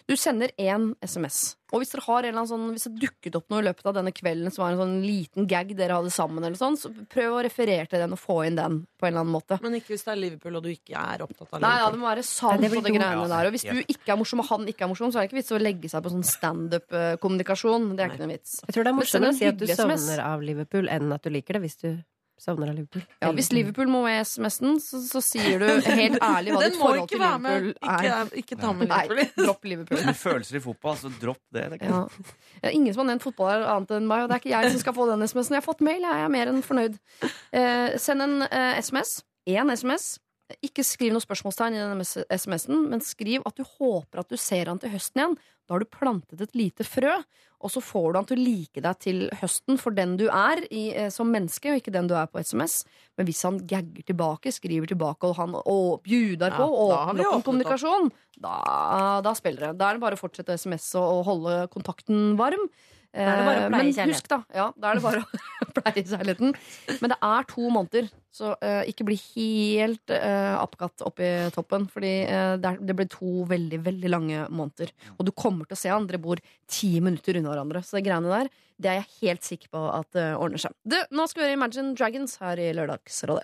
[0.09, 1.55] Du sender én SMS.
[1.71, 3.85] Og hvis dere har en eller annen sånn Hvis det dukket opp noe i løpet
[3.87, 6.91] av denne kvelden som var en sånn liten gag dere hadde sammen, eller sånn, så
[6.91, 9.59] prøv å referere til den og få inn den på en eller annen måte.
[9.63, 11.67] Men ikke hvis det er Liverpool og du ikke er opptatt av Liverpool.
[11.67, 13.49] Nei, ja, det må være sant på det de greiene der.
[13.49, 15.39] Og hvis du ikke er morsom, og han ikke er morsom, så er det ikke
[15.39, 17.91] vits å legge seg på sånn standup-kommunikasjon.
[17.95, 18.57] Det er ikke noe vits.
[18.67, 21.31] Jeg tror det er morsommere å si at du søvner av Liverpool, enn at du
[21.31, 21.89] liker det hvis du
[22.41, 23.03] sovner av Liverpool.
[23.21, 27.11] Ja, hvis Liverpool må med SMS-en, så, så sier du helt ærlig hva ditt forhold
[27.11, 27.21] til.
[27.21, 27.99] Liverpool er.
[28.01, 30.01] Ikke, ikke ta med Nei, dropp Liverpool.
[30.07, 31.67] Men følelser i fotball, så dropp det.
[31.75, 32.01] det ja.
[32.63, 32.71] Ja.
[32.73, 34.97] Ingen som har nevnt fotball annet enn meg, og det er ikke jeg som skal
[34.97, 35.57] få den SMS-en.
[35.57, 36.97] Jeg har fått mail, jeg er mer enn fornøyd.
[37.27, 39.19] Eh, send en eh, SMS.
[39.49, 40.11] Én SMS.
[40.65, 44.71] Ikke skriv noe spørsmålstegn i den SMS-en, men skriv at du håper at du ser
[44.71, 45.37] han til høsten igjen.
[45.71, 47.13] Da har du plantet et lite frø,
[47.63, 50.59] og så får du han til å like deg til høsten for den du er
[50.67, 52.81] i, eh, som menneske, og ikke den du er på SMS.
[53.15, 57.37] Men hvis han gagger tilbake, skriver tilbake, og han å, bjuder på, Ja, åpner opp
[57.37, 59.77] en kommunikasjon, da, da spiller det.
[59.79, 62.67] Da er det bare å fortsette å SMS-e og holde kontakten varm.
[63.11, 64.13] Da er det bare å Eh, pleie Men kjærligheten.
[64.15, 64.37] husk, da.
[64.55, 66.53] Ja, da er det bare å pleie kjærligheten.
[67.01, 71.87] Men det er to måneder, så eh, ikke bli helt uh, oppgatt opp i toppen.
[71.91, 74.93] Fordi eh, det, er, det blir to veldig, veldig lange måneder.
[75.17, 76.07] Og du kommer til å se han.
[76.07, 76.39] Dere bor
[76.71, 77.83] ti minutter unna hverandre.
[77.83, 78.51] Så det greiene der,
[78.81, 80.77] det er jeg helt sikker på at det ordner seg.
[80.87, 83.43] Du, nå skal vi høre Imagine Dragons her i Lørdagsrådet.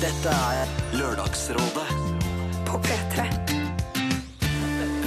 [0.00, 1.86] Dette er Lørdagsrådet
[2.66, 3.53] På P3.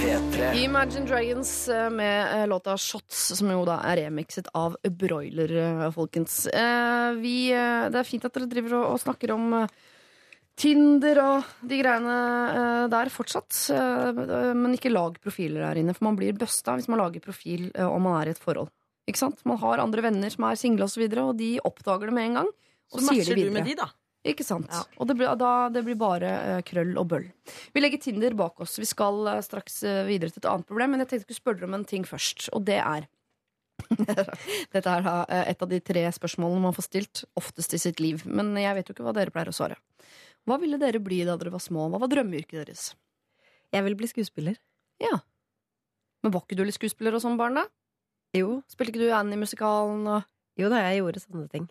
[0.08, 0.54] P3.
[0.64, 5.82] Imagine Dragons eh, med eh, låta Shots, som jo da er remixet av Broiler, eh,
[5.92, 6.46] folkens.
[7.18, 9.52] Vi, det er fint at dere driver og, snakker om
[10.58, 12.16] Tinder og de greiene
[12.90, 13.60] der fortsatt.
[14.56, 18.00] Men ikke lag profiler der inne, for man blir busta hvis man lager profil og
[18.02, 18.72] man er i et forhold.
[19.08, 19.44] Ikke sant?
[19.48, 22.30] Man har andre venner som er single, og, så videre, og de oppdager det med
[22.30, 22.52] en gang.
[22.94, 23.92] Og Så sier matcher du med de, da.
[24.28, 24.68] Ikke sant?
[24.72, 24.82] Ja.
[25.00, 27.28] Og det blir, da, det blir bare uh, krøll og bøll.
[27.74, 28.76] Vi legger Tinder bak oss.
[28.80, 31.42] Vi skal uh, straks uh, videre til et annet problem, men jeg tenkte jeg skulle
[31.42, 33.08] spørre dere om en ting først, og det er
[34.74, 35.12] Dette er da
[35.46, 38.24] et av de tre spørsmålene man får stilt oftest i sitt liv.
[38.26, 39.78] Men jeg vet jo ikke hva dere pleier å svare.
[40.50, 41.86] Hva ville dere bli da dere var små?
[41.92, 42.88] Hva var drømmeyrket deres?
[43.70, 44.58] Jeg ville bli skuespiller.
[46.24, 47.68] Men Var ikke du litt skuespiller og sånn barn, da?
[48.36, 48.58] Jo.
[48.66, 50.02] Spilte ikke du Annie i musikalen?
[50.10, 50.26] Og...
[50.58, 51.70] Jo da, jeg gjorde sånne ting.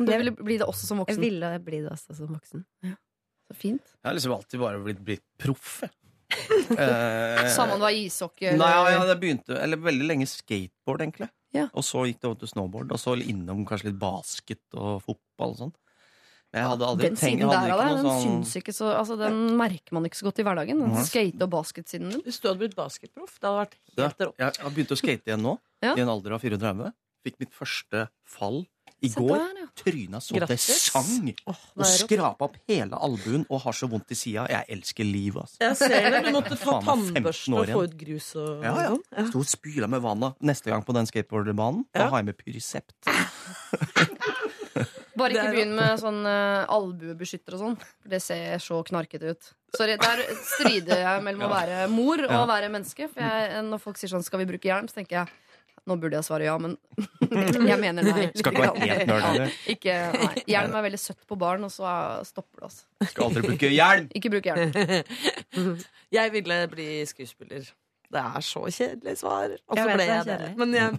[0.00, 1.20] Om du Jeg- ville bli det også som Jeg voksen?
[1.26, 2.64] ville bli det også som voksen.
[3.50, 3.82] Så fint.
[4.00, 5.90] Jeg har liksom alltid bare blitt, blitt proff, jeg.
[6.78, 11.00] Eh, Samme om det var ishockey Nei, eller ja, det begynte Eller veldig lenge skateboard,
[11.02, 11.26] egentlig.
[11.52, 11.64] Ja.
[11.74, 15.56] Og så gikk det over til snowboard, og så innom kanskje litt basket og fotball
[15.56, 15.72] og sånn.
[16.52, 19.16] Men jeg hadde aldri Den tenkt siden der av deg, den sånn ikke så Altså,
[19.18, 20.78] den merker man ikke så godt i hverdagen.
[20.82, 21.02] Den mm.
[21.10, 22.22] skate- og basket-siden din.
[22.26, 24.38] Hvis du hadde blitt basketproff, det hadde vært helt rått.
[24.38, 25.94] Jeg har begynt å skate igjen nå, Ja.
[25.94, 26.92] i en alder av 34.
[27.26, 28.62] Fikk mitt første fall
[29.02, 29.38] i så går.
[29.38, 29.66] der, ja.
[29.80, 30.66] Tryna så det Grattis.
[30.90, 31.30] sang!
[31.46, 34.46] Åh, Og det skrapa opp hele albuen og har så vondt i sida.
[34.50, 35.56] Jeg elsker livet, altså.
[35.60, 36.24] Jeg ser det.
[36.26, 38.88] Du måtte få Faen meg 15 tannbørste og få ut grus og Ja, ja.
[38.96, 39.28] sånn.
[39.30, 40.34] Sto og spyla med vannet.
[40.42, 42.94] Neste gang på den skateboardbanen, da har jeg med Pyrisept.
[45.20, 47.74] Bare ikke begynn med sånn uh, albuebeskytter og sånn.
[48.08, 49.50] Det ser så knarkete ut.
[49.76, 52.40] Sorry, Der strider jeg mellom å være mor og Ja.
[52.44, 53.08] å være menneske.
[53.12, 55.28] For jeg, når folk sier sånn 'skal vi bruke hjelm', så tenker jeg
[55.90, 56.76] nå burde jeg svare ja, men
[57.70, 58.28] jeg mener nei.
[58.38, 59.58] Skal ikke være helt nerd, eller?
[59.74, 60.44] Ikke, nei.
[60.54, 61.94] Hjelm er veldig søtt på barn, og så
[62.28, 62.70] stopper det.
[62.70, 62.80] oss.
[63.10, 64.08] Skal aldri bruke hjelm!
[64.18, 65.76] Ikke bruk hjelm.
[66.14, 67.68] Jeg ville bli skuespiller.
[68.10, 69.52] Det er så kjedelig svar.
[69.70, 70.54] Og så ble jeg det.
[70.58, 70.94] Men jeg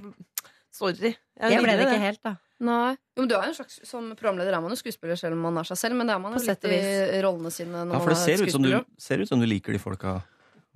[0.72, 1.12] Sorry.
[1.12, 2.38] Jeg ble det ikke helt, da.
[2.62, 2.94] Nei.
[3.18, 5.58] Jo, men du er en slags, Som programleder er man jo skuespiller selv om man
[5.60, 7.84] er seg selv, men det er man jo litt i rollene sine.
[7.90, 9.82] Når Ja, for det er ser ut, som du, ser ut som du liker de
[9.82, 10.20] folka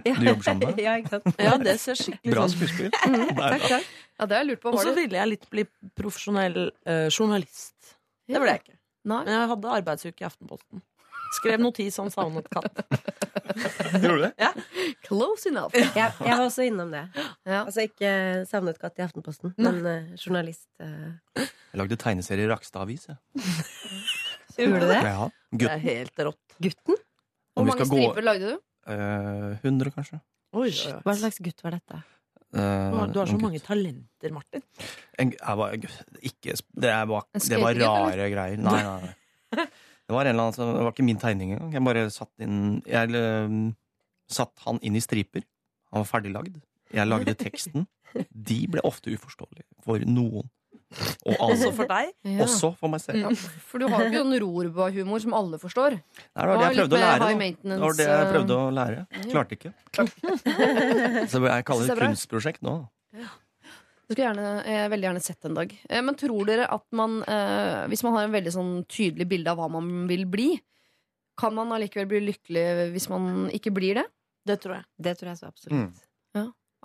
[0.04, 0.14] Ja.
[0.20, 0.80] du jobber sammen med.
[0.86, 1.30] ja, ikke sant?
[1.40, 2.90] Ja, det ser skikkelig Bra skuespill.
[3.06, 3.94] Mm, Takk, takk.
[4.16, 4.72] Ja, det har jeg lurt på.
[4.76, 5.64] Og så ville jeg litt bli
[5.98, 7.96] profesjonell uh, journalist.
[8.28, 8.78] Det ble jeg ikke.
[9.06, 9.22] Nei.
[9.28, 10.84] Men jeg hadde arbeidsuke i Aftenposten.
[11.36, 12.80] Skrev notis om savnet katt.
[14.02, 14.50] Gjorde du det?
[15.06, 15.76] Close enough.
[15.76, 17.04] Jeg, jeg var også innom det.
[17.46, 17.64] Ja.
[17.66, 18.12] Altså ikke
[18.50, 20.68] savnet katt i Aftenposten, men uh, journalist.
[20.80, 21.12] Uh...
[21.42, 23.08] Jeg lagde tegneserie i Rakstad Avis.
[23.12, 23.20] jeg.
[24.56, 25.02] Gjorde du det?
[25.04, 25.28] Ja.
[25.52, 26.58] Det er helt rått.
[26.64, 27.02] Gutten?
[27.56, 28.64] Hvor mange striper lagde du?
[28.88, 30.20] Eh, 100, kanskje.
[30.56, 30.70] Oi,
[31.04, 32.02] Hva slags gutt var dette?
[32.56, 33.66] Eh, Du har så mange gutt.
[33.68, 34.62] talenter, Martin.
[35.20, 35.74] En, jeg var,
[36.22, 38.58] ikke, det, bare, det var rare greier.
[38.58, 39.66] Nei, nei, nei.
[40.06, 41.74] Det var, en eller annen, som- det var ikke min tegning engang.
[41.74, 43.74] Jeg bare satt inn Jeg eh,
[44.30, 45.44] satt han inn i striper.
[45.92, 46.62] Han var ferdiglagd.
[46.94, 47.88] Jeg lagde teksten.
[48.32, 50.48] De ble ofte uforståelige for noen.
[51.26, 52.12] Og altså for deg.
[52.36, 52.44] Ja.
[52.46, 53.22] Også for meg selv.
[53.22, 53.32] Ja,
[53.70, 55.98] for du har jo ikke sånn rorba-humor som alle forstår.
[56.00, 57.32] Nei, det var det jeg prøvde å lære.
[57.64, 59.06] Det var det jeg prøvde eh, å lære.
[59.32, 59.74] Klarte ikke.
[61.32, 62.76] Så jeg kaller det er kunstprosjekt nå.
[63.16, 65.72] Det skulle jeg gjerne, jeg veldig gjerne sett en dag.
[65.90, 69.54] Eh, Men tror dere at man, eh, hvis man har en veldig sånn tydelig bilde
[69.54, 70.50] av hva man vil bli,
[71.40, 74.06] kan man allikevel bli lykkelig hvis man ikke blir det?
[74.46, 74.86] Det tror jeg.
[75.08, 76.04] Det tror jeg så absolutt.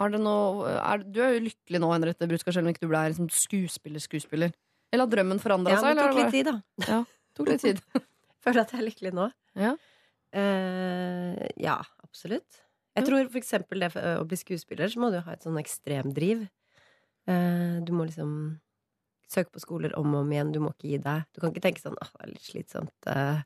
[0.01, 2.90] Er det noe, er, du er jo lykkelig nå, Henriette Brudskar, selv om ikke du
[2.92, 4.55] ble liksom skuespiller-skuespiller.
[4.92, 5.98] Eller har drømmen forandra Ja, seg?
[5.98, 6.48] det tok litt tid,
[6.88, 7.01] da.
[7.36, 7.82] tok litt tid.
[8.40, 9.26] Føler at jeg er lykkelig nå.
[9.61, 9.74] Ja.
[10.40, 11.76] uh, ja,
[12.07, 12.62] absolutt.
[12.98, 15.59] Jeg tror for eksempel det for å bli skuespiller, så må du ha et sånn
[15.61, 16.46] ekstremdriv.
[17.28, 18.32] Uh, du må liksom
[19.30, 21.28] søke på skoler om og om igjen, du må ikke gi deg.
[21.30, 23.11] Du kan ikke tenke sånn åh, det er litt slitsomt.
[23.12, 23.44] eh.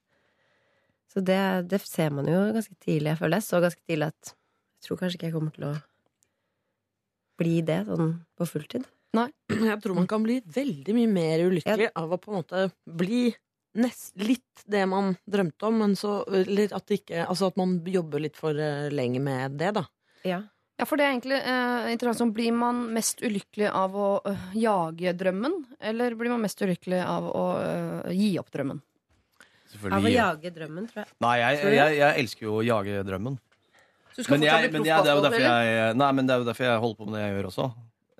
[1.12, 1.40] Så det,
[1.70, 3.12] det ser man jo ganske tidlig.
[3.12, 5.74] Jeg føler jeg så ganske tidlig at jeg tror kanskje ikke jeg kommer til å
[7.40, 8.86] bli det sånn på fulltid.
[9.70, 13.28] Jeg tror man kan bli veldig mye mer ulykkelig av å på en måte bli
[13.78, 17.76] nest, litt det man drømte om, men så Eller at det ikke Altså at man
[17.90, 19.84] jobber litt for eh, lenge med det, da.
[20.26, 20.42] Ja.
[20.74, 22.34] Ja, for det er egentlig eh, interessant.
[22.34, 27.28] Blir man mest ulykkelig av å øh, jage drømmen, eller blir man mest ulykkelig av
[27.30, 28.80] å øh, gi opp drømmen?
[29.90, 31.12] Av å jage drømmen, tror jeg.
[31.22, 33.38] Nei, jeg, jeg, jeg elsker jo å jage drømmen.
[34.14, 36.66] Men, jeg, men jeg, det, er jo derfor jeg, nei, men det er jo derfor
[36.68, 37.64] jeg holder på med det jeg gjør også.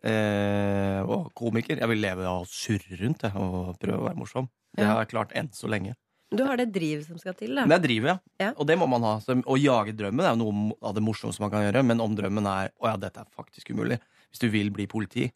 [0.04, 1.78] Eh, og komiker.
[1.80, 4.48] Jeg vil leve av å surre rundt jeg, og prøve å være morsom.
[4.74, 5.94] Det har jeg klart enn så lenge.
[6.34, 7.66] Du har det drivet som skal til, da.
[7.70, 8.46] Det er drivet, ja.
[8.48, 8.50] Ja.
[8.58, 9.14] Og det må man ha.
[9.22, 11.84] Så, å jage drømmen er jo noe av det morsomste man kan gjøre.
[11.86, 14.00] Men om drømmen er å ja, dette er faktisk umulig
[14.32, 15.28] Hvis du vil bli politi,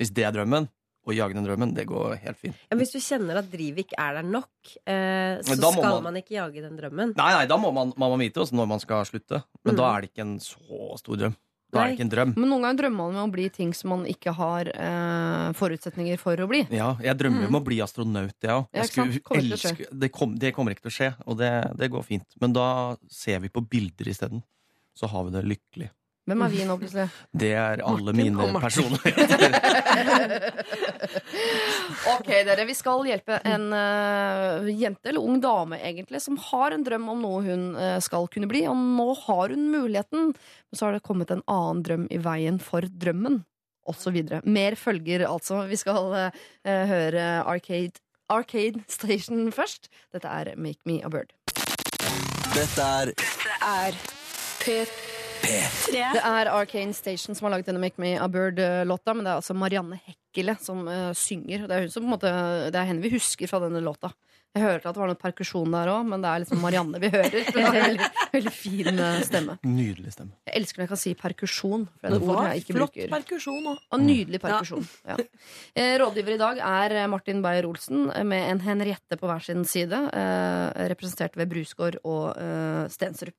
[0.00, 0.70] hvis det er drømmen,
[1.06, 2.56] å jage den drømmen, det går helt fint.
[2.70, 4.48] Ja, hvis du kjenner at drivet ikke er der nok,
[4.86, 6.16] eh, så skal man- man...
[6.20, 7.14] ikke jage den drømmen.
[7.16, 9.42] Nei, nei, da må man, må vite også når man skal slutte.
[9.64, 9.78] Men Mm.
[9.78, 11.36] da er det ikke en så stor drøm.
[11.72, 12.32] Da er det ikke en drøm.
[12.38, 16.16] Men noen ganger drømmer man om å bli ting som man ikke har eh, forutsetninger
[16.18, 16.60] for å bli.
[16.70, 18.34] Ja, jeg drømmer om å bli astronaut.
[18.42, 22.04] Ja, Jeg elske det, kom, det kommer ikke til å skje, og det, det går
[22.06, 22.24] fint.
[22.40, 24.42] Men da ser vi på bilder isteden.
[24.96, 25.90] Så har vi det lykkelig.
[26.26, 27.06] Hvem er vi nå, plutselig?
[27.42, 29.40] Det er alle Martin mine og personligheter.
[32.06, 36.84] Ok, dere, vi skal hjelpe en uh, jente, eller ung dame egentlig, som har en
[36.86, 40.32] drøm om noe hun uh, skal kunne bli, og nå har hun muligheten.
[40.32, 43.40] Men så har det kommet en annen drøm i veien for drømmen,
[43.86, 44.18] osv.
[44.46, 45.64] Mer følger altså.
[45.70, 48.02] Vi skal uh, høre Arcade,
[48.32, 49.90] Arcade Station først.
[50.14, 51.34] Dette er Make Me a Bird.
[52.54, 53.14] Dette er
[53.66, 54.00] Er
[54.62, 55.05] P3.
[55.42, 59.40] Det er Arcane Station som har laget denne Make Me a Bird-låta, men det er
[59.40, 61.66] altså Marianne Hekkele som uh, synger.
[61.68, 62.32] Det er, hun som, på en måte,
[62.72, 64.12] det er henne vi husker fra denne låta.
[64.56, 67.10] Jeg hørte at det var noe perkusjon der òg, men det er liksom Marianne vi
[67.12, 67.34] hører.
[67.52, 69.58] Har en veldig, veldig fin eh, stemme.
[69.68, 70.32] Nydelig stemme.
[70.48, 71.84] Jeg elsker når jeg kan si perkusjon.
[71.90, 73.10] For det Det er ord jeg ikke flott bruker.
[73.12, 73.82] perkusjon òg.
[73.92, 74.88] Og nydelig perkusjon.
[75.04, 75.18] Ja.
[75.76, 75.90] Ja.
[76.00, 80.00] Rådgiver i dag er eh, Martin Beyer-Olsen eh, med en Henriette på hver sin side.
[80.08, 83.36] Eh, representert ved Brusgård og eh, Stensrup.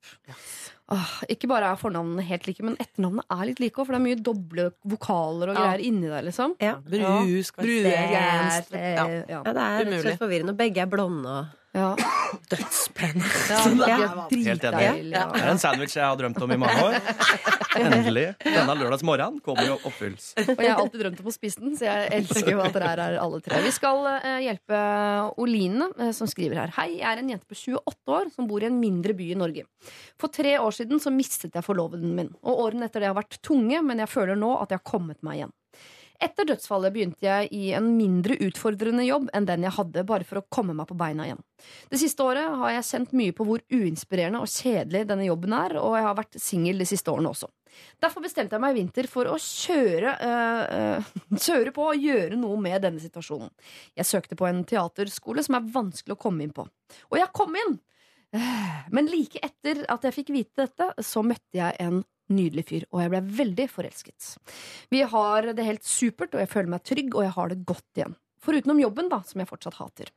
[0.87, 3.99] Åh, ikke bare er fornavnene helt like, men etternavnene er litt like òg, for det
[3.99, 5.73] er mye doble vokaler og Ja.
[5.83, 6.53] inni der, liksom.
[6.63, 6.75] Ja.
[6.79, 7.51] Brus,
[7.91, 9.07] Ja.
[9.07, 9.23] ja.
[9.27, 10.55] Ja, det er rett og slett forvirrende.
[10.55, 11.27] Og begge er blonde.
[11.27, 11.45] Og...
[11.77, 11.91] Ja.
[12.51, 13.27] Dødsspennende.
[13.49, 14.87] Ja, det er Helt enig.
[15.13, 16.97] Det er en sandwich jeg har drømt om i mange år.
[17.77, 18.25] Endelig.
[18.41, 20.31] Denne lørdags morgen kommer jo oppfylls.
[20.41, 22.89] Og jeg har alltid drømt om å spise den, så jeg elsker jo at dere
[22.95, 23.61] er her alle tre.
[23.65, 24.81] Vi skal eh, hjelpe
[25.43, 26.73] Oline, eh, som skriver her.
[26.79, 29.37] Hei, jeg er en jente på 28 år som bor i en mindre by i
[29.37, 29.67] Norge.
[30.17, 33.39] For tre år siden så mistet jeg forloveden min, og årene etter det har vært
[33.45, 35.53] tunge, men jeg føler nå at jeg har kommet meg igjen.
[36.17, 40.39] Etter dødsfallet begynte jeg i en mindre utfordrende jobb enn den jeg hadde, bare for
[40.39, 41.43] å komme meg på beina igjen.
[41.91, 45.77] Det siste året har jeg kjent mye på hvor uinspirerende og kjedelig denne jobben er,
[45.77, 47.51] og jeg har vært singel de siste årene også.
[48.01, 51.11] Derfor bestemte jeg meg i vinter for å kjøre, øh,
[51.47, 53.53] kjøre på og gjøre noe med denne situasjonen.
[53.99, 56.65] Jeg søkte på en teaterskole som er vanskelig å komme inn på.
[57.11, 57.77] Og jeg kom inn!
[58.35, 62.01] Eh, Men like etter at jeg fikk vite dette, så møtte jeg en
[62.33, 64.29] nydelig fyr, og jeg ble veldig forelsket.
[64.93, 67.99] Vi har det helt supert, og jeg føler meg trygg, og jeg har det godt
[68.01, 68.17] igjen.
[68.43, 70.11] Forutenom jobben, da, som jeg fortsatt hater.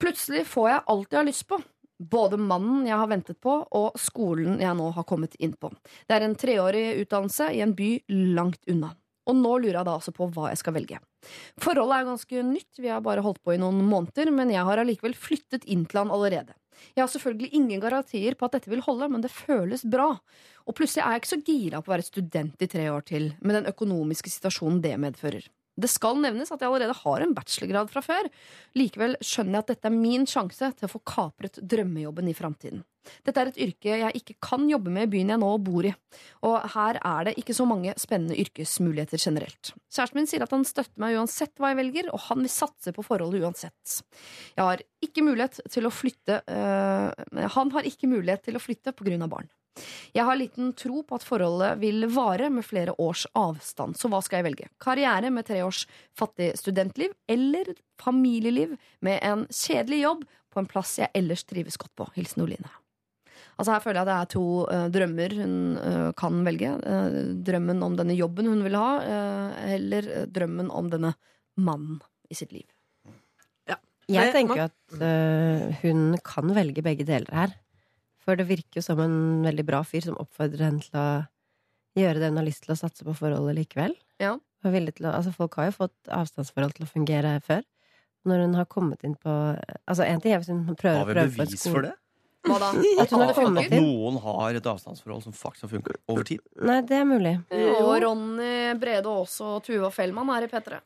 [0.00, 1.60] Plutselig får jeg alt jeg har lyst på.
[1.94, 5.70] Både mannen jeg har ventet på, og skolen jeg nå har kommet inn på.
[6.08, 7.90] Det er en treårig utdannelse i en by
[8.34, 8.90] langt unna.
[9.24, 10.98] Og nå lurer jeg da altså på hva jeg skal velge.
[11.62, 14.82] Forholdet er ganske nytt, vi har bare holdt på i noen måneder, men jeg har
[14.82, 16.52] allikevel flyttet inn til han allerede.
[16.94, 20.12] Jeg har selvfølgelig ingen garantier på at dette vil holde, men det føles bra.
[20.64, 23.32] Og plutselig er jeg ikke så gira på å være student i tre år til,
[23.40, 25.46] med den økonomiske situasjonen det medfører.
[25.74, 28.28] Det skal nevnes at jeg allerede har en bachelorgrad fra før.
[28.78, 32.84] Likevel skjønner jeg at dette er min sjanse til å få kapret drømmejobben i framtiden.
[33.26, 35.92] Dette er et yrke jeg ikke kan jobbe med i byen jeg nå bor i,
[36.46, 39.72] og her er det ikke så mange spennende yrkesmuligheter generelt.
[39.92, 42.94] Kjæresten min sier at han støtter meg uansett hva jeg velger, og han vil satse
[42.94, 43.98] på forholdet uansett.
[44.54, 48.94] Jeg har ikke mulighet til å flytte øh, Han har ikke mulighet til å flytte
[48.96, 49.50] på grunn av barn.
[50.14, 54.20] Jeg har liten tro på at forholdet vil vare med flere års avstand, så hva
[54.22, 54.70] skal jeg velge?
[54.82, 55.84] Karriere med tre års
[56.16, 60.24] fattig studentliv, eller familieliv med en kjedelig jobb
[60.54, 62.08] på en plass jeg ellers trives godt på?
[62.14, 62.70] Hilsen Oline.
[63.54, 66.70] Altså Her føler jeg at det er to uh, drømmer hun uh, kan velge.
[66.82, 68.88] Uh, drømmen om denne jobben hun vil ha,
[69.74, 71.14] eller drømmen om denne
[71.60, 72.00] mannen
[72.30, 72.66] i sitt liv.
[74.04, 77.54] Jeg tenker at hun kan velge begge deler her.
[78.20, 81.06] For det virker jo som en veldig bra fyr som oppfordrer henne til å
[81.96, 83.94] gjøre det hun har lyst til å satse på forholdet likevel.
[84.20, 84.34] Ja.
[84.64, 87.64] Og til å, altså folk har jo fått avstandsforhold til å fungere før.
[88.28, 89.28] Når hun har kommet inn på
[89.84, 91.74] Altså En ting er hvis hun prøver Har å vi prøve på et bevis skole...
[91.74, 91.92] for det?
[92.44, 92.70] Hva da?
[93.02, 93.84] At hun At inn?
[93.84, 96.40] noen har et avstandsforhold som faktisk har funket over tid?
[96.60, 97.34] Nei, det er mulig.
[97.80, 100.80] Og Ronny Brede Aase og Tuva Fellmann er i P3.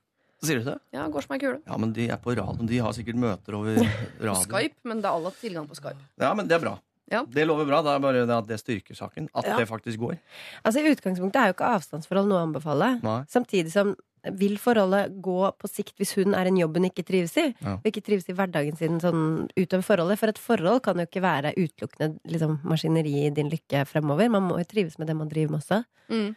[0.46, 0.76] Sier du det?
[0.94, 1.56] Ja, går som ei kule.
[1.66, 2.68] Ja, men de er på radioen.
[2.70, 3.80] De har sikkert møter over
[4.22, 4.44] radioen.
[4.44, 5.98] Skype, men det er alle tilgang på Skype.
[6.22, 6.76] Ja, men det er bra.
[7.10, 7.24] Ja.
[7.26, 7.80] Det lover bra.
[7.82, 9.26] Det er bare det at det styrker saken.
[9.34, 9.56] At Ja.
[9.58, 10.14] det faktisk går.
[10.62, 12.92] Altså I utgangspunktet er jo ikke avstandsforhold noe å anbefale.
[13.02, 13.18] Nei.
[13.32, 13.94] Samtidig som
[14.38, 17.46] vil forholdet gå på sikt hvis hun er en jobb hun ikke trives i?
[17.62, 17.76] Ja.
[17.78, 19.22] Og ikke trives i hverdagen sin sånn
[19.54, 20.20] utover forholdet?
[20.20, 24.30] For et forhold kan jo ikke være utelukkende liksom, maskineri i din lykke fremover.
[24.32, 25.82] Man må jo trives med det man driver med også.
[26.12, 26.28] Mm.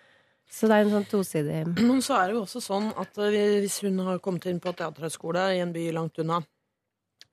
[0.52, 3.62] Så det er en sånn tosidig Men så er det jo også sånn at eh,
[3.64, 6.42] hvis hun har kommet inn på teaterhøgskole i en by langt unna,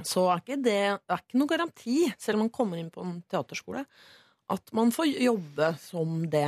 [0.06, 3.02] så er ikke det, det er ikke noe garanti, selv om man kommer inn på
[3.02, 3.82] en teaterskole,
[4.54, 6.46] at man får jobbe som det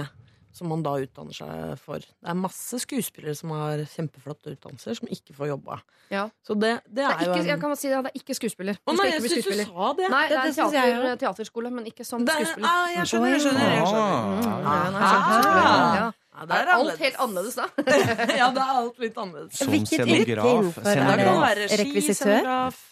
[0.53, 1.99] som man da utdanner seg for.
[2.03, 5.81] Det er masse skuespillere som har kjempeflotte utdannelser, som ikke får jobba.
[6.11, 6.25] Ja.
[6.43, 8.19] Så det, det Det er er jo en jeg kan bare si det, det er
[8.21, 8.81] ikke skuespiller.
[8.83, 10.09] Å nei, jeg ikke syns du sa det!
[10.11, 12.69] Nei, det er det synes jeg teater, teaterskole, men ikke som det er, skuespiller.
[12.69, 13.71] ah, jeg skjønner, jeg skjønner.
[13.77, 14.19] Jeg skjønner.
[14.27, 14.91] Mm, Ah.
[14.91, 15.95] nei, Ah.
[16.01, 16.13] Ja.
[16.41, 17.67] Ja, Det er alt helt annerledes, da.
[18.41, 19.59] ja, det er alt litt annerledes.
[19.59, 20.79] Som Hvilket scenograf.
[20.81, 21.59] Scenograf.
[21.81, 22.15] rekvisitør?
[22.15, 22.87] scenograf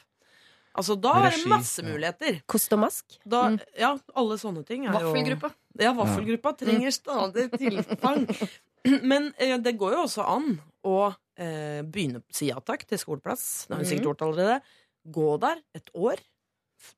[0.79, 2.37] Altså, da er det masse muligheter.
[2.47, 3.17] Kost og mask?
[3.27, 3.57] Da, Mm.
[3.81, 5.51] Ja, alle sånne ting er jo Vaffelgruppa.
[5.79, 8.25] Ja, vaffelgruppa trenger stadig tilfang.
[9.03, 10.57] Men eh, det går jo også an
[10.87, 10.97] å
[11.39, 13.67] eh, begynne si ja takk til skoleplass.
[13.69, 14.59] Det har hun sikkert gjort allerede.
[15.19, 16.23] Gå der et år.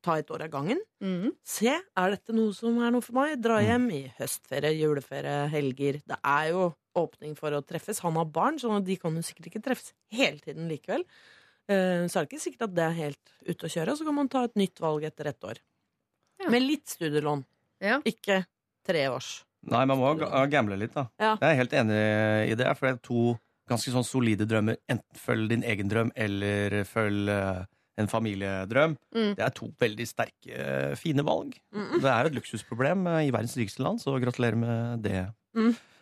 [0.04, 0.80] Ta et år av gangen.
[1.00, 1.30] Mm.
[1.46, 3.38] Se, er dette noe som er noe for meg?
[3.40, 6.00] Dra hjem i høstferie, juleferie, helger.
[6.04, 6.66] Det er jo
[7.00, 8.02] åpning for å treffes.
[8.04, 11.06] Han har barn, så de kan jo sikkert ikke treffes hele tiden likevel.
[11.70, 13.96] Eh, Så er det ikke sikkert at det er helt ute å kjøre.
[13.96, 15.60] Så kan man ta et nytt valg etter ett år.
[16.44, 16.50] Ja.
[16.52, 17.44] Med litt studielån.
[17.80, 18.00] Ja.
[18.04, 18.42] Ikke
[18.90, 19.30] tre års.
[19.70, 21.06] Nei, man må ga- gamble litt, da.
[21.20, 21.34] Ja.
[21.40, 21.98] Jeg er helt enig
[22.50, 22.70] i det.
[22.78, 23.24] For det er to
[23.70, 24.78] ganske sånn solide drømmer.
[24.90, 27.60] Enten følg din egen drøm, eller følg eh,
[28.00, 28.96] en familiedrøm.
[29.14, 29.34] Mm.
[29.36, 31.52] Det er to veldig sterke, eh, fine valg.
[31.76, 32.00] Mm.
[32.00, 35.26] Det er jo et luksusproblem eh, i verdens rikeste land, så gratulerer med det.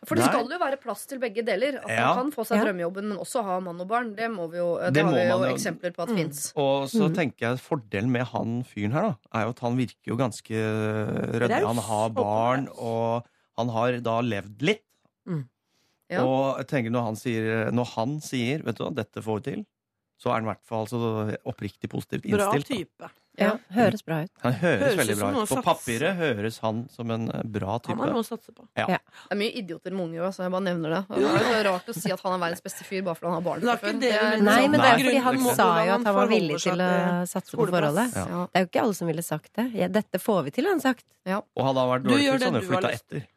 [0.06, 0.30] For det Nei.
[0.30, 1.80] skal jo være plass til begge deler.
[1.82, 2.14] At Ja.
[2.14, 2.64] man kan få seg Ja.
[2.66, 4.14] drømmejobben, men også ha mann og barn.
[4.14, 6.16] Det, må vi jo, det, Det har vi jo eksempler på at Mm.
[6.16, 6.52] fins.
[6.56, 7.14] Og så mm.
[7.14, 10.54] tenker jeg fordelen med han fyren her, da, er jo at han virker jo ganske
[11.34, 11.66] ryddig.
[11.66, 13.26] Han har barn, og
[13.58, 14.84] han har da levd litt.
[16.08, 16.24] Ja.
[16.24, 19.50] Og jeg tenker når han sier, når han sier vet du hva, 'dette får vi
[19.50, 19.66] til',
[20.18, 22.66] så er han i hvert fall så oppriktig positivt innstilt.
[22.68, 22.98] Bra type.
[22.98, 23.08] da.
[23.38, 24.30] Ja, høres bra ut.
[24.42, 25.48] Han høres, Høres veldig bra ut.
[25.52, 27.94] På papiret høres han som en eh, bra type.
[27.94, 28.66] Han har noe å satse på.
[28.74, 28.98] Det
[29.30, 31.02] er mye idioter med unger, så jeg bare nevner det.
[31.14, 33.38] Det er jo rart å si at han er verdens beste fyr bare fordi han
[33.38, 33.60] har barn.
[33.62, 36.82] Det det Nei, men det er fordi han sa jo at han var villig til
[36.82, 36.92] å
[37.30, 38.16] satse på forholdet.
[38.18, 38.26] Ja.
[38.28, 38.44] Ja.
[38.50, 39.68] Det er jo ikke alle som ville sagt det.
[39.78, 41.06] Ja, dette får vi til, har han sagt.
[41.28, 43.28] Og hadde han vært dårlig til, så hadde han flytta etter.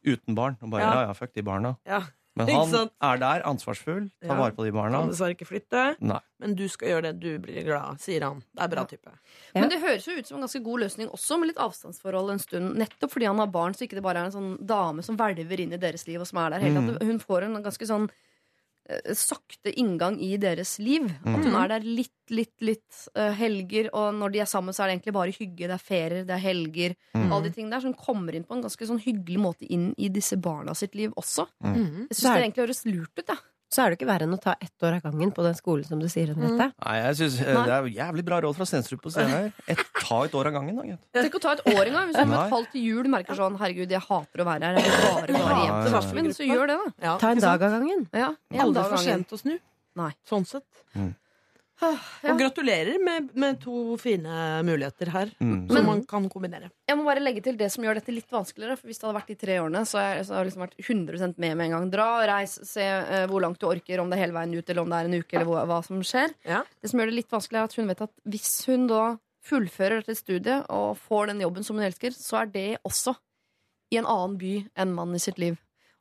[0.00, 0.56] Uten barn.
[0.64, 0.92] Og bare Ja.
[0.94, 1.76] ja, ja, fuck de barna.
[1.84, 2.00] Ja.
[2.36, 4.34] Men han er der, ansvarsfull, tar Ja.
[4.38, 5.00] vare på de barna.
[5.00, 6.20] Kan dessverre ikke flytte, Nei.
[6.38, 8.42] men du skal gjøre det du blir glad sier han.
[8.54, 8.84] Det er bra Ja.
[8.86, 9.10] type.
[9.54, 9.60] Ja.
[9.60, 12.38] Men det høres jo ut som en ganske god løsning også med litt avstandsforhold en
[12.38, 12.76] stund.
[12.76, 15.58] Nettopp fordi han har barn, så ikke det bare er en sånn dame som hvelver
[15.60, 16.92] inn i deres liv, og som er der hele Mm.
[16.98, 17.02] tatt.
[17.02, 18.08] Hun får en ganske sånn
[19.16, 21.06] sakte inngang i deres liv.
[21.24, 21.34] Mm.
[21.34, 24.84] At hun er der litt, litt, litt uh, helger, og når de er sammen, så
[24.84, 25.68] er det egentlig bare hygge.
[25.70, 26.96] Det er ferier, det er helger.
[27.14, 27.28] Mm.
[27.28, 27.84] Alle de tingene der.
[27.84, 30.94] Så hun kommer inn på en ganske sånn hyggelig måte inn i disse barna sitt
[30.98, 31.46] liv også.
[31.64, 32.08] Mm.
[32.10, 33.38] Jeg syns er- det egentlig høres lurt ut, jeg.
[33.70, 35.86] Så er det ikke verre enn å ta ett år av gangen på den skolen
[35.86, 36.72] som du sier, Henriette.
[36.74, 39.52] Nei, jeg synes, eh, Det er jævlig bra råd fra Stensrup på scenen her.
[39.70, 40.98] Et, ta et år av gangen, da, gitt.
[41.14, 42.10] Tenk å ta et år engang.
[42.10, 44.80] Hvis du om et halvt jul merker sånn Herregud, jeg hater å være her.
[44.80, 46.34] Jeg vil bare, bare hjem til ja, min.
[46.34, 46.92] Så gjør det, da.
[47.06, 48.06] Ja, Ta en dag av gangen.
[48.12, 49.24] Ja, en Aldri dag for av gangen.
[49.24, 49.58] sent å snu.
[50.02, 50.12] Nei.
[50.26, 50.66] Sånn sett.
[51.80, 52.32] Ja.
[52.34, 54.28] Og gratulerer med, med to fine
[54.66, 55.66] muligheter her, Mm.
[55.66, 56.70] som Men- man kan kombinere.
[56.86, 58.76] Jeg må bare legge til det som gjør dette litt vanskeligere.
[58.76, 60.64] For Hvis det hadde vært de tre årene, så har jeg, så har jeg liksom
[60.66, 61.90] vært 100 med med en gang.
[61.90, 64.82] Dra, reis, se uh, hvor langt du orker, om det er hele veien ut, eller
[64.82, 66.34] om det er en uke, eller hva, hva som skjer.
[66.44, 66.62] Ja.
[66.82, 70.02] Det som gjør det litt vanskelig, er at hun vet at hvis hun da fullfører
[70.04, 73.16] dette studiet og får den jobben som hun elsker, så er det også
[73.90, 75.56] i en annen by enn mannen i sitt liv.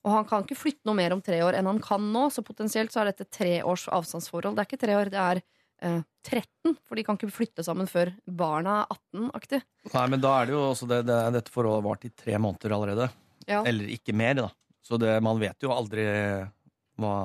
[0.06, 2.44] Og han kan ikke flytte noe mer om tre år enn han kan nå, så
[2.44, 4.56] potensielt så er dette tre års avstandsforhold.
[4.56, 5.42] Det er ikke tre år, det er
[5.82, 9.62] eh, 13, for de kan ikke flytte sammen før barna er 18-aktig.
[9.94, 12.76] Nei, men da er det jo også det, det, dette forholdet vart i tre måneder
[12.76, 13.10] allerede.
[13.50, 13.64] Ja.
[13.66, 14.50] Eller ikke mer, da.
[14.86, 16.06] Så det, man vet jo aldri
[17.00, 17.16] hva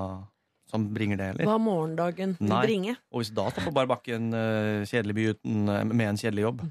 [0.70, 1.48] som bringer det heller.
[1.48, 2.96] Hva morgendagen vil bringe.
[3.12, 6.20] Og hvis da står på bar bakke en eh, kjedelig by uten, eh, med en
[6.20, 6.64] kjedelig jobb,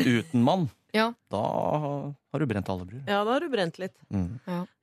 [0.00, 1.08] uten mann, Ja.
[1.30, 3.02] Da har du brent alle bruer.
[3.10, 3.96] Ja, da har du brent litt.
[4.14, 4.36] Mm.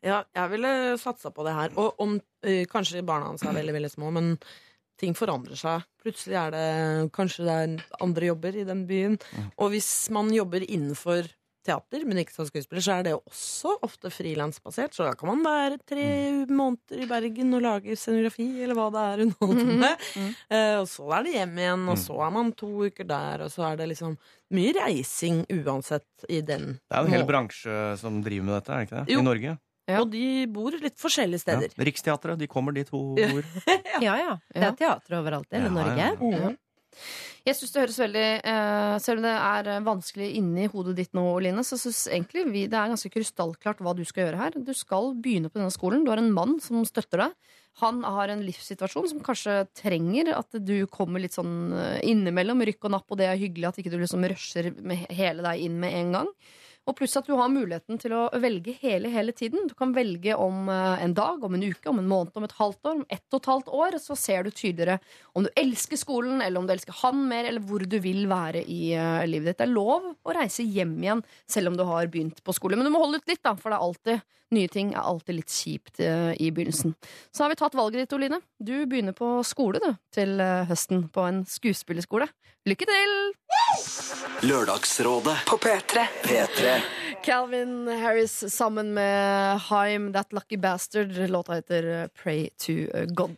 [0.04, 1.72] Ja, jeg ville satsa på det her.
[1.80, 4.34] Og om eh, kanskje barna hans er veldig, veldig små, men
[5.02, 5.84] ting forandrer seg.
[6.02, 6.66] Plutselig er det
[7.16, 9.20] kanskje det er andre jobber i den byen.
[9.58, 11.30] Og hvis man jobber innenfor
[11.62, 14.96] teater, men ikke som skuespiller, så er det også ofte frilansbasert.
[14.98, 16.06] Så da kan man være tre
[16.50, 20.06] måneder i Bergen og lage scenografi, eller hva det er hun holder på med.
[20.50, 23.54] Eh, og så er det hjem igjen, og så er man to uker der, og
[23.54, 24.18] så er det liksom
[24.58, 26.80] mye reising uansett i den.
[26.82, 29.14] Det er jo en hel bransje som driver med dette, er det ikke det?
[29.14, 29.22] Jo.
[29.22, 29.58] I Norge.
[29.90, 30.02] Ja.
[30.04, 31.58] Og de bor litt forskjellige Ja.
[31.58, 31.74] steder.
[31.88, 33.44] Riksteatret, de kommer dit hun bor.
[34.06, 34.38] Ja ja.
[34.54, 35.98] Det er teater overalt i hele Ja, Norge.
[35.98, 36.50] ja, ja.
[36.50, 36.54] Ja.
[37.48, 41.14] Jeg synes det høres veldig uh, Selv om det er eh, vanskelig inni hodet ditt
[41.18, 44.58] nå, Line, så syns egentlig vi det er ganske krystallklart hva du skal gjøre her.
[44.60, 46.04] Du skal begynne på denne skolen.
[46.06, 47.34] Du har en mann som støtter deg.
[47.82, 52.86] Han har en livssituasjon som kanskje trenger at du kommer litt sånn eh, innimellom rykk
[52.90, 54.70] og napp, og det er hyggelig at ikke du liksom rusher
[55.10, 56.34] hele deg inn med en gang.
[56.90, 59.68] Og pluss at du har muligheten til å velge hele hele tiden.
[59.70, 62.58] Du kan velge om eh, en dag, om en uke, om en måned, om et
[62.58, 63.98] halvt år, om ett og et halvt år.
[64.02, 64.98] Så ser du tydeligere
[65.38, 68.66] om du elsker skolen, eller om du elsker han mer, eller hvor du vil være
[68.66, 69.62] i eh, livet ditt.
[69.62, 72.80] Det er lov å reise hjem igjen selv om du har begynt på skole.
[72.80, 75.38] Men du må holde ut litt, da, for det er alltid nye ting er alltid
[75.38, 76.98] litt kjipt eh, i begynnelsen.
[77.32, 78.42] Så har vi tatt valget ditt, Oline.
[78.60, 82.28] Du begynner på skole du, til høsten, på en skuespillerskole.
[82.68, 83.14] Lykke til!
[84.42, 86.04] Lørdagsrådet På P3.
[86.24, 86.71] P3.
[87.26, 91.18] Calvin Harris sammen med Haim, That Lucky Bastard.
[91.30, 92.74] Låta heter eh, Pray to
[93.16, 93.36] God.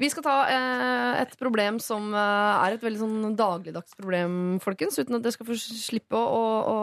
[0.00, 4.96] Vi skal ta eh, et problem som eh, er et veldig sånn dagligdags problem, folkens.
[4.96, 6.76] Uten at dere skal få slippe å, å,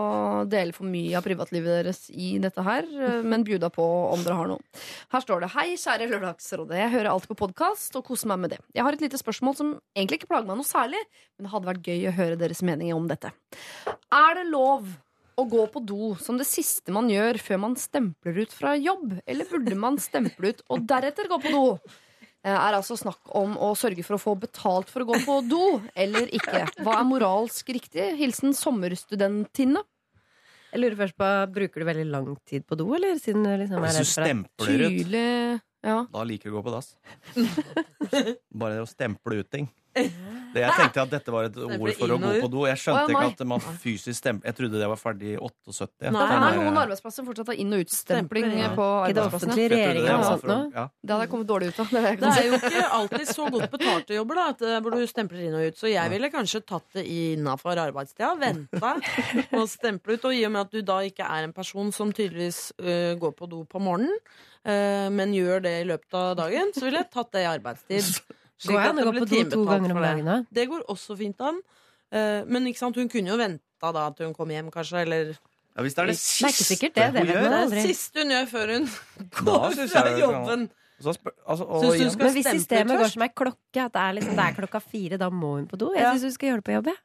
[0.45, 4.37] dele for mye av privatlivet deres i dette her, eh, men bjuda på om dere
[4.37, 4.61] har noe.
[5.15, 6.77] Her står det Hei, kjære Lørdagsrådet.
[6.77, 8.61] Jeg hører alltid på podkast og koser meg med det.
[8.77, 11.01] Jeg har et lite spørsmål som egentlig ikke plager meg noe særlig,
[11.33, 13.33] men det hadde vært gøy å høre deres mening om dette.
[14.13, 14.93] Er det lov
[15.37, 19.19] å gå på do som det siste man gjør før man stempler ut fra jobb?
[19.29, 21.65] Eller burde man stemple ut og deretter gå på do?
[22.47, 25.63] Er altså snakk om å sørge for å få betalt for å gå på do,
[25.99, 26.63] eller ikke.
[26.85, 28.05] Hva er moralsk riktig?
[28.19, 29.83] Hilsen sommerstudentinne.
[30.71, 33.17] Jeg lurer først på, Bruker du veldig lang tid på do, eller?
[33.19, 35.27] Siden du liksom er Hvis du redd for at stempler ut, Tydelig
[35.87, 35.99] ja.
[36.13, 36.93] da liker du å gå på dass.
[38.59, 39.69] Bare det å stemple ut ting.
[40.53, 42.63] Det jeg tenkte at dette var et ord for å gå på do.
[42.69, 46.11] Jeg skjønte ikke at man fysisk stempler Jeg trodde det var ferdig i 78.
[46.13, 48.71] Nei, Det er noen arbeidsplasser som fortsatt har inn- og utstempling ja.
[48.77, 49.53] på I det arbeidsplassene.
[49.53, 50.85] offentlige det regjeringa for ja.
[50.87, 51.93] Det hadde jeg kommet dårlig ut av.
[51.93, 54.97] Det er det er jo ikke alltid så godt betalte jobber, da, at, eh, hvor
[54.97, 55.79] du stempler inn og ut.
[55.79, 58.93] Så jeg ville kanskje tatt det innafor arbeidstida, venta
[59.59, 60.29] og stemple ut.
[60.29, 63.35] Og i og med at du da ikke er en person som tydeligvis uh, går
[63.37, 64.15] på do på morgenen,
[64.67, 68.21] men gjør det i løpet av dagen, så ville jeg tatt det i arbeidstid.
[68.67, 70.37] Går jeg an å gå på do to ganger om dagen, da?
[70.51, 71.59] Det går også fint an.
[72.11, 75.03] Eh, men ikke sant, hun kunne jo venta da til hun kom hjem, kanskje.
[75.05, 75.35] Eller
[75.77, 78.23] Ja, hvis det er det Det er ikke sikkert det, det hun gjør, det siste
[78.23, 78.87] hun gjør før hun
[79.45, 80.63] går fra jobben.
[80.97, 84.01] så spør, altså, og du skal Men hvis systemet går som ei klokke, at det
[84.01, 85.91] er, liksom, det er klokka fire, da må hun på do.
[85.93, 86.13] Jeg Ja.
[86.15, 86.97] syns hun skal gjøre det på jobb, jeg.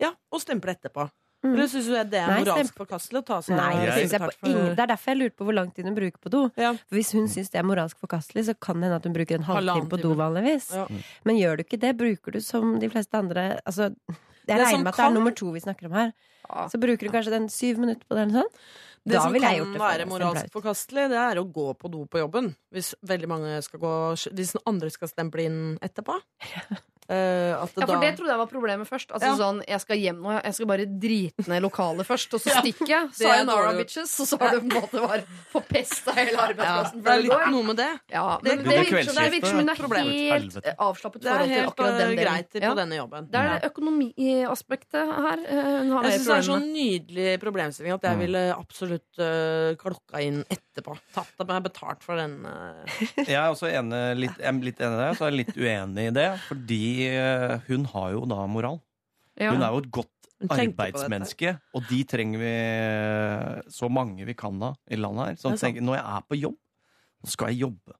[0.00, 1.10] Ja, og stemple etterpå.
[1.44, 1.52] Mm.
[1.54, 4.12] Eller syns du det er Nei, moralsk forkastelig å ta seg Nei, det, Jeg- synes
[4.16, 6.30] jeg på ingen, det er derfor jeg lurte på hvor lang tid hun bruker på
[6.32, 6.40] do.
[6.56, 6.70] Ja.
[6.72, 9.34] For Hvis hun syns det er moralsk forkastelig, så kan det hende at hun bruker
[9.36, 10.70] en halvtime på do vanligvis.
[10.72, 10.86] Ja.
[11.28, 13.94] Men gjør du ikke det, bruker du som de fleste andre Altså,
[14.48, 16.12] jeg Det regner med at det er nummer to vi snakker om her.
[16.68, 18.52] Så bruker du kanskje den syv minutter på det, eller sånn.
[19.04, 22.20] Det Da som kan det være moralsk forkastelig, det er å gå på do på
[22.24, 22.54] jobben.
[22.72, 26.16] Hvis veldig mange skal gå Hvis andre skal stemple inn etterpå.
[27.04, 29.10] Eh, at Ja, for det trodde jeg var problemet først.
[29.12, 29.36] Altså Ja.
[29.36, 32.60] sånn, Jeg skal hjem nå, jeg skal bare drite ned lokalet først, og så Ja,
[32.62, 33.08] stikker jeg.
[33.12, 34.20] Så er Sayonara, dårlig bitches.
[34.20, 37.02] Og så har du på en måte bare forpesta hele ja, arbeidsplassen.
[37.04, 37.50] det er litt går.
[37.52, 37.90] noe med det.
[38.10, 40.76] Ja, Det- men det det, er virker, som- det virker som hun er helt Helvete.
[40.78, 42.24] avslappet Det forhold til akkurat den eh, delen.
[42.24, 43.30] greit på denne jobben.
[43.30, 47.40] Det er det økonomiaspektet her eh, hun har Jeg syns det er så problemer nydelig
[47.40, 48.20] problemstilling at jeg Mm.
[48.20, 50.96] ville absolutt uh, klokka inn etterpå.
[51.12, 52.44] Tatt av meg betalt for den.
[52.46, 52.84] Uh...
[53.26, 55.56] Jeg er også enig, litt, jeg er litt enig i det, så er jeg litt
[55.56, 56.40] uenig i det.
[56.48, 56.93] Fordi eh,
[57.68, 58.80] hun har jo da moral.
[59.40, 59.54] Ja.
[59.54, 60.10] Hun er jo et godt
[60.52, 62.54] arbeidsmenneske, og de trenger vi
[63.72, 65.40] så mange vi kan da i landet her.
[65.40, 66.58] Så er tenker, når jeg er på jobb,
[67.24, 67.96] så skal jeg jobbe.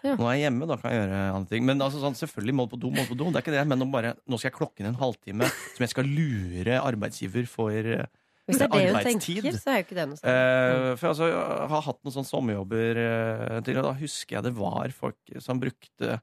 [0.00, 0.14] Ja.
[0.14, 1.66] Jeg er hjemme, da kan jeg gjøre andre ting.
[1.68, 3.28] Men altså, sånn, selvfølgelig må på do, må på do.
[3.28, 5.84] Det er ikke det, men nå, bare, nå skal jeg klokke inn en halvtime som
[5.84, 8.08] jeg skal lure arbeidsgiver for eh,
[8.48, 10.32] Hvis det er det hun tenker, så er jo ikke det noe sånn.
[10.32, 14.48] Eh, for altså, jeg har hatt noen sånne sommerjobber eh, til, og da husker jeg
[14.48, 16.20] det var folk som brukte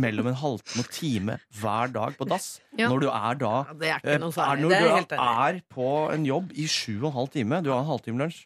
[0.00, 2.60] mellom en halvtime og time hver dag på dass.
[2.78, 2.88] Ja.
[2.88, 4.62] Når du er da det er eh, ikke noe er særlig.
[4.64, 7.72] Når er du helt er på en jobb i sju og en halv time, du
[7.72, 8.44] har en halvtime lunsj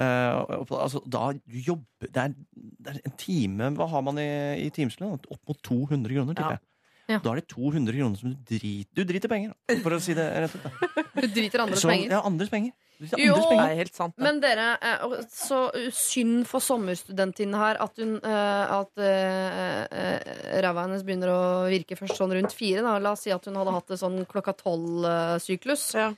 [0.00, 4.30] uh, altså, da du jobber det er, det er en time Hva har man i,
[4.66, 5.14] i timeslønn?
[5.16, 6.62] Opp mot 200 kroner, tipper jeg.
[6.62, 6.70] Ja.
[7.08, 9.52] Da er det 200 kroner som du driter Du driter penger,
[9.82, 10.64] for å si det rett ut.
[11.20, 12.10] Du driter andres Så- penger.
[12.16, 12.72] Ja, andres penger.
[13.18, 13.50] Jo, penger.
[13.50, 14.14] Det er helt sant.
[14.22, 15.58] Men dere, eh, så
[15.92, 22.16] synd for sommerstudentinnen her at, hun, eh, at eh, ræva hennes begynner å virke først
[22.20, 22.84] sånn rundt fire.
[22.86, 22.96] Da.
[23.02, 25.88] La oss si at hun hadde hatt det sånn klokka tolv-syklus.
[25.98, 26.12] Ja.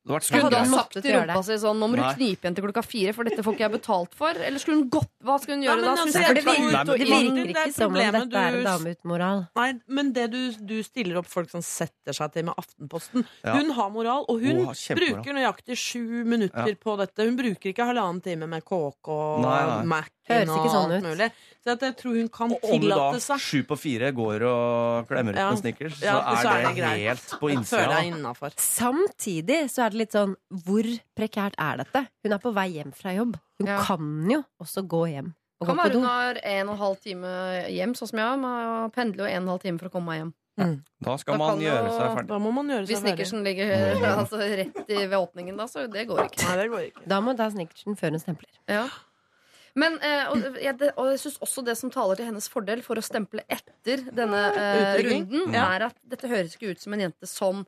[0.00, 2.12] Det vært Skulle hun sagt til rumpa si sånn Nå må du Nei.
[2.16, 4.38] knipe igjen til klokka fire, for dette får ikke jeg betalt for?
[4.48, 5.90] Eller skulle hun gått Hva skulle hun Nei, gjøre men da?
[5.90, 9.42] altså, Det virker, det virker ikke som om dette er en dame uten moral.
[9.60, 10.38] Nei, men det du,
[10.72, 13.58] du stiller opp folk som setter seg til med Aftenposten Ja.
[13.58, 16.78] Hun har moral, og hun oh, bruker nøyaktig sju minutter Ja.
[16.80, 17.28] på dette.
[17.28, 19.84] Hun bruker ikke halvannen time med KK og Nei, nei.
[19.92, 21.02] Mac Høres ikke sånn ut.
[21.04, 21.30] mulig.
[21.60, 24.12] Så at jeg tror hun kan Og om du da tillate seg sju på fire
[24.16, 25.50] går og klemmer ut Ja.
[25.50, 27.00] med snickers, Ja, så så er det det greit.
[27.04, 28.54] helt på innsida.
[28.56, 30.86] Samtidig så er det litt sånn Hvor
[31.18, 32.06] prekært er dette?
[32.24, 33.36] Hun er på vei hjem fra jobb.
[33.58, 33.82] Hun Ja.
[33.84, 37.26] kan jo også gå hjem og Kan være hun har en og en halv time
[37.68, 40.06] hjem, sånn som jeg Man pendler jo en og en halv time for å komme
[40.06, 40.34] meg hjem.
[41.02, 42.26] Da skal Da man gjøre jo- seg ferdig.
[42.28, 43.26] Da må man gjøre Hvis seg ferdig.
[43.26, 43.66] snickersen ligger
[44.20, 46.48] altså, rett i, ved åpningen, da, så det går ikke.
[46.48, 47.06] Nei, det går ikke.
[47.08, 48.48] Da må hun ta snickersen før hun stempler.
[48.68, 48.88] Ja.
[49.76, 52.82] Men, eh, og, jeg, det, og jeg syns også det som taler til hennes fordel
[52.82, 55.68] for å stemple etter denne eh, runden, Ja.
[55.76, 57.64] er at dette høres ikke ut som en jente som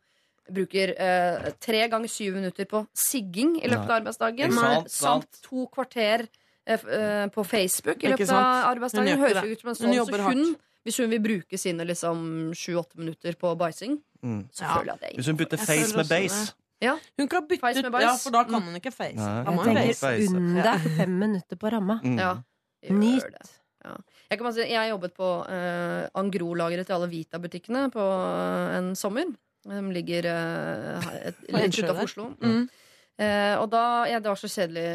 [0.51, 4.51] bruker eh, tre ganger syv minutter på sigging i løpet av arbeidsdagen.
[4.51, 5.43] Ikke sant, Samt sant.
[5.47, 6.27] to kvarter
[6.67, 8.39] eh, f- eh, på Facebook i Ikke løpet sant.
[8.43, 9.09] av Hun arbeidsdagen.
[9.13, 9.97] gjør Høres ikke ut som en Hun sånn.
[10.01, 12.25] jobber Så hun, hvis hun vil bruke sine liksom
[12.59, 14.49] sju-åtte minutter på bæsjing, Mm.
[14.55, 14.75] så Ja.
[14.79, 16.53] føler jeg at det er Hvis hun putter Jeg face føler med også base
[16.91, 18.07] Hun kan bytte Face med ut bæsj.
[18.09, 19.19] Ja, for da kan hun ikke face.
[19.19, 19.43] Nei.
[19.47, 20.37] Jeg tenker face.
[20.37, 22.01] under fem minutter på ramma.
[22.03, 22.19] mm.
[22.19, 22.33] Ja.
[22.91, 23.53] Nyt.
[23.83, 23.97] Ja.
[24.31, 28.93] Jeg, kan bare si, jeg jobbet på uh, Angro-lageret til alle Vita-butikkene på uh, en
[28.99, 29.31] sommer.
[29.67, 32.07] De ligger uh, et, litt utafor.
[32.07, 32.31] Oslo.
[32.43, 32.65] Mm.
[33.21, 34.87] Uh, og da, ja, Det var så kjedelig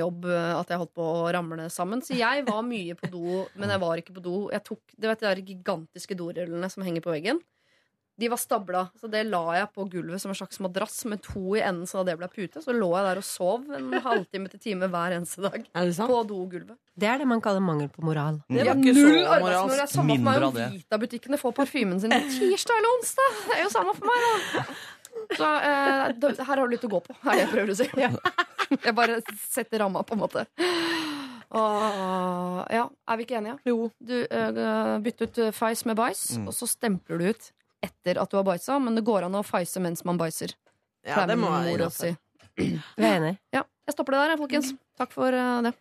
[0.00, 2.02] jobb at jeg holdt på å ramle sammen.
[2.02, 4.36] Så jeg var mye på do, men jeg var ikke på do.
[4.54, 7.42] Jeg tok du vet, de der gigantiske dorullene som henger på veggen.
[8.22, 11.56] De var stabla, så det la jeg på gulvet som en slags madrass med to
[11.58, 11.88] i enden.
[11.90, 14.86] Så da det ble pute, så lå jeg der og sov en halvtime til time
[14.92, 15.66] hver eneste dag.
[15.74, 16.12] Er det sant?
[16.12, 16.78] På dogulvet.
[16.94, 18.38] Det er det man kaller mangel på moral.
[18.46, 19.74] Det var ikke null så arbeidsmoral.
[19.74, 20.58] Det er samme for meg om.
[20.76, 23.38] Vita-butikkene får parfymen sin tirsdag eller onsdag.
[23.48, 24.66] Det er jo samme for meg, da.
[25.36, 27.88] Så eh, her har du litt å gå på, er det jeg prøver å si.
[28.86, 29.18] Jeg bare
[29.50, 30.46] setter ramma, på en måte.
[31.52, 33.58] Og, ja, er vi ikke enige?
[33.68, 33.88] Jo.
[34.00, 36.46] Du uh, bytter ut eh, feis med bæsj, Mm.
[36.48, 37.50] og så stempler du ut
[37.82, 40.54] etter at du har bæsja, men det går an å feise mens man bæsjer.
[41.06, 41.90] Ja, det må jeg gjøre.
[41.90, 42.12] si.
[42.56, 42.68] Vi
[42.98, 43.36] er enig.
[43.54, 44.74] Ja, jeg stopper det der, folkens.
[45.00, 45.74] Takk for uh, det.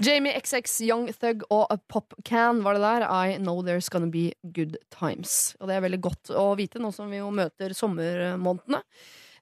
[0.00, 3.06] Jamie XX, Young Thug og A Pop Can var det der.
[3.06, 5.56] I know there's gonna be good times.
[5.60, 8.82] Og det er veldig godt å vite nå som vi jo møter sommermånedene.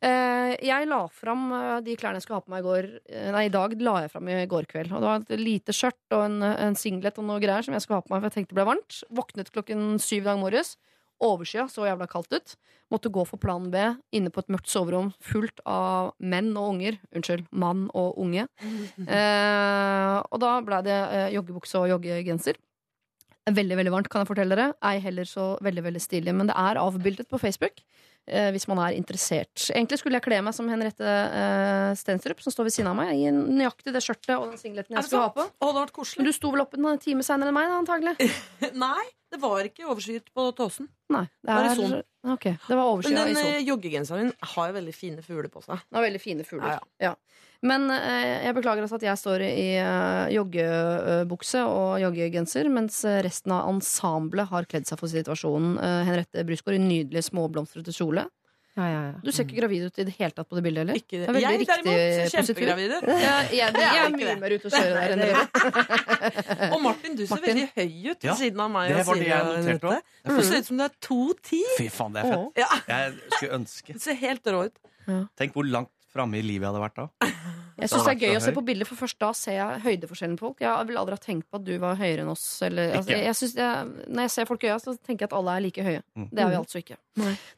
[0.04, 3.28] Eh, jeg la fram eh, de klærne jeg skulle ha på meg i går eh,
[3.32, 4.92] Nei, i dag la jeg fram i går kveld.
[4.92, 7.84] Og det var et lite skjørt og en, en singlet og noe greier som jeg
[7.84, 9.00] skulle ha på meg for jeg tenkte det ble varmt.
[9.14, 10.74] Våknet klokken syv i dag morges.
[11.24, 12.56] Overskya, så jævla kaldt ut.
[12.92, 13.80] Måtte gå for plan B
[14.14, 16.98] inne på et mørkt soverom fullt av menn og unger.
[17.16, 18.48] Unnskyld, mann og unge.
[19.14, 22.58] Eh, og da blei det eh, joggebukse og joggegenser.
[23.44, 24.74] Veldig veldig varmt, kan jeg fortelle dere.
[24.86, 26.32] Ei heller så veldig veldig stilig.
[26.36, 27.82] Men det er avbildet på Facebook.
[28.24, 29.66] Eh, hvis man er interessert.
[29.68, 33.10] Egentlig skulle jeg kle meg som Henriette eh, Stenstrup, som står ved siden av meg,
[33.20, 35.44] i nøyaktig det skjørtet og den singleten jeg skulle ha på.
[35.44, 37.82] Å, det hadde vært Men du sto vel opp en time seinere enn meg, da,
[37.82, 38.30] antagelig?
[38.86, 40.88] Nei, det var ikke overskyet på Tåsen.
[41.12, 41.26] Nei.
[41.44, 41.76] Det Var er,
[42.24, 45.84] det var Men overskya i den eh, joggegenseren har jo veldig fine fugler på seg.
[45.84, 46.78] Den har veldig fine fugler.
[46.78, 47.14] Ja, Ja.
[47.64, 53.22] Men eh, jeg beklager altså at jeg står i uh, joggebukse og joggegenser, mens eh,
[53.24, 55.78] resten av ensemblet har kledd seg for situasjonen.
[55.80, 58.26] Eh, Henriette Brusgaard i nydelig småblomstrete kjole.
[58.74, 59.10] Ja, ja, ja.
[59.22, 60.96] Du ser ikke gravid ut i det hele tatt på det bildet, eller?
[60.98, 63.04] Ikke, Det er jeg derimot ser kjempegravid ut.
[63.06, 65.44] Ja, jeg, jeg, Det er mye mer ute å kjøre der enn dere.
[66.74, 67.46] Og Martin, du ser Martin.
[67.52, 68.90] veldig høy ut ved Ja, siden av meg.
[68.98, 70.10] det var det jeg noterte òg.
[70.26, 71.62] Du ser ut som du er 2,10.
[71.78, 72.64] Fy faen, det er fett.
[72.64, 73.94] Ja, Jeg skulle ønske.
[73.94, 74.82] du ser helt rå ut.
[75.38, 77.08] Tenk hvor langt framme i livet jeg hadde vært da.
[77.74, 80.36] Jeg syns det er gøy å se på bilder, for først da ser jeg høydeforskjellen
[80.38, 80.60] på folk.
[80.62, 82.44] Jeg ville aldri ha tenkt på at du var høyere enn oss.
[82.62, 85.32] Eller, altså, jeg, jeg synes jeg, når jeg ser folk i øya, så tenker jeg
[85.32, 86.04] at alle er like høye.
[86.14, 86.28] Mm.
[86.30, 86.98] Det er vi altså ikke.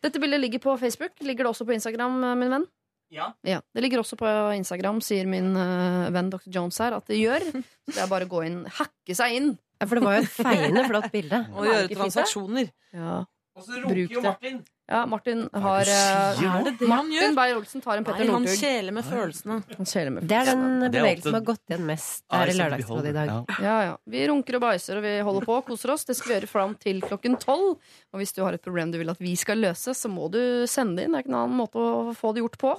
[0.08, 1.12] Dette bildet ligger på Facebook.
[1.20, 2.66] Ligger det også på Instagram, min venn?
[3.14, 3.28] Ja.
[3.44, 6.48] Det ligger også på Instagram, sier min uh, venn Dr.
[6.50, 7.44] Jones her, at det gjør.
[7.52, 9.52] Så det er bare å gå inn, hacke seg inn.
[9.76, 11.42] Ja, for det var jo et feiende flott bilde.
[11.56, 11.98] Og gjøre det?
[12.00, 12.72] transaksjoner.
[12.96, 13.18] Ja,
[13.56, 14.24] Og så runker jo.
[14.24, 14.62] Martin.
[14.86, 17.34] Ja Martin har eh, Er det det han Martin?
[17.36, 18.60] Beyer-Olsen tar en Nei, Petter han Northug.
[18.60, 19.56] kjeler med følelsene.
[19.76, 22.54] Han kjeler med Det er den er bevegelsen som har gått igjen mest her i
[22.60, 23.26] Lørdagsrådet i dag.
[23.58, 23.76] Ja.
[23.88, 23.94] Ja.
[24.06, 26.02] Vi runker og bæsjer og vi holder på og koser oss.
[26.06, 27.70] Det skal vi gjøre fram til klokken tolv.
[28.14, 30.42] Og hvis du har et problem du vil at vi skal løse, så må du
[30.70, 31.12] sende det inn.
[31.16, 32.72] Det er ikke noen annen måte å få det gjort på.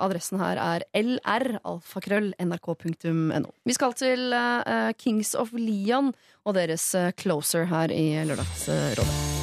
[0.00, 3.50] Adressen her er lralfakrøll.nrk.no.
[3.68, 6.14] Vi skal til eh, Kings of Leon
[6.46, 9.39] og deres eh, Closer her i Lørdagsrådet.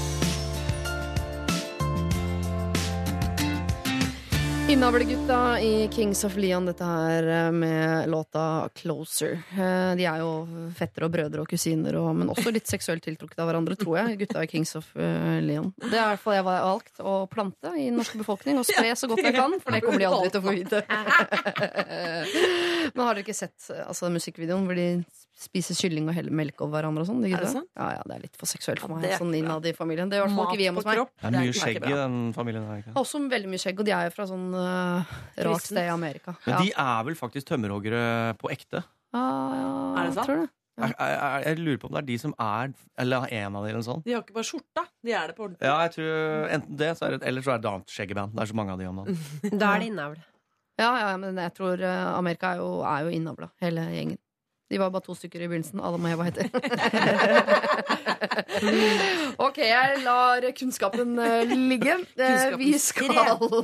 [4.69, 9.39] Innavlegutta i Kings of Leon, dette her eh, med låta 'Closer'.
[9.57, 10.31] Eh, De er jo
[10.75, 14.17] fettere og brødre og kusiner, og, men også litt seksuelt tiltrukket av hverandre, tror jeg.
[14.25, 15.71] Gutta i Kings of eh, Leon.
[15.79, 18.67] Det er i hvert fall jeg har valgt å plante i den norske befolkning, og
[18.67, 20.83] spre så godt jeg kan, for det kommer de aldri til å få vite.
[22.91, 24.89] Men har dere ikke sett altså, musikkvideoen hvor de
[25.37, 27.21] spiser kylling og helle melk over hverandre og sånn?
[27.21, 27.51] de Er det?
[27.77, 29.73] Ja, ja, det er litt for seksuelt for Ja, meg, det er sånn innad i
[29.77, 30.09] familien.
[30.09, 31.01] Det er i hvert fall ikke vi hjemme hos meg.
[31.21, 32.81] Det er mye skjegg i den familien her.
[32.81, 32.93] ikke?
[33.03, 35.15] Også veldig mye skjegg, og de er jo fra sånn uh,
[35.47, 36.33] rart sted i Amerika.
[36.45, 36.61] Men Ja.
[36.65, 38.05] de er vel faktisk tømmerhoggere
[38.41, 38.83] på ekte?
[39.13, 39.67] Ah, ja,
[40.01, 40.25] Er det sant?
[40.27, 40.47] Tror du?
[40.77, 43.69] Jeg, jeg, jeg lurer på om det er de som er Eller en av de
[43.71, 44.03] eller noe sånt.
[44.05, 45.65] De har ikke bare skjorta, de er det på ordentlig.
[45.65, 48.35] Ja, jeg tror Enten det, så er det, eller så er det et annet skjeggeband.
[48.37, 49.17] Det er så mange av de om dagen.
[49.61, 50.19] Da er det innavl.
[50.77, 54.19] Ja, ja, men jeg tror eh, Amerika er jo, er jo innavla, hele gjengen.
[54.67, 55.79] De var bare to stykker i begynnelsen.
[55.79, 56.49] Adam og Eva heter.
[59.47, 61.95] ok, jeg lar kunnskapen eh, ligge.
[62.17, 63.07] Kunnskapen vi skal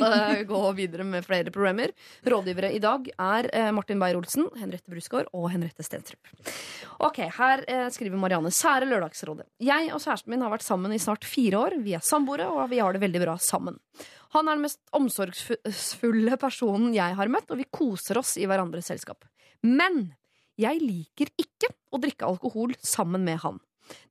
[0.07, 1.91] eh, gå videre med flere programmer.
[2.23, 6.23] Rådgivere i dag er eh, Martin Beyer-Olsen, Henriette Brusgaard og Henriette Stentrup.
[7.03, 9.45] Ok, Her eh, skriver Marianne Sære Lørdagsrådet.
[9.63, 11.71] Jeg og kjæresten min har vært sammen i snart fire år.
[11.83, 13.75] Vi er samboere, og vi har det veldig bra sammen.
[14.33, 18.87] Han er den mest omsorgsfulle personen jeg har møtt, og vi koser oss i hverandres
[18.89, 19.27] selskap.
[19.63, 20.13] Men
[20.63, 23.61] jeg liker ikke å drikke alkohol sammen med han.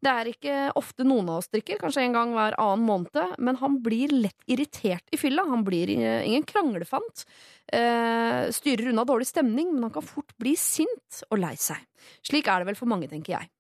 [0.02, 3.58] Det er ikke ofte noen av oss drikker, kanskje en gang hver annen måned, men
[3.62, 5.46] han blir lett irritert i fylla.
[5.48, 7.24] Han blir eh, ingen kranglefant.
[7.72, 11.80] Eh, styrer unna dårlig stemning, men han kan fort bli sint og lei seg.
[12.26, 13.50] Slik er det vel for mange, tenker jeg.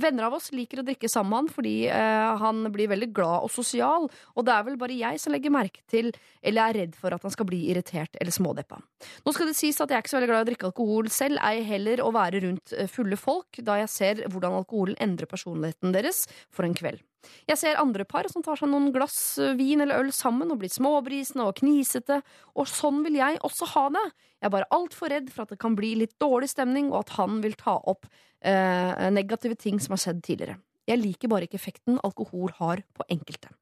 [0.00, 3.46] Venner av oss liker å drikke sammen med han fordi eh, han blir veldig glad
[3.46, 6.10] og sosial, og det er vel bare jeg som legger merke til
[6.42, 8.80] eller er redd for at han skal bli irritert eller smådeppa.
[9.26, 11.12] Nå skal det sies at jeg er ikke så veldig glad i å drikke alkohol
[11.12, 15.30] selv, ei heller å være rundt eh, fulle folk, da jeg ser hvordan alkoholen endrer
[15.30, 17.02] personligheten deres for en kveld.
[17.48, 20.60] Jeg ser andre par som tar seg noen glass eh, vin eller øl sammen og
[20.62, 22.20] blir småbrisende og knisete,
[22.58, 24.04] og sånn vil jeg også ha det.
[24.40, 27.16] Jeg er bare altfor redd for at det kan bli litt dårlig stemning, og at
[27.20, 30.58] han vil ta opp eh, negative ting som har skjedd tidligere.
[30.90, 33.52] Jeg liker bare ikke effekten alkohol har på enkelte.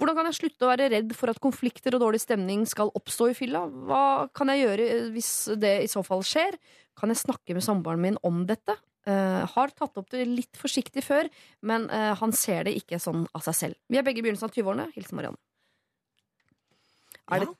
[0.00, 3.28] Hvordan kan jeg slutte å være redd for at konflikter og dårlig stemning skal oppstå
[3.28, 3.66] i fylla?
[3.68, 6.56] Hva kan jeg gjøre eh, hvis det i så fall skjer?
[6.98, 8.78] Kan jeg snakke med samboeren min om dette?
[9.02, 11.26] Eh, har tatt opp det litt forsiktig før,
[11.66, 13.78] men uh, han ser det ikke sånn av seg selv.
[13.90, 14.84] Vi er begge i begynnelsen av 20-årene.
[14.94, 15.40] Hilsen Marianne.
[17.32, 17.50] Er det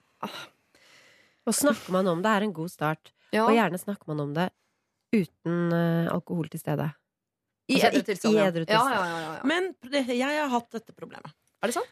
[1.42, 3.10] Og snakker man om det, er en god start.
[3.34, 4.48] ja, Og gjerne snakker man om det
[5.12, 6.92] uten uh, alkohol til stede.
[7.66, 8.34] i altså, edru tilstand?
[8.34, 8.46] i ja.
[8.46, 8.94] edru Ja, tilstand.
[8.94, 9.42] ja, ja, ja, ja.
[9.50, 11.34] Men jeg har hatt dette problemet.
[11.62, 11.90] Er det sant?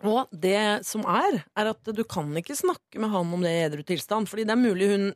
[0.00, 3.64] Og det som er, er at du kan ikke snakke med han om det i
[3.66, 4.30] edru tilstand.
[4.30, 5.10] Fordi det er mulig hun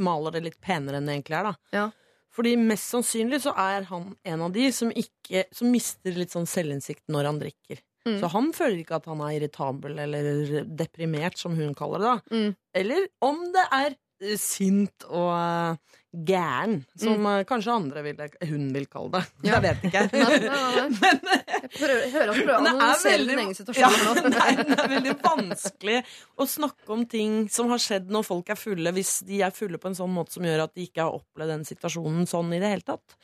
[0.00, 1.52] maler det litt penere enn det egentlig er, da.
[1.76, 1.90] Ja.
[2.32, 6.48] Fordi mest sannsynlig så er han en av de som ikke Som mister litt sånn
[6.48, 7.80] selvinnsikt når han drikker.
[8.08, 8.18] Mm.
[8.18, 12.10] Så han føler ikke at han er irritabel eller deprimert, som hun kaller det.
[12.10, 12.36] da.
[12.36, 12.54] Mm.
[12.82, 13.96] Eller om det er
[14.38, 17.44] sint og eh, gæren, som mm.
[17.48, 19.22] kanskje andre ville, hun vil kalle det.
[19.48, 19.56] Ja.
[19.56, 20.02] Jeg vet ikke.
[20.12, 21.38] Nei, nei, nei.
[21.62, 24.12] Jeg prøver, hører at du prøver å Men det er analysere din egen situasjon Ja,
[24.34, 25.98] nei, det er veldig vanskelig
[26.36, 29.80] å snakke om ting som har skjedd når folk er fulle, hvis de er fulle
[29.80, 32.60] på en sånn måte som gjør at de ikke har opplevd den situasjonen sånn i
[32.62, 33.16] det hele tatt.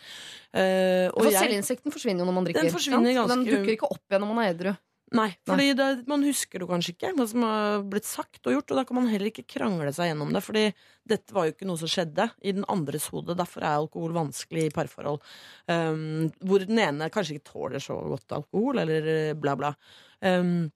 [0.55, 2.71] Uh, For selvinnsikten forsvinner jo når man drikker.
[2.89, 3.09] Den?
[3.35, 4.75] Den dukker ikke opp igjen når man er edru.
[5.17, 8.73] Nei, fordi det, man husker det kanskje ikke, hva som har blitt sagt og gjort,
[8.73, 10.65] og da kan man heller ikke krangle seg gjennom det, fordi
[11.09, 13.37] dette var jo ikke noe som skjedde i den andres hode.
[13.39, 15.23] Derfor er alkohol vanskelig i parforhold.
[15.71, 19.73] Um, hvor den ene kanskje ikke tåler så godt alkohol, eller bla, bla.
[20.21, 20.69] Um,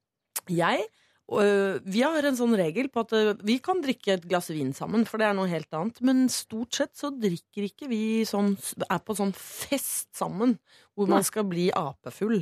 [0.48, 0.86] jeg
[1.32, 4.72] øh, vi har en sånn regel på at øh, vi kan drikke et glass vin
[4.76, 6.00] sammen, for det er noe helt annet.
[6.04, 8.54] Men stort sett så drikker ikke vi sånn
[8.88, 10.56] Er på sånn fest sammen,
[10.96, 12.40] hvor man skal bli apefull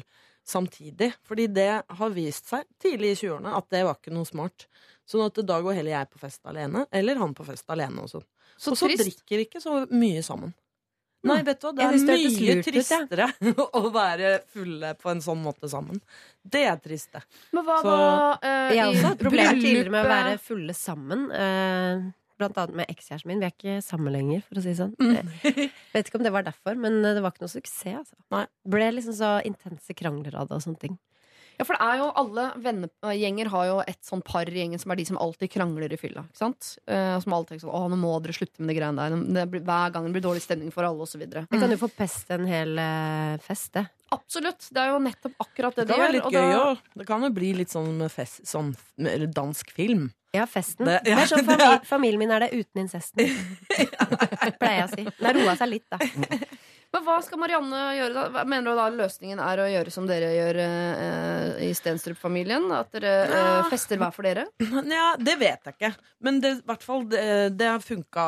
[0.50, 1.12] samtidig.
[1.26, 1.68] Fordi det
[2.00, 4.66] har vist seg tidlig i 20-årene at det var ikke noe smart.
[5.10, 8.04] Sånn at da går heller jeg på fest alene, eller han på fest alene.
[8.04, 8.26] Og sånn.
[8.60, 9.04] Så Og så trist.
[9.06, 10.52] drikker ikke så mye sammen.
[11.22, 12.62] Nei, vet du hva, det er mye lurt ut, ja.
[12.64, 13.26] tristere
[13.76, 15.98] å være fulle på en sånn måte sammen.
[16.40, 17.20] Det er trist, det.
[17.52, 18.06] Men hva Så- da
[18.40, 21.26] uh, Jeg har også hatt problemer tidligere med å være fulle sammen.
[21.36, 22.06] eh,
[22.40, 23.42] Blant annet med ekskjæresten min.
[23.42, 24.94] Vi er ikke sammen lenger, for å si det sånn.
[24.96, 25.30] Mm.
[25.92, 28.00] Vet ikke om det var derfor, men det var ikke noe suksess.
[28.00, 28.18] Altså.
[28.32, 28.46] Nei.
[28.74, 30.96] Ble liksom så intense krangler av det og sånne ting.
[31.60, 34.90] Ja, for det er jo alle vennegjenger har jo et sånn par i gjengen som
[34.94, 36.22] er de som alltid krangler i fylla.
[36.30, 36.70] Ikke sant?
[36.88, 39.34] Uh, som alltid er sånn 'Å, nå må dere slutte med de greiene der'.
[39.36, 41.20] Det blir, hver gang det blir dårlig stemning for alle, osv.
[41.28, 43.84] Det kan jo forpeste en hel uh, fest, det.
[44.10, 44.70] Absolutt.
[44.72, 46.24] Det er jo nettopp akkurat det, Det det kan være gjør.
[46.24, 46.96] litt gøy da-.
[46.96, 50.08] Det kan jo bli litt sånn med fest, sånn med dansk film.
[50.32, 50.86] Ja, festen.
[50.86, 53.28] Det- Det, er sånn det er- Familien min er det uten incesten.
[54.60, 55.04] Pleier jeg å si.
[55.04, 55.98] Den har roa seg litt, da.
[56.90, 58.22] Men hva skal Marianne gjøre da?
[58.34, 62.64] Hva- Mener du da løsningen er å gjøre som dere gjør eh, i Stenstrup-familien?
[62.74, 64.46] At dere eh, fester hver for dere?
[64.90, 65.92] Ja, det vet jeg ikke.
[66.26, 67.22] Men det, i hvert fall, det,
[67.60, 68.26] det har funka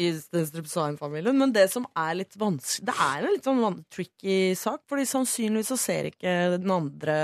[0.00, 1.38] i Stenstrup Saim-familien.
[1.38, 5.70] Men det som er litt vanskelig Det er en litt sånn tricky sak, Fordi sannsynligvis
[5.70, 7.16] så ser ikke den andre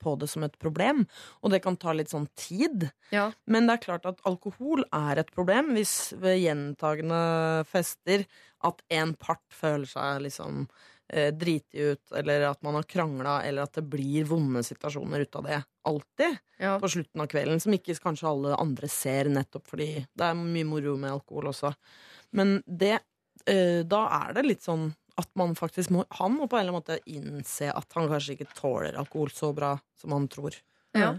[0.00, 1.04] på det som et problem.
[1.44, 2.88] Og det kan ta litt sånn tid.
[3.12, 3.28] Ja.
[3.44, 7.20] Men det er klart at alkohol er et problem hvis ved gjentagende
[7.68, 8.24] fester
[8.60, 10.64] at en part føler seg liksom
[11.12, 15.36] eh, driti ut, eller at man har krangla, eller at det blir vonde situasjoner ut
[15.36, 15.60] av det.
[15.90, 16.78] Alltid Ja.
[16.78, 20.64] på slutten av kvelden, som ikke kanskje alle andre ser, nettopp fordi det er mye
[20.68, 21.74] moro med alkohol også.
[22.32, 23.00] Men det
[23.46, 26.72] eh, Da er det litt sånn at man faktisk må Han må på en eller
[26.72, 30.54] annen måte innse at han kanskje ikke tåler alkohol så bra som han tror.
[30.94, 31.14] Ja.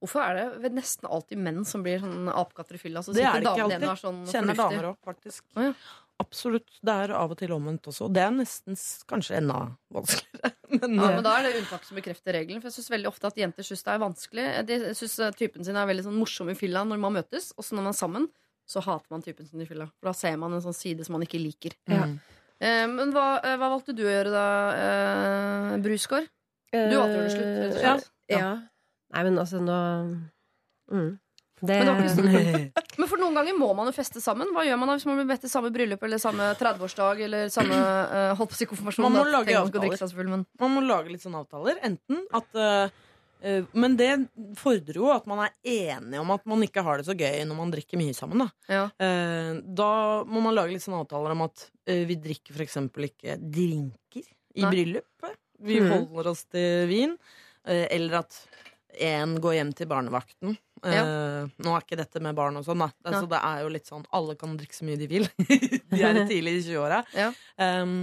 [0.00, 3.02] Hvorfor er det ved nesten alltid menn som blir sånn apekatter i fylla?
[3.04, 3.98] Så Det er det ikke alltid.
[4.00, 5.44] sånn Kjenner damer òg, faktisk.
[5.56, 5.74] Å, ja.
[6.20, 6.68] Absolutt.
[6.84, 8.10] Det er av og til omvendt også.
[8.12, 8.76] Det er nesten
[9.08, 9.60] kanskje enda
[9.94, 10.52] vanskeligere.
[10.70, 12.60] Men, Ja, eh, men Da er det unntak som bekrefter regelen.
[12.62, 14.44] For jeg synes veldig ofte at Jenter syns det er vanskelig.
[14.68, 17.48] De syns typen sin er veldig sånn morsom i fylla når man møtes.
[17.56, 18.28] Og så når man er sammen,
[18.70, 19.88] så hater man typen sin i fylla.
[19.98, 21.74] For da ser man en sånn side som man ikke liker.
[21.90, 22.20] mm.
[22.60, 26.26] Eh, men hva, eh, hva valgte du å gjøre da, eh, Brusgaard?
[26.68, 28.10] Du valgte å gjøre det slutt, rett og slett?
[28.28, 28.36] Ja.
[28.36, 28.50] ja.
[29.14, 29.78] Nei, men altså nå
[30.92, 31.08] mm.
[31.60, 34.48] Det, Men det var ikke Men for noen ganger må man jo feste sammen.
[34.54, 37.52] Hva gjør man da hvis man blir bedt til samme bryllup eller samme 30-årsdag eller
[37.52, 39.06] samme uh, holdt på å si konfirmasjon?
[39.06, 39.96] Man må da lage avtaler.
[40.00, 41.80] seg men Man må lage litt sånne avtaler.
[41.86, 42.92] Enten at uh,
[43.44, 44.10] uh, Men det
[44.60, 47.60] fordrer jo at man er enig om at man ikke har det så gøy når
[47.60, 48.44] man drikker mye sammen.
[48.44, 48.86] Da, ja.
[48.88, 49.90] uh, da
[50.28, 52.76] må man lage litt sånne avtaler om at vi drikker f.eks.
[53.08, 54.24] ikke drinker
[54.56, 54.72] i Nei.
[54.72, 55.38] bryllupet.
[55.60, 55.90] Vi Mhm.
[55.92, 57.16] holder oss til vin.
[57.66, 58.36] eller at
[58.96, 60.54] én går hjem til barnevakten.
[60.86, 62.90] Eh, Nå er ikke dette med barn og sånn, da.
[63.04, 65.28] Altså, det er jo litt sånn alle kan drikke så mye de vil.
[65.92, 67.02] de er tidlig i 20-åra.
[67.16, 67.30] Ja.
[67.60, 68.02] Um,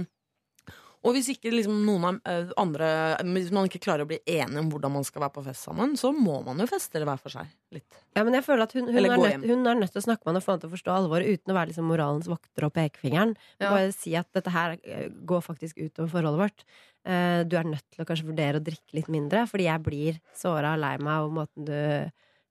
[1.06, 2.88] og hvis ikke liksom noen av eh, andre
[3.30, 5.94] Hvis man ikke klarer å bli enige om hvordan man skal være på fest sammen,
[6.00, 7.52] så må man jo feste eller hver for seg.
[7.74, 8.00] Litt.
[8.16, 10.26] Ja, men jeg føler at hun, hun, er nødt, hun er nødt til å snakke
[10.26, 12.66] med han og få han til å forstå alvoret uten å være liksom moralens vokter
[12.66, 13.36] og pekefingeren.
[13.60, 13.70] Ja.
[13.70, 16.70] Bare si at dette her eh, går faktisk utover forholdet vårt.
[17.08, 20.74] Du er nødt til å kanskje vurdere å drikke litt mindre, fordi jeg blir såra
[20.74, 21.76] og lei meg over måten du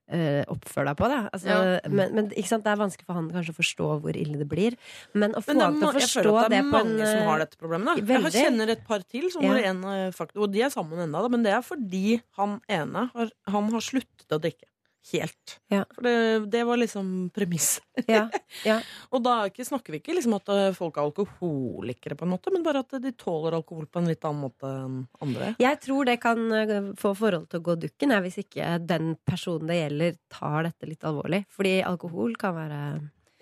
[0.09, 1.09] eh, oppfører deg på.
[1.11, 1.19] Da.
[1.33, 1.79] Altså, Ja.
[1.89, 2.37] Men, men det
[2.71, 4.77] er vanskelig for han kanskje å forstå hvor ille det blir.
[5.13, 6.57] Men å få Men til å han til på å jeg forstå føler at det
[6.57, 7.97] det er mange en som eh, har dette problemet.
[8.07, 9.53] Jeg har- kjenner et par til, som Ja.
[9.71, 13.71] en, eh, og de er sammen ennå, men det er fordi han ene har, han
[13.71, 14.65] har sluttet å drikke.
[15.13, 15.53] Helt.
[15.71, 15.85] Ja.
[15.95, 16.13] For det,
[16.51, 17.83] det var liksom premisset.
[18.11, 18.25] ja,
[18.67, 18.79] ja.
[19.15, 22.51] Og da ikke, snakker vi ikke liksom at eh, folk er alkoholikere, på en måte,
[22.51, 25.53] men bare at de tåler alkohol på en litt annen måte enn andre.
[25.63, 29.71] Jeg tror det kan eh, få forholdet til å gå dukken hvis ikke den personen
[29.71, 31.43] det gjelder, tar dette litt alvorlig.
[31.55, 32.81] Fordi alkohol kan være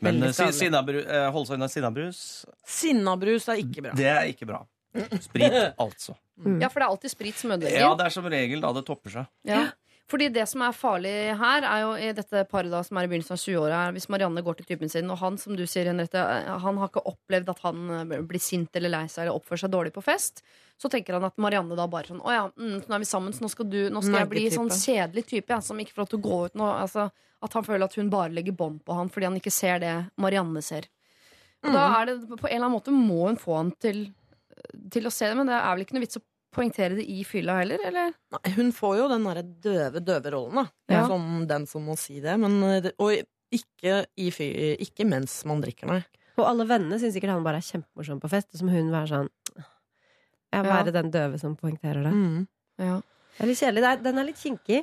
[0.05, 1.01] Men eh, sinnabru-
[1.33, 2.19] holde seg unna sinnabrus,
[2.67, 3.95] Sinnabrus er ikke bra.
[3.97, 4.61] det er ikke bra.
[5.19, 5.51] Sprit,
[5.85, 6.13] altså.
[6.39, 6.59] Mm.
[6.61, 7.79] ja, for det er alltid sprit som ødelegger.
[7.81, 9.27] Ja, det er som regel da det topper seg.
[9.47, 9.65] Ja.
[10.05, 13.09] Fordi det som er farlig her, er jo i dette paret da, som er i
[13.09, 15.89] begynnelsen av 20-åra, er hvis Marianne går til typen sin, og han, som du sier,
[15.89, 16.21] Henriette,
[16.61, 19.73] han har ikke opplevd at han eh, blir sint eller lei seg eller oppfører seg
[19.73, 20.43] dårlig på fest,
[20.77, 23.33] så tenker han at Marianne da bare sånn Å ja, mm, nå er vi sammen,
[23.33, 26.03] så nå skal, du, nå skal jeg bli sånn kjedelig type, ja, som ikke får
[26.03, 26.69] lov til å gå ut nå.
[26.83, 27.07] Altså,
[27.45, 29.95] at han føler at hun bare legger bånd på han fordi han ikke ser det
[30.21, 30.89] Marianne ser.
[31.65, 34.05] Og da er det på en eller annen måte må hun få han til,
[34.93, 36.25] til å se det, men det er vel ikke noe vits å
[36.55, 38.13] poengtere det i fylla heller, eller?
[38.35, 40.65] Nei, hun får jo den derre døve, døve rollen, da.
[40.95, 41.05] Ja.
[41.11, 42.35] Som den som må si det.
[42.41, 43.13] Men, eh, og
[43.55, 44.47] ikke, i fy,
[44.83, 46.01] ikke mens man drikker, nei.
[46.35, 49.07] Og alle vennene syns sikkert han bare er kjempemorsom på fest, og som hun være
[49.13, 49.29] sånn
[50.55, 52.11] Ja, være den døve som poengterer det.
[52.15, 52.41] Mm.
[52.79, 52.97] Ja.
[53.35, 53.93] Det er litt kjedelig.
[54.03, 54.81] Den er litt kinkig,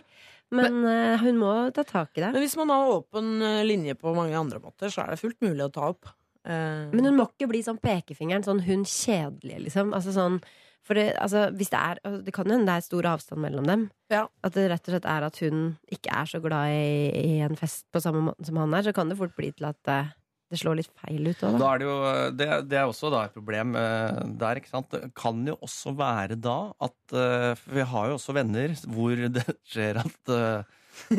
[0.52, 2.32] men men hun må ta tak i det.
[2.34, 5.40] Men hvis man har åpen eh, linje på mange andre måter, så er det fullt
[5.44, 6.10] mulig å ta opp.
[6.44, 9.94] Eh, Men hun må ikke bli sånn pekefingeren, sånn hun kjedelige, liksom.
[9.96, 10.40] Altså sånn
[10.86, 13.42] for det, altså, hvis det er altså, Det kan jo hende det er stor avstand
[13.44, 13.84] mellom dem.
[14.12, 14.24] Ja.
[14.42, 15.60] At det rett og slett er at hun
[15.94, 16.88] ikke er så glad i,
[17.20, 19.68] i en fest på samme måte som han er, så kan det fort bli til
[19.70, 20.10] at uh,
[20.52, 21.94] det slår litt feil ut òg, Da er det, jo,
[22.40, 24.58] det, det er også da et problem uh, der.
[24.60, 24.90] ikke sant?
[24.92, 29.24] Det kan jo også være da at uh, For vi har jo også venner hvor
[29.38, 30.36] det skjer at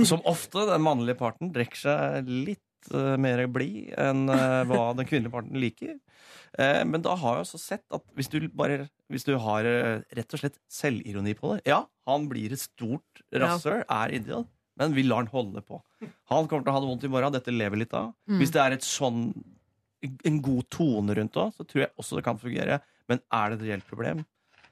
[0.06, 2.62] Som ofte den mannlige parten drikker seg litt
[2.92, 5.94] mer blid enn hva den kvinnelige parten liker.
[6.62, 10.04] Eh, men da har jeg også sett at hvis du bare Hvis du har eh,
[10.14, 14.94] rett og slett selvironi på det Ja, han blir et stort rasshøl, er idiot, men
[14.94, 15.80] vi lar han holde på.
[16.30, 17.34] Han kommer til å ha det vondt i morgen.
[17.34, 18.12] Dette lever litt av.
[18.30, 18.38] Mm.
[18.42, 19.28] Hvis det er et sånn
[20.04, 22.80] en god tone rundt det, så tror jeg også det kan fungere.
[23.10, 24.24] Men er det et reelt problem,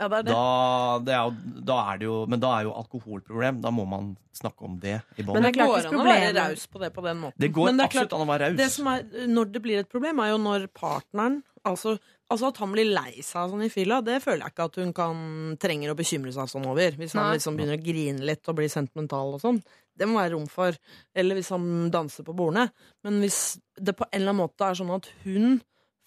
[0.02, 0.34] ja, det er det.
[0.34, 3.60] da, det er jo, da er det jo Men da er jo alkoholproblem.
[3.61, 5.38] Da må man snakke om det i bånn.
[5.38, 7.38] Men det går an å være raus på det på den måten.
[7.41, 8.78] Det går det absolutt klart, an å være det raus.
[8.80, 11.91] som er, når det blir et problem, er jo når partneren Altså,
[12.32, 14.94] altså At han blir lei seg sånn i fylla, det føler jeg ikke at hun
[14.98, 15.19] kan
[15.61, 16.95] trenger å bekymre seg sånn over.
[16.98, 19.60] Hvis han liksom begynner å grine litt og bli sentimental og sånn.
[19.94, 20.73] Det må være rom for.
[21.14, 22.72] Eller hvis han danser på bordene.
[23.06, 25.60] Men hvis det på en eller annen måte er sånn at hun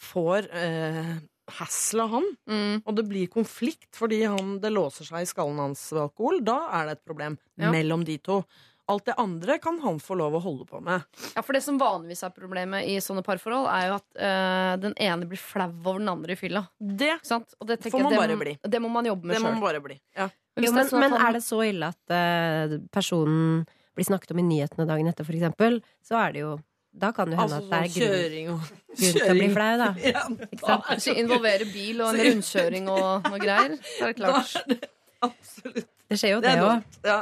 [0.03, 1.15] får eh,
[1.51, 2.83] hassle han, Mm.
[2.87, 6.69] og det blir konflikt fordi han, det låser seg i skallen hans ved alkohol, da
[6.73, 7.71] er det et problem Ja.
[7.71, 8.45] mellom de to.
[8.87, 11.05] Alt det andre kan han få lov å holde på med.
[11.35, 14.95] Ja, for det som vanligvis er problemet i sånne parforhold, er jo at øh, den
[15.01, 16.67] ene blir flau over den andre i fylla.
[16.79, 17.55] Det sant?
[17.61, 18.59] Og det Får man det, bare det, bli.
[18.61, 19.99] Det må man jobbe med Det sjøl.
[20.17, 20.29] Ja.
[20.61, 23.65] Jo, men, men er det så ille at øh, personen
[23.97, 26.59] blir snakket om i nyhetene dagen etter, for eksempel, så er det jo
[26.95, 29.39] Da kan det hende Altså at det er sånn grunn, kjøring og grunn til å
[29.39, 29.89] bli flau, da.
[30.15, 30.91] Ja, Ikke sant?
[30.93, 34.93] Hvis vi involverer bil og en rundkjøring og noe greier, så er det klart.
[35.27, 35.91] absolutt.
[36.13, 37.01] Det skjer jo Det det er òg.
[37.09, 37.19] Ja.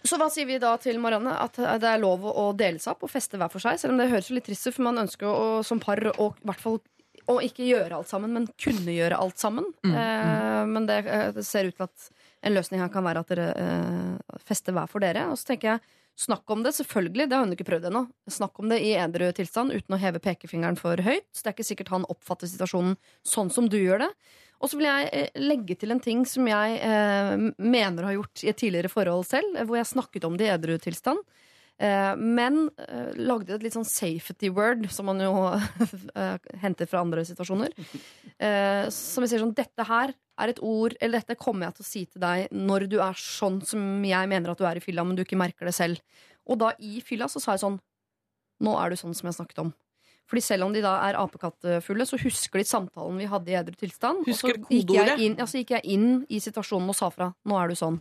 [0.00, 1.34] Så hva sier vi da til Marianne?
[1.44, 3.76] At det er lov å dele seg opp og feste hver for seg?
[3.82, 6.30] Selv om det høres litt trist ut, for man ønsker jo å, som par å
[6.32, 6.80] i hvert fall
[7.30, 9.68] å ikke gjøre alt sammen, men kunne gjøre alt sammen.
[9.84, 12.08] Eh, men det, eh, det ser ut til at
[12.48, 15.28] en løsning her kan være at dere eh, fester hver for dere.
[15.30, 15.84] Og så tenker jeg,
[16.20, 17.28] snakk om det, selvfølgelig.
[17.30, 18.04] Det har hun ikke prøvd ennå.
[18.30, 21.26] Snakk om det i edru tilstand uten å heve pekefingeren for høyt.
[21.32, 24.10] Så det er ikke sikkert han oppfatter situasjonen sånn som du gjør det.
[24.60, 28.44] Og så vil jeg eh, legge til en ting som jeg eh, mener har gjort
[28.44, 31.24] i et tidligere forhold selv, hvor jeg snakket om det i edru tilstand.
[31.80, 35.32] Eh, men eh, lagde et litt sånn safety word, som man jo
[36.20, 37.72] eh, henter fra andre situasjoner.
[38.92, 41.88] Som jeg sier sånn Dette her er et ord, eller dette kommer jeg til å
[41.88, 45.04] si til deg når du er sånn som jeg mener at du er i fylla,
[45.04, 46.00] men du ikke merker det selv.
[46.48, 47.80] Og da i fylla så sa jeg sånn
[48.60, 49.70] Nå er du sånn som jeg snakket om.
[50.28, 53.72] Fordi selv om de da er apekattfulle, så husker de samtalen vi hadde i edru
[53.80, 54.20] tilstand.
[54.28, 57.08] Husker og så gikk, jeg inn, ja, så gikk jeg inn i situasjonen og sa
[57.14, 57.30] fra.
[57.48, 57.96] Nå er du sånn.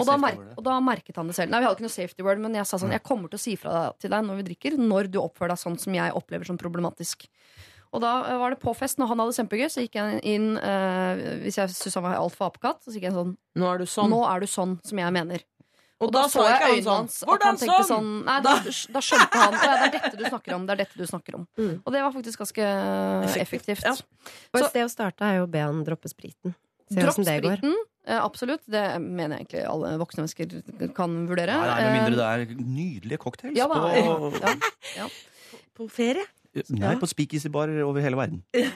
[0.00, 0.16] Og da,
[0.56, 1.52] og da merket han det selv.
[1.52, 3.42] Nei, vi hadde ikke noe safety word, men jeg sa sånn Jeg kommer til å
[3.42, 6.48] si fra til deg når vi drikker, når du oppfører deg sånn som jeg opplever
[6.48, 7.28] som problematisk.
[7.90, 9.00] Og da eh, var det på fest.
[9.00, 12.50] Når han hadde kjempegøy, så gikk jeg inn eh, Hvis jeg syntes han var altfor
[12.50, 14.12] apekatt, så gikk jeg sånn Nå er du sånn.
[14.12, 15.42] Nå er du sånn som jeg mener.
[16.00, 17.10] og da, så jeg ikke han sånn.
[17.10, 17.90] at han Hvordan tenkte sånn?
[17.90, 18.54] sånn Nei, da,
[18.94, 19.58] da skjønte han.
[19.58, 20.66] «Å ja, det er dette du snakker om.
[20.68, 21.46] Det er dette du snakker om.
[21.58, 21.74] Mm.
[21.82, 22.70] Og det var faktisk ganske
[23.42, 23.84] effektivt.
[23.84, 23.96] Ja.
[24.54, 26.54] Og et sted å starte er jo å be han droppe spriten.
[26.90, 27.66] Se hvordan det går.
[28.10, 28.64] Eh, absolutt.
[28.66, 31.54] Det mener jeg egentlig alle voksne mennesker kan vurdere.
[31.54, 34.32] Nei, nei, med Eh, mindre det er nydelige cocktails ja, på,
[34.96, 35.06] ja.
[35.76, 36.26] På ferie?
[36.74, 38.42] Nei, på speakeasy-barer over hele verden.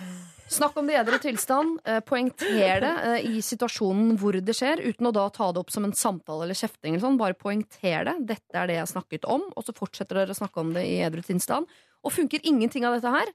[0.54, 1.80] Snakk om det edre tilstand.
[1.88, 5.72] Eh, poengter det eh, i situasjonen hvor det skjer, uten å da ta det opp
[5.74, 6.94] som en samtale eller kjefting.
[6.94, 7.18] Eller sånn.
[7.18, 8.16] Bare poengter det.
[8.36, 9.48] Dette er det jeg snakket om.
[9.56, 11.66] Og så fortsetter dere å snakke om det i edre tilstand.
[12.04, 13.34] Og funker ingenting av dette her,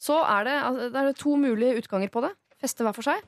[0.00, 2.32] så er det, altså, det er to mulige utganger på det.
[2.62, 3.20] Feste hver for seg.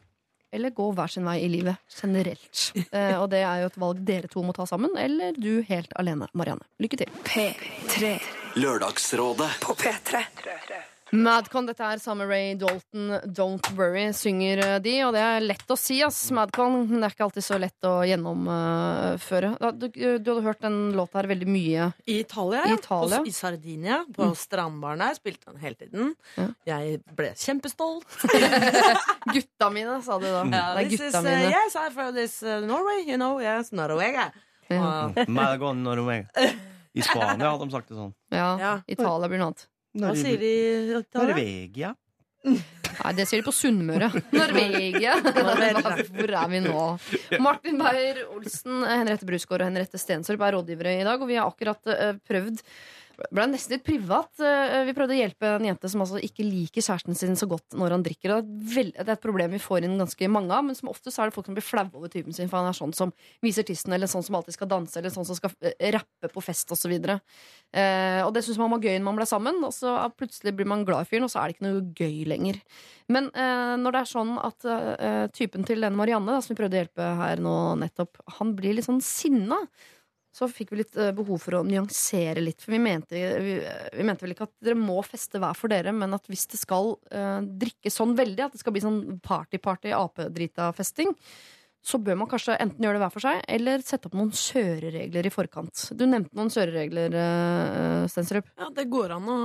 [0.53, 2.63] Eller gå hver sin vei i livet generelt.
[2.93, 4.95] Eh, og det er jo et valg dere to må ta sammen.
[4.97, 6.65] Eller du helt alene, Marianne.
[6.81, 7.11] Lykke til.
[7.29, 8.15] P3
[8.57, 9.51] Lørdagsrådet.
[9.61, 10.23] på P3.
[11.13, 14.95] Madcon, dette er Summer Ray Dalton, Don't Worry, synger eh, de.
[15.07, 16.83] Og det er lett å si, ass, Madcon.
[16.91, 19.53] Det er ikke alltid så lett å gjennomføre.
[19.79, 21.89] Du, du hadde hørt den låta her veldig mye.
[22.05, 22.77] I Italia, I.
[22.77, 23.23] Italia.
[23.23, 25.17] På, I Sardinia, på strandbaren der.
[25.19, 26.13] Spilte den hele tiden.
[26.37, 26.49] Ja.
[26.75, 28.05] Jeg ble kjempestolt.
[29.35, 30.45] Gutta mine, sa du da.
[30.45, 33.73] det er gutta is, gutta uh, yes, I'm from this uh, Norway, you know, yes,
[33.73, 34.13] Norway.
[34.17, 34.29] Ja.
[34.69, 36.27] Uh, Madcon, Norway.
[36.93, 38.15] I Spania hadde de sagt det sånn.
[38.33, 38.73] Ja, Ja.
[38.91, 39.67] Italia blir noe annet.
[40.03, 41.35] Hva sier de i Italia?
[41.35, 41.95] Norvegia.
[42.99, 44.09] Nei, det sier de på Sunnmøre.
[44.35, 45.17] Norvegia.
[45.23, 46.85] Hvor er vi nå?
[47.45, 51.93] Martin Beyer-Olsen, Henriette Brusgaard og Henriette Stenstorp er rådgivere i dag, og vi har akkurat
[51.95, 52.63] eh, prøvd
[53.35, 54.31] ble nesten litt privat.
[54.41, 57.75] Eh, Vi prøvde å hjelpe en jente som altså ikke liker kjæresten sin så godt
[57.79, 58.37] når han drikker.
[58.37, 61.29] Og Det er, et problem vi får inn ganske mange av, men som oftest er
[61.29, 63.13] det folk som blir flaue over typen sin, for han er sånn som
[63.43, 66.45] viser tissen, eller sånn som alltid skal danse, eller sånn som skal eh, rappe på
[66.45, 66.95] fest osv.
[66.95, 70.71] Eh, og det syns man var gøy når man ble sammen, og så plutselig blir
[70.71, 72.63] man glad i fyren, og så er det ikke noe gøy lenger.
[73.11, 74.67] Men eh, når det er sånn at
[75.35, 78.87] typen til denne Marianne, som vi prøvde å hjelpe her nå nettopp, han blir litt
[78.87, 79.59] sånn sinna,
[80.35, 82.63] så fikk vi litt eh, behov for å nyansere litt.
[82.63, 83.59] For vi mente, vi,
[83.95, 86.61] vi mente vel ikke at dere må feste hver for dere, men at hvis det
[86.61, 91.15] skal uh, drikkes sånn veldig, at det skal bli sånn party-party, apedrita-festing,
[91.89, 95.29] så bør man kanskje enten gjøre det hver for seg, eller sette opp noen kjøreregler
[95.29, 95.85] i forkant.
[95.97, 98.51] Du nevnte noen kjøreregler, uh, Stensrup.
[98.59, 99.39] Ja, det går an å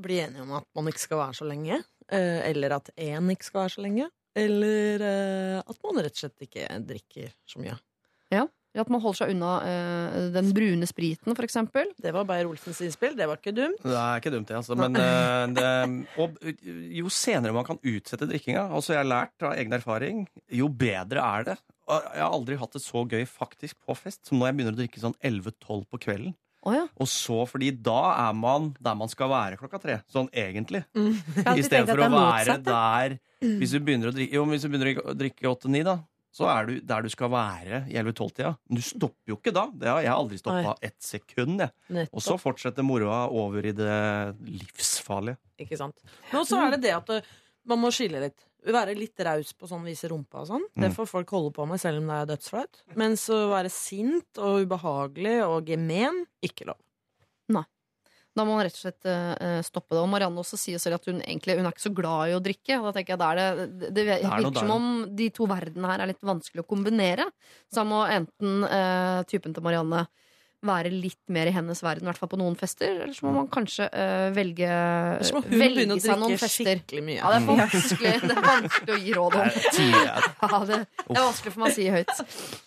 [0.00, 1.82] bli enige om at man ikke skal være så lenge.
[2.10, 4.08] Uh, Eller at én ikke skal være så lenge.
[4.38, 7.76] Eller uh, at man rett og slett ikke drikker så mye.
[8.78, 11.88] At man holder seg unna eh, den brune spriten, for eksempel.
[11.98, 13.16] Det var Beyer-Olsens innspill.
[13.18, 13.80] Det var ikke dumt.
[13.82, 14.60] Det er ikke dumt, det.
[14.60, 14.76] altså.
[14.78, 15.70] Men eh, det,
[16.22, 16.38] og
[17.00, 20.22] jo senere man kan utsette drikkinga, altså jeg har lært av egen erfaring,
[20.54, 21.58] jo bedre er det.
[21.90, 24.80] Jeg har aldri hatt det så gøy faktisk på fest som når jeg begynner å
[24.84, 26.36] drikke sånn 11-12 på kvelden.
[26.60, 26.84] Oh, ja.
[27.00, 29.98] Og så, fordi da er man der man skal være klokka tre.
[30.12, 30.84] Sånn egentlig.
[31.00, 31.16] Mm.
[31.56, 35.14] Istedenfor å være motsatt, der Hvis du begynner å drikke Jo, hvis du begynner å
[35.16, 35.94] drikke åtte-ni, da,
[36.32, 38.52] så er du der du skal være i 11-12-tida.
[38.68, 39.64] Men du stopper jo ikke da.
[39.74, 41.60] Det har jeg har aldri stoppa ett sekund.
[41.90, 42.08] Jeg.
[42.12, 43.96] Og så fortsetter moroa over i det
[44.46, 45.36] livsfarlige.
[45.58, 45.98] Ikke sant?
[46.30, 47.32] Men også er det det at uh,
[47.70, 48.46] man må skille litt.
[48.66, 50.64] Være litt raus på sånn vise rumpa og sånn.
[50.76, 50.94] Det Mm.
[50.98, 52.82] får folk holde på med, selv om det er dødsflaut.
[53.00, 56.76] Mens å være sint og ubehagelig og gemen ikke lov.
[58.40, 60.00] Da må man rett og slett eh, stoppe det.
[60.00, 62.42] Og Marianne også sier selv at hun egentlig hun er ikke så glad i å
[62.44, 62.78] drikke.
[62.80, 64.88] Og da tenker jeg da er det, det, det er virker der, som om
[65.18, 67.28] de to verdenene her er litt vanskelig å kombinere.
[67.68, 70.06] Så da må enten eh, typen til Marianne
[70.66, 72.98] være litt mer i hennes verden, i hvert fall på noen fester.
[73.04, 74.68] Eller så må man kanskje uh, velge,
[75.24, 76.82] så må hun velge begynne å seg noen fester.
[76.82, 77.16] skikkelig mye.
[77.16, 79.48] Ja, det er vanskelig, det er vanskelig å gi råd om.
[79.48, 79.98] Eh,
[80.50, 82.14] Ja, det, det er vanskelig for meg å si høyt.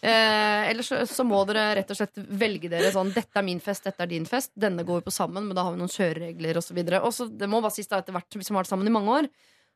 [0.01, 3.61] Uh, Eller så, så må dere rett og slett velge dere sånn Dette er min
[3.63, 4.53] fest, dette er din fest.
[4.57, 6.79] Denne går vi på sammen, men da har vi noen kjøreregler osv.
[6.83, 9.29] Det må bare sies da etter hvert, som vi har vært sammen i mange år,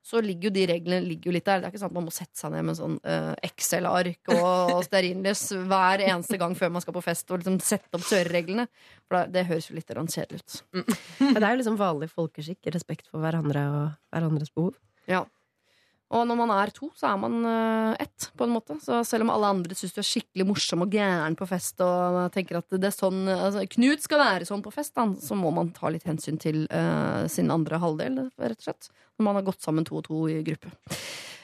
[0.07, 1.59] så ligger jo de reglene ligger jo litt der.
[1.59, 4.75] Det er ikke sant at man må sette seg ned med sånn uh, Excel-ark og,
[4.77, 8.67] og stearinlys hver eneste gang før man skal på fest, og liksom sette opp kjørereglene.
[9.03, 10.59] For da, det høres jo litt kjedelig ut.
[11.19, 12.71] Men det er jo liksom vanlig folkeskikk.
[12.77, 13.83] Respekt for hverandre og
[14.15, 14.77] hverandres behov.
[15.11, 15.25] Ja.
[16.15, 18.77] Og når man er to, så er man eh, ett, på en måte.
[18.83, 22.19] Så selv om alle andre syns du er skikkelig morsom og gæren på fest, og
[22.35, 25.51] tenker at det er sånn altså, Knut skal være sånn på fest, da, så må
[25.55, 28.91] man ta litt hensyn til uh, sin andre halvdel, rett og slett.
[29.17, 30.71] Når man har gått sammen to og to i gruppe.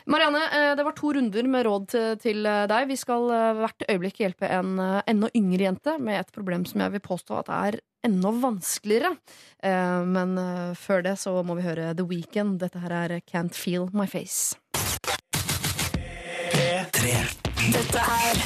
[0.06, 1.88] Marianne, eh, det var to runder med råd
[2.22, 2.88] til, eh, deg.
[2.88, 4.76] Vi skal eh, hvert øyeblikk hjelpe en
[5.08, 9.16] enda yngre jente med et problem som jeg vil påstå at er enda vanskeligere.
[9.64, 10.36] Men
[10.76, 12.60] før det så må vi høre The Weekend.
[12.60, 14.58] Dette her er Can't Feel My Face.
[17.72, 18.44] Dette er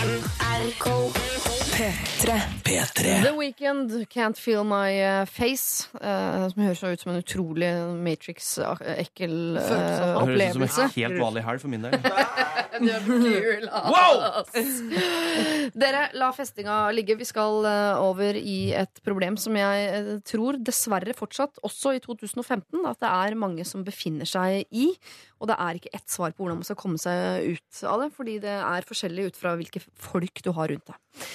[0.00, 3.22] NRK P3.
[3.22, 5.88] The Weekend, Can't Feel My eh, Face.
[5.98, 7.70] Uh, som høres ut som en utrolig
[8.04, 11.98] Matrix-ekkel uh, Det høres ut som en helt vanlig helg for min del.
[12.74, 14.42] Wow!
[15.78, 17.16] Dere, la festinga ligge.
[17.18, 22.02] Vi skal uh, over i et problem som jeg eh, tror dessverre fortsatt, også i
[22.02, 24.88] 2015, at det er mange som befinner seg i.
[25.40, 28.10] Og det er ikke ett svar på hvordan man skal komme seg ut av det,
[28.16, 31.28] fordi det er forskjellig ut fra hvilke folk du har rundt deg.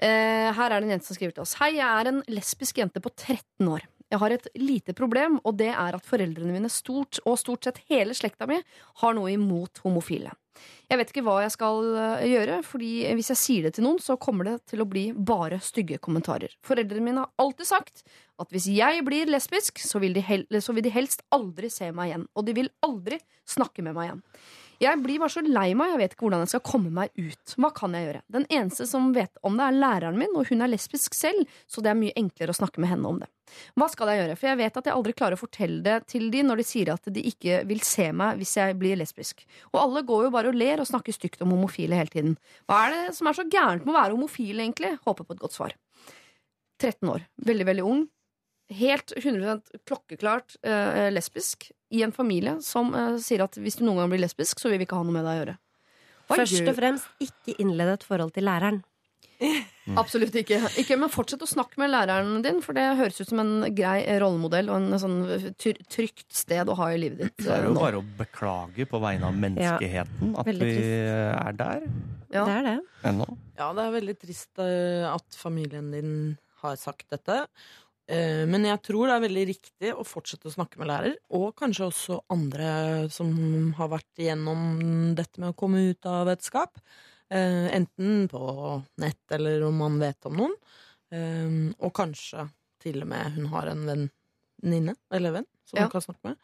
[0.00, 1.56] Eh, her er det en jente som skriver til oss.
[1.60, 3.84] Hei, jeg er en lesbisk jente på 13 år.
[4.12, 7.80] Jeg har et lite problem, og det er at foreldrene mine stort, og stort sett
[7.88, 8.58] hele slekta mi
[9.00, 10.34] har noe imot homofile.
[10.90, 14.00] Jeg vet ikke hva jeg skal eh, gjøre, fordi hvis jeg sier det til noen,
[14.04, 16.52] så kommer det til å bli bare stygge kommentarer.
[16.66, 18.04] Foreldrene mine har alltid sagt
[18.42, 21.88] at hvis jeg blir lesbisk, så vil de, hel så vil de helst aldri se
[21.96, 22.28] meg igjen.
[22.36, 24.22] Og de vil aldri snakke med meg igjen.
[24.82, 27.54] Jeg blir bare så lei meg, jeg vet ikke hvordan jeg skal komme meg ut.
[27.54, 28.22] Hva kan jeg gjøre?
[28.34, 31.84] Den eneste som vet om det, er læreren min, og hun er lesbisk selv, så
[31.84, 33.28] det er mye enklere å snakke med henne om det.
[33.78, 34.38] Hva skal jeg gjøre?
[34.40, 36.90] For jeg vet at jeg aldri klarer å fortelle det til de når de sier
[36.94, 39.44] at de ikke vil se meg hvis jeg blir lesbisk.
[39.70, 42.34] Og alle går jo bare og ler og snakker stygt om homofile hele tiden.
[42.66, 44.96] Hva er det som er så gærent med å være homofil, egentlig?
[45.06, 45.76] Håper på et godt svar.
[46.82, 47.28] 13 år.
[47.46, 48.02] Veldig, veldig ung.
[48.70, 53.98] Helt 100% klokkeklart eh, lesbisk i en familie som eh, sier at hvis du noen
[54.00, 55.58] gang blir lesbisk, så vil vi ikke ha noe med deg å gjøre.
[56.30, 58.80] Hva Først gjør- og fremst, ikke innlede et forhold til læreren.
[60.00, 60.60] Absolutt ikke.
[60.78, 60.96] ikke.
[60.96, 64.70] Men fortsett å snakke med læreren din, for det høres ut som en grei rollemodell
[64.70, 65.16] og en sånn
[65.58, 67.36] ty- trygt sted å ha i livet ditt.
[67.42, 67.80] Det er eh, jo nå.
[67.82, 70.94] bare å beklage på vegne av menneskeheten at veldig vi trist.
[71.42, 71.86] er der
[72.32, 72.44] Ja.
[72.46, 72.76] Det er det.
[73.10, 73.26] ennå.
[73.58, 76.14] Ja, det er veldig trist eh, at familien din
[76.62, 77.42] har sagt dette.
[78.12, 81.54] Eh, Men jeg tror det er veldig riktig å fortsette å snakke med lærer, og
[81.56, 82.72] kanskje også andre
[83.14, 83.30] som
[83.78, 86.76] har vært igjennom dette med å komme ut av et skap.
[87.32, 88.42] Eh, Enten på
[89.00, 90.56] nett eller om man vet om noen.
[91.12, 92.50] Eh, Og kanskje
[92.82, 95.84] til og med hun har en venninne eller venn som Ja.
[95.86, 96.36] hun kan snakke med.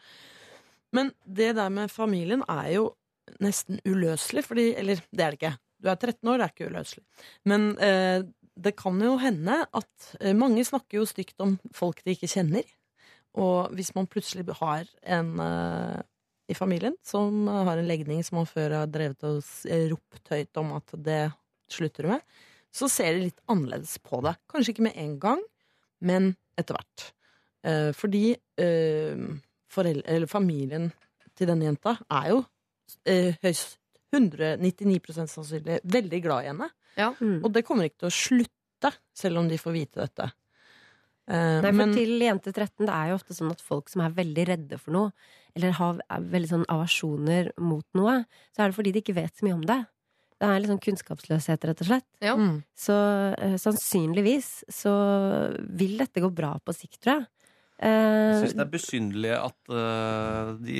[0.92, 2.94] Men det der med familien er jo
[3.40, 5.58] nesten uløselig, fordi Eller det er det ikke.
[5.80, 7.04] Du er 13 år, det er ikke uløselig.
[7.44, 8.22] Men eh,
[8.58, 12.66] det kan jo hende at eh, mange snakker jo stygt om folk de ikke kjenner.
[13.38, 15.98] Og hvis man plutselig har en uh,
[16.48, 20.60] i familien som har en legning som man før har drevet og eh, ropt høyt
[20.60, 21.20] om at det
[21.70, 22.24] slutter du med,
[22.74, 24.34] så ser de litt annerledes på det.
[24.50, 25.44] Kanskje ikke med en gang,
[26.00, 27.10] men etter hvert.
[27.66, 28.32] Uh, fordi
[28.62, 29.28] uh,
[30.30, 30.90] familien
[31.38, 32.42] til denne jenta er jo
[33.44, 33.77] høyst
[34.14, 36.68] 199 sannsynlig veldig glad i henne.
[36.98, 37.40] Mm.
[37.44, 40.30] Og det kommer ikke til å slutte, selv om de får vite dette.
[41.28, 44.02] Eh, Nei, for men til jente 13, det er jo ofte sånn at folk som
[44.04, 45.12] er veldig redde for noe,
[45.58, 48.22] eller har veldig sånn avasjoner mot noe,
[48.54, 49.78] så er det fordi de ikke vet så mye om det.
[50.38, 52.06] Det er litt sånn kunnskapsløshet, rett og slett.
[52.22, 52.36] Ja.
[52.38, 52.60] Mm.
[52.78, 52.94] Så
[53.34, 54.92] uh, sannsynligvis så
[55.80, 57.28] vil dette gå bra på sikt, tror jeg.
[57.28, 57.34] Jeg
[57.78, 59.68] Eh, syns det er besynderlig at
[60.66, 60.78] de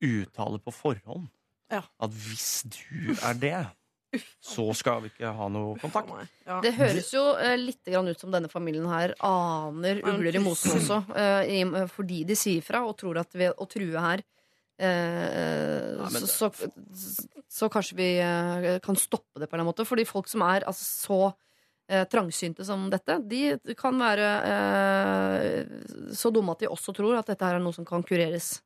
[0.00, 1.26] uttaler på forhånd
[1.72, 1.82] Ja.
[2.04, 3.54] at hvis du er det,
[4.44, 6.10] så skal vi ikke ha noe kontakt.
[6.44, 6.58] Ja.
[6.60, 10.74] Det høres jo eh, litt grann ut som denne familien her aner ugler i mosen
[10.76, 10.98] også.
[11.16, 14.20] eh, i, fordi de sier fra og tror at ved å true her
[14.76, 17.16] eh, Ja, men så, så,
[17.48, 19.88] så kanskje vi eh, kan stoppe det på en eller annen måte.
[19.88, 21.20] Fordi folk som er altså, så
[21.88, 27.32] eh, trangsynte som dette, de kan være eh, så dumme at de også tror at
[27.32, 28.58] dette her er noe som kan kureres.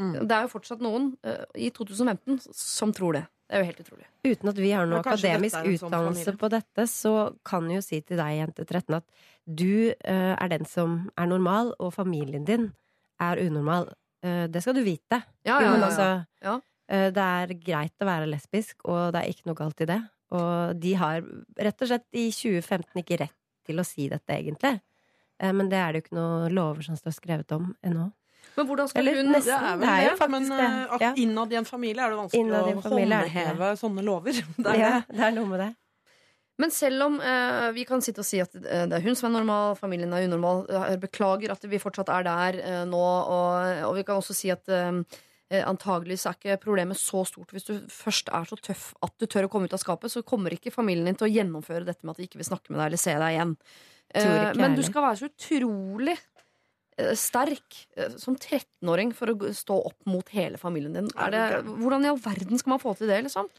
[0.00, 0.14] Mm.
[0.24, 3.24] Det er jo fortsatt noen uh, i 2015 som tror det.
[3.50, 4.06] Det er jo helt utrolig.
[4.22, 7.14] Uten at vi har noe akademisk sånn utdannelse på dette, så
[7.46, 11.30] kan jeg jo si til deg, jente 13, at du uh, er den som er
[11.30, 12.70] normal, og familien din
[13.20, 13.90] er unormal.
[14.24, 15.22] Uh, det skal du vite.
[15.42, 16.08] Ja, ja, men ja, altså,
[16.46, 16.54] ja.
[16.92, 20.00] eh, det er greit å være lesbisk, og det er ikke noe galt i det.
[20.36, 21.26] Og de har
[21.58, 23.36] rett og slett i 2015 ikke rett
[23.66, 24.78] til å si dette, egentlig.
[25.40, 28.10] Eh, men det er det jo ikke noe lover som står skrevet om ennå.
[28.56, 29.46] Men hvordan skal Eller hun nesten.
[29.46, 30.64] Det er vel Det er jo faktisk men det.
[30.64, 31.12] eh, at Ja.
[31.16, 34.32] innad i en familie er det vanskelig Innad å håndheve sånne lover.
[34.58, 35.20] Det er Ja, det.
[35.20, 35.70] er noe med det.
[36.60, 39.30] Men selv om eh, vi kan sitte og si at eh, det er hun som
[39.30, 40.66] er normal, familien er unormal,
[41.00, 44.68] beklager at vi fortsatt er der eh, nå, og, og vi kan også si at
[44.68, 44.98] eh,
[45.50, 47.54] eh, antageligvis er ikke problemet så stort.
[47.56, 50.20] Hvis du først er så tøff at du tør å komme ut av skapet, så
[50.22, 52.82] kommer ikke familien din til å gjennomføre dette med at de ikke vil snakke med
[52.82, 53.56] deg eller se deg igjen.
[54.12, 56.29] Eh, men du skal være så utrolig eh,
[57.16, 61.10] sterk eh, som 13-åring for å stå opp mot hele familien din.
[61.16, 63.50] Er det, hvordan i all verden skal man få til det, liksom?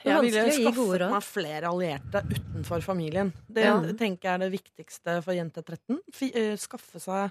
[0.00, 3.34] Det Jeg ville skaffet meg flere allierte utenfor familien.
[3.48, 3.74] Det Ja.
[3.92, 6.00] tenker jeg er det viktigste for jente 13.
[6.32, 7.30] Eh, skaffe seg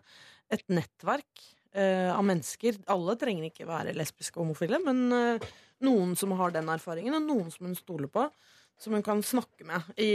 [0.51, 1.41] et nettverk
[1.75, 2.77] uh, av mennesker.
[2.89, 5.49] Alle trenger ikke være lesbiske og homofile, men uh,
[5.85, 8.25] noen som har den erfaringen, og noen som hun stoler på.
[8.79, 9.83] Som hun kan snakke med.
[9.99, 10.11] I,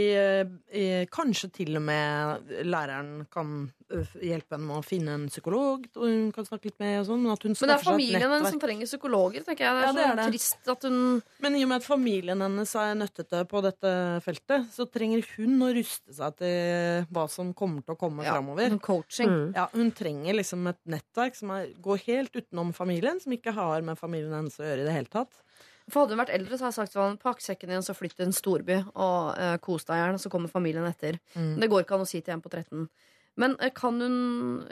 [0.73, 0.83] i,
[1.13, 3.51] kanskje til og med læreren kan
[3.93, 6.95] eh, hjelpe henne med å finne en psykolog og hun kan snakke litt med.
[7.03, 9.75] Og sånn, men, at hun Men det er familien hennes som trenger psykologer, tenker jeg.
[9.77, 10.25] Det er Ja, det er det.
[10.33, 10.97] trist at hun
[11.45, 13.93] Men i og med at familien hennes er nøttete på dette
[14.25, 18.33] feltet, så trenger hun å ruste seg til hva som kommer til å komme Ja,
[18.33, 18.73] framover.
[18.73, 19.29] sånn coaching.
[19.29, 19.47] Mm.
[19.61, 23.85] Ja, hun trenger liksom et nettverk som er, går helt utenom familien, som ikke har
[23.85, 25.44] med familien hennes å gjøre i det hele tatt.
[25.91, 28.15] For hadde hun vært eldre, så hadde jeg sagt sånn Pakk sekken din, så flytt
[28.17, 31.19] til en storby og uh, kos deg gjerne, så kommer familien etter.
[31.35, 31.59] Mm.
[31.61, 32.87] Det går ikke an å si til en på 13.
[33.41, 34.15] Men eh, kan hun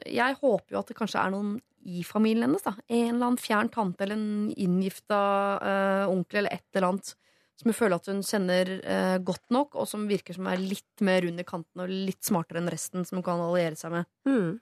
[0.07, 2.77] Jeg håper jo at det kanskje er noen i familien hennes, da.
[2.87, 5.19] En eller annen fjern tante eller en inngifta
[5.59, 7.13] uh, onkel eller et eller annet.
[7.59, 8.69] Som hun føler at hun kjenner
[9.21, 12.63] godt nok, og som virker som er litt mer rund i kanten og litt smartere
[12.63, 14.07] enn resten, som hun kan alliere seg med.
[14.25, 14.55] Mm.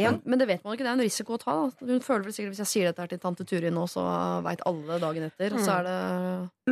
[0.00, 0.10] Ja.
[0.24, 0.82] Men, det vet man ikke.
[0.82, 1.54] Det er en risiko å ta.
[1.54, 1.86] Da.
[1.86, 4.02] Hun føler vel sikkert Hvis jeg sier dette her til tante Turi nå, så
[4.42, 5.54] veit alle dagen etter.
[5.54, 5.98] Og så er det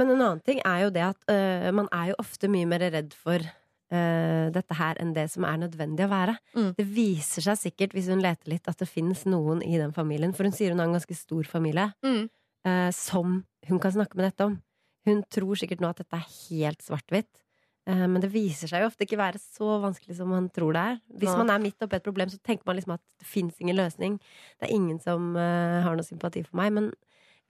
[0.00, 2.82] Men en annen ting er jo det at uh, man er jo ofte mye mer
[2.90, 6.34] redd for uh, dette her enn det som er nødvendig å være.
[6.56, 6.72] Mm.
[6.80, 10.34] Det viser seg sikkert, hvis hun leter litt, at det finnes noen i den familien.
[10.34, 12.26] For hun sier hun har en ganske stor familie Mm.
[12.66, 14.58] uh, som hun kan snakke med dette om.
[15.06, 17.41] Hun tror sikkert nå at dette er helt svart-hvitt.
[17.86, 20.82] Eh, Men det viser seg jo ofte ikke være så vanskelig som man tror det
[20.92, 21.00] er.
[21.18, 23.76] Hvis man er midt oppi et problem, så tenker man liksom at det fins ingen
[23.76, 24.18] løsning.
[24.60, 26.72] Det er ingen som eh, har noe sympati for meg.
[26.72, 26.92] Men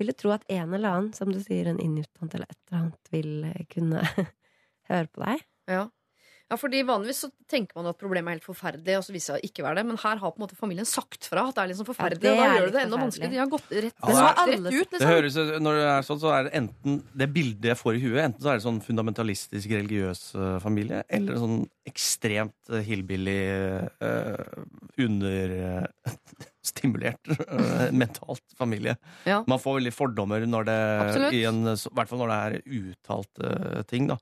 [0.01, 2.79] vil du tro at en eller annen, som du sier, en innutdannet eller et eller
[2.81, 4.01] annet, vil eh, kunne
[4.91, 5.45] høre på deg?
[5.69, 5.85] Ja.
[6.53, 9.41] Ja, fordi Vanligvis så tenker man at problemet er helt forferdelig, og så viser det
[9.41, 9.85] seg ikke være det.
[9.89, 12.29] Men her har på en måte familien sagt fra at det er liksom forferdelig, Ja,
[12.29, 13.03] det og da er gjør det det enda vanskeligere.
[13.03, 13.33] vanskelig.
[13.33, 15.09] De har gått rett, Ja, det er- rett, rett ut, Det liksom.
[15.13, 15.35] høres,
[15.65, 18.41] Når det er sånn, så er det enten det bildet jeg får i huet, enten
[18.45, 23.41] så er det sånn fundamentalistisk religiøs eh, familie, eller en sånn ekstremt eh, hillbilly,
[23.99, 24.37] uh,
[26.63, 27.27] understimulert
[27.93, 28.97] mentalt familie.
[29.27, 29.43] Ja.
[29.47, 30.77] Man får veldig fordommer når det
[31.07, 31.33] Absolutt.
[31.39, 32.53] i en, I hvert fall når det er
[32.83, 34.17] uttalte ting, da.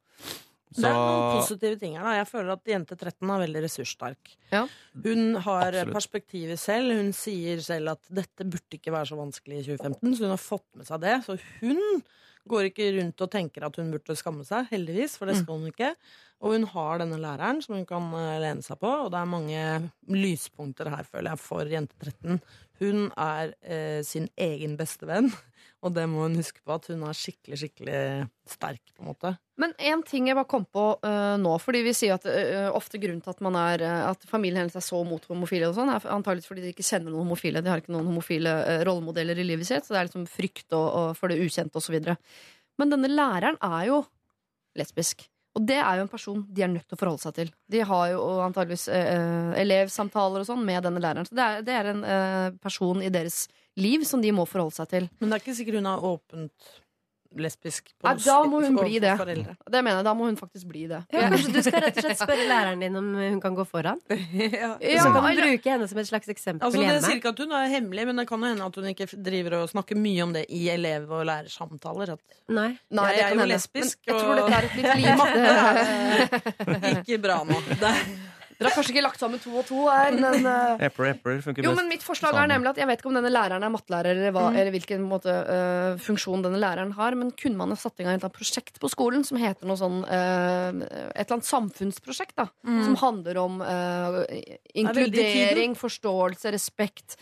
[0.70, 2.04] Det er noen positive ting her.
[2.06, 4.32] da Jeg føler at jente 13 er veldig ressurssterk.
[4.52, 4.62] Ja.
[5.02, 5.94] Hun har Absolutt.
[5.96, 6.94] perspektivet selv.
[6.94, 10.42] Hun sier selv at dette burde ikke være så vanskelig i 2015, så hun har
[10.44, 11.16] fått med seg det.
[11.26, 11.82] Så hun
[12.50, 15.70] går ikke rundt og tenker at hun burde skamme seg, heldigvis, for det skal hun
[15.72, 15.92] ikke.
[16.40, 19.28] Og hun har denne læreren som hun kan eh, lene seg på, og det er
[19.28, 19.64] mange
[20.08, 22.40] lyspunkter her, føler jeg, for jente 13.
[22.80, 25.28] Hun er eh, sin egen beste venn,
[25.80, 28.00] og det må hun huske på, at hun er skikkelig, skikkelig
[28.48, 29.32] sterk, på en måte.
[29.60, 33.00] Men en ting jeg bare kom på uh, nå, fordi vi sier at uh, ofte
[33.00, 35.92] grunnen til at, man er, uh, at familien hennes er så mot homofile, og sånn,
[35.92, 37.64] er antakeligvis fordi de ikke kjenner noen homofile.
[37.64, 38.54] De har ikke noen homofile
[38.88, 41.96] rollemodeller i livet sitt, så det er liksom frykt og, og for det ukjente osv.
[42.80, 44.02] Men denne læreren er jo
[44.76, 45.24] lesbisk.
[45.58, 47.48] Og det er jo en person de er nødt til å forholde seg til.
[47.72, 51.26] De har jo antageligvis øh, elevsamtaler og sånn med denne læreren.
[51.26, 53.42] Så det er, det er en øh, person i deres
[53.76, 55.10] liv som de må forholde seg til.
[55.20, 56.52] Men det er ikke sikkert hun har åpent
[57.38, 57.92] lesbisk.
[58.02, 59.12] på Nei, da må hun bli det.
[59.16, 59.52] foreldre.
[59.70, 60.98] Det mener jeg, Da må hun faktisk bli det.
[61.14, 64.00] Ja, kanskje du skal rett og slett spørre læreren din om hun kan gå foran?
[64.10, 64.72] Ja.
[64.82, 67.04] Ja, så kan du bruke henne som et slags eksempel Altså, det hjemme.
[67.06, 69.60] sier ikke at hun er hemmelig, men det kan jo hende at hun ikke driver
[69.60, 72.16] og snakker mye om det i elev- og lærersamtaler.
[72.16, 72.20] At
[72.50, 72.72] Nei.
[72.90, 77.38] Nei, jeg er jo lesbisk, Men jeg tror dette er et litt lite ikke bra
[77.46, 77.62] nå.
[77.78, 77.94] Det,
[78.60, 81.64] Dere har kanskje ikke lagt sammen to og to her, men uh, Epler, epler funker
[81.64, 81.80] Jo, best.
[81.80, 84.34] men mitt forslag er nemlig at Jeg vet ikke om denne læreren er mattelærer, eller,
[84.36, 88.04] hva, eller hvilken måte, uh, funksjon denne læreren har, men kunne man ha satt i
[88.04, 91.48] gang et eller annet prosjekt på skolen som heter noe sånn uh, Et eller annet
[91.48, 92.50] samfunnsprosjekt, da.
[92.84, 93.58] Som handler om
[94.76, 97.16] inkludering, forståelse, respekt,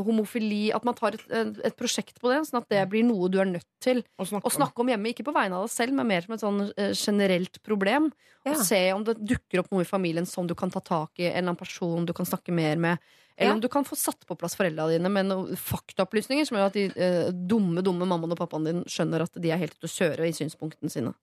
[0.00, 1.24] homofili At man tar et,
[1.64, 4.46] et prosjekt på det, sånn at det blir noe du er nødt til å snakke
[4.46, 5.12] å snakke om hjemme.
[5.12, 8.10] Ikke på vegne av deg selv, men mer som et sånn øh, generelt problem.
[8.46, 8.52] Ja.
[8.54, 11.26] Og se om det dukker opp noe i familien som du kan ta tak i,
[11.28, 12.98] en eller annen person du kan snakke mer med.
[13.40, 13.54] Eller Ja.
[13.54, 16.74] om du kan få satt på plass foreldra dine med noen faktaopplysninger som gjør at
[16.76, 19.92] de eh, dumme dumme mammaen og pappaen din skjønner at de er helt ute å
[19.94, 21.14] kjøre i synspunktene sine.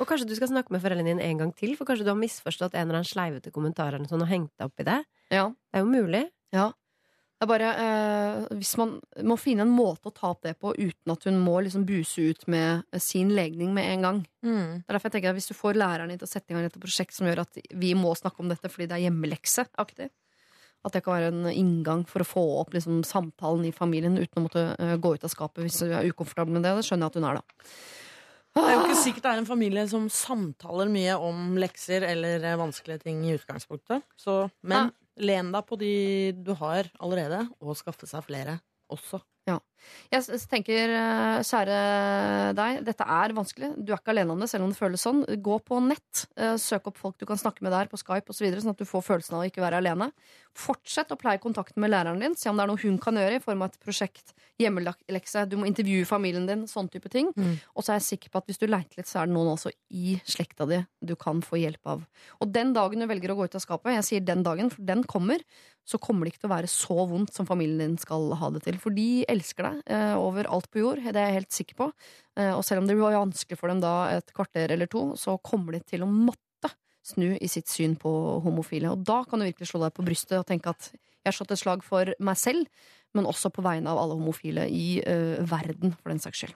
[0.00, 2.16] Og kanskje du skal snakke med foreldrene dine en gang til, for kanskje du har
[2.20, 4.98] misforstått en eller annen sleivete kommentar eller sånn, og hengt deg opp i det.
[5.36, 6.24] Ja, Det er jo mulig.
[6.56, 6.70] ja.
[7.46, 8.96] Er bare eh, Hvis man
[9.26, 12.32] må finne en måte å ta opp det på uten at hun må liksom buse
[12.32, 14.20] ut med eh, sin legning med en gang.
[14.42, 14.82] Mm.
[14.82, 16.56] Det er derfor jeg tenker at Hvis du får læreren din til å sette i
[16.56, 20.08] gang et prosjekt som gjør at vi må snakke om dette fordi det er hjemmelekseaktig,
[20.86, 24.38] at det kan være en inngang for å få opp liksom, samtalen i familien uten
[24.38, 26.76] å måtte uh, gå ut av skapet hvis du er ukomfortabel med det.
[26.78, 27.72] Det skjønner jeg at hun er, da.
[28.56, 32.40] Det er jo ikke sikkert det er en familie som samtaler mye om lekser eller
[32.40, 34.06] eh, vanskelige ting i utgangspunktet.
[34.16, 35.92] Så, men len deg på de
[36.36, 38.58] du har allerede, og skaffe seg flere
[38.92, 39.22] også.
[40.10, 43.68] Jeg s- s- tenker, eh, kjære deg, dette er vanskelig.
[43.84, 45.20] Du er ikke alene om det, selv om det føles sånn.
[45.40, 46.26] Gå på nett.
[46.36, 48.70] eh, Søk opp folk du kan snakke med der på Skype osv., så videre, sånn
[48.74, 50.10] at du får følelsen av å ikke være alene.
[50.56, 52.34] Fortsett å pleie kontakten med læreren din.
[52.34, 55.48] Se om det er noe hun kan gjøre i form av et prosjekt, hjemmelekse.
[55.48, 57.30] Du må intervjue familien din, sånn type ting.
[57.36, 57.60] Mm.
[57.76, 59.52] Og så er jeg sikker på at hvis du leiter litt, så er det noen
[59.54, 62.04] også i slekta di du kan få hjelp av.
[62.40, 64.82] Og den dagen du velger å gå ut av skapet, jeg sier den dagen, for
[64.82, 65.38] den kommer,
[65.86, 68.64] så kommer det ikke til å være så vondt som familien din skal ha det
[68.64, 68.78] til.
[68.82, 71.90] For de elsker deg eh, over alt på jord, det er jeg helt sikker på.
[72.38, 75.36] Eh, og selv om det blir vanskelig for dem da et kvarter eller to, så
[75.44, 76.42] kommer de til å måtte
[77.06, 78.10] snu i sitt syn på
[78.42, 78.90] homofile.
[78.90, 81.54] Og da kan du virkelig slå deg på brystet og tenke at jeg har slått
[81.54, 82.66] et slag for meg selv,
[83.16, 86.54] men også på vegne av alle homofile i uh, verden, for den saks skyld.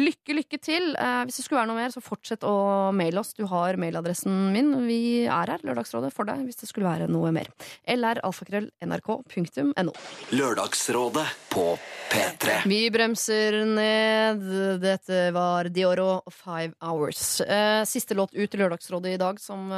[0.00, 0.84] Lykke, lykke til.
[0.94, 2.54] Uh, hvis det skulle være noe mer, så fortsett å
[2.96, 3.34] maile oss.
[3.36, 4.70] Du har mailadressen min.
[4.86, 7.48] Vi er her, Lørdagsrådet, for deg hvis det skulle være noe mer.
[7.96, 9.92] lralfakrøll.nrk.no.
[10.36, 11.66] Lørdagsrådet på
[12.12, 12.46] P3.
[12.70, 14.42] Vi bremser ned.
[14.82, 17.40] Dette var Dioro Five Hours.
[17.42, 19.70] Uh, siste låt ut i Lørdagsrådet i dag, som,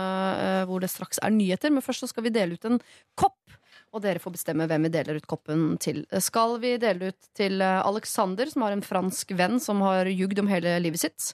[0.68, 1.70] hvor det straks er nyheter.
[1.72, 2.80] Men først så skal vi dele ut en
[3.18, 3.38] kopp.
[3.92, 6.02] Og dere får bestemme hvem vi deler ut koppen til.
[6.24, 10.42] Skal vi dele ut til eh, Alexander, som har en fransk venn som har jugd
[10.42, 11.32] om hele livet sitt?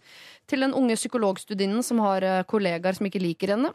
[0.51, 3.75] Til den unge psykologstudinnen som har eh, kollegaer som ikke liker henne?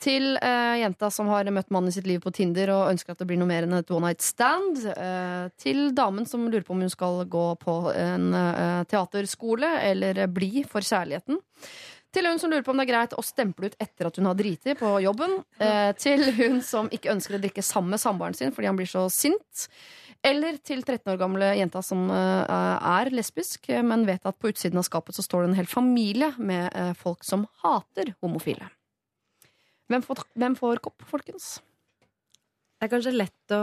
[0.00, 3.20] Til eh, jenta som har møtt mannen i sitt liv på Tinder og ønsker at
[3.20, 4.80] det blir noe mer enn et one night stand.
[4.88, 10.24] Eh, til damen som lurer på om hun skal gå på en eh, teaterskole eller
[10.32, 11.40] bli for kjærligheten.
[12.10, 14.26] Til hun som lurer på om det er greit å stemple ut etter at hun
[14.26, 15.36] har driti på jobben.
[15.62, 18.90] Eh, til hun som ikke ønsker å drikke sammen med samboeren sin fordi han blir
[18.90, 19.68] så sint.
[20.26, 22.58] Eller til 13 år gamle jenta som eh,
[22.98, 26.34] er lesbisk, men vet at på utsiden av skapet så står det en hel familie
[26.36, 28.68] med eh, folk som hater homofile.
[29.90, 31.58] Hvem får, hvem får kopp, folkens?
[32.80, 33.62] Det er kanskje lett å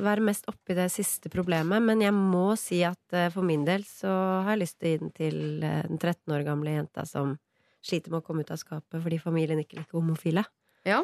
[0.00, 3.86] være mest oppi det siste problemet, men jeg må si at eh, for min del
[3.88, 4.10] så
[4.44, 7.38] har jeg lyst til å gi den til den 13 år gamle jenta som
[7.84, 10.44] sliter med å komme ut av skapet fordi familien ikke liker homofile.
[10.88, 11.02] Ja.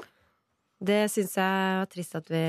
[0.76, 2.44] Det syns jeg var trist at vi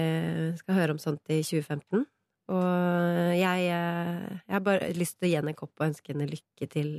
[0.59, 2.05] skal høre om sånt i 2015.
[2.47, 6.13] Og jeg, eh, jeg har bare lyst til å gi henne en kopp og ønske
[6.13, 6.91] henne lykke til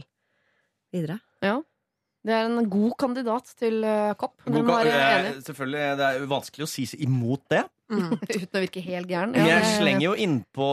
[0.92, 1.20] videre.
[1.44, 1.60] Ja.
[2.26, 4.34] Det er en god kandidat til eh, kopp.
[4.44, 4.94] God, i.
[5.46, 7.62] selvfølgelig, Det er vanskelig å si seg imot det.
[7.94, 9.32] Uten å virke helt gæren.
[9.38, 10.66] Ja, jeg slenger jo innpå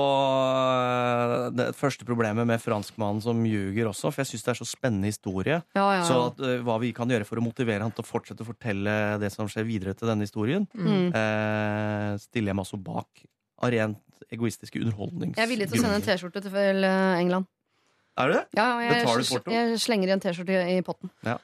[0.50, 4.68] eh, det første problemet med franskmannen som ljuger også, for jeg syns det er så
[4.68, 5.62] spennende historie.
[5.78, 8.10] Ja, ja, Så at, uh, hva vi kan gjøre for å motivere han til å
[8.10, 11.12] fortsette å fortelle det som skjer videre til denne historien, Mm.
[11.16, 13.24] uh, stiller jeg meg også bak
[13.64, 14.02] av rent
[14.34, 15.38] egoistiske underholdnings...
[15.38, 17.48] Jeg er villig til å sende en T-skjorte til England.
[18.16, 18.44] Er du det?
[18.56, 19.52] Ja, jeg, Betaler du porto?
[19.52, 21.10] jeg slenger en T-skjorte i potten.
[21.28, 21.36] Ja,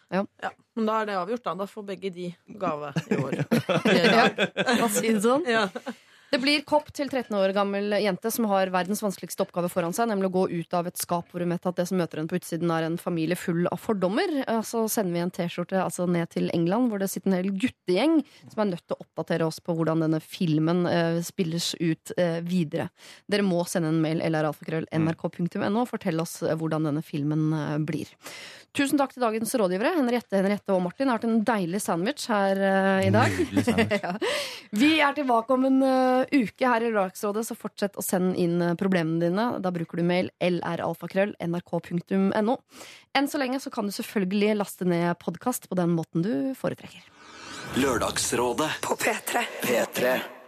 [0.75, 1.53] men da er det avgjort, da.
[1.59, 2.29] Da får begge de
[2.61, 3.41] gave i år.
[4.71, 5.43] Ja, si det sånn.
[5.51, 5.65] Ja.
[6.31, 10.07] Det blir kopp til 13 år gammel jente som har verdens vanskeligste oppgave foran seg,
[10.07, 12.31] nemlig å gå ut av et skap hvor hun vet at det som møter henne
[12.31, 14.31] på utsiden, er en familie full av fordommer.
[14.45, 17.51] Eh, Så sender vi en T-skjorte altså ned til England, hvor det sitter en hel
[17.51, 22.15] guttegjeng som er nødt til å oppdatere oss på hvordan denne filmen uh, spilles ut
[22.15, 22.87] uh, videre.
[23.27, 28.07] Dere må sende en mail eller lralfakrøll.nrk.no og fortelle oss hvordan denne filmen uh, blir.
[28.71, 31.11] Tusen takk til dagens rådgivere, Henriette, Henriette og Martin.
[31.11, 32.55] Har hatt en deilig sandwich her
[33.03, 33.35] i dag.
[34.01, 34.13] Ja.
[34.71, 35.81] Vi er tilbake om en
[36.29, 39.47] uke her i Lørdagsrådet, så fortsett å sende inn eh, problemene dine.
[39.63, 42.57] Da bruker du mail lralfakrøll nrk.no.
[43.17, 47.07] Enn så lenge så kan du selvfølgelig laste ned podkast på den måten du foretrekker.
[47.79, 49.47] Lørdagsrådet På P3.
[49.63, 50.40] P3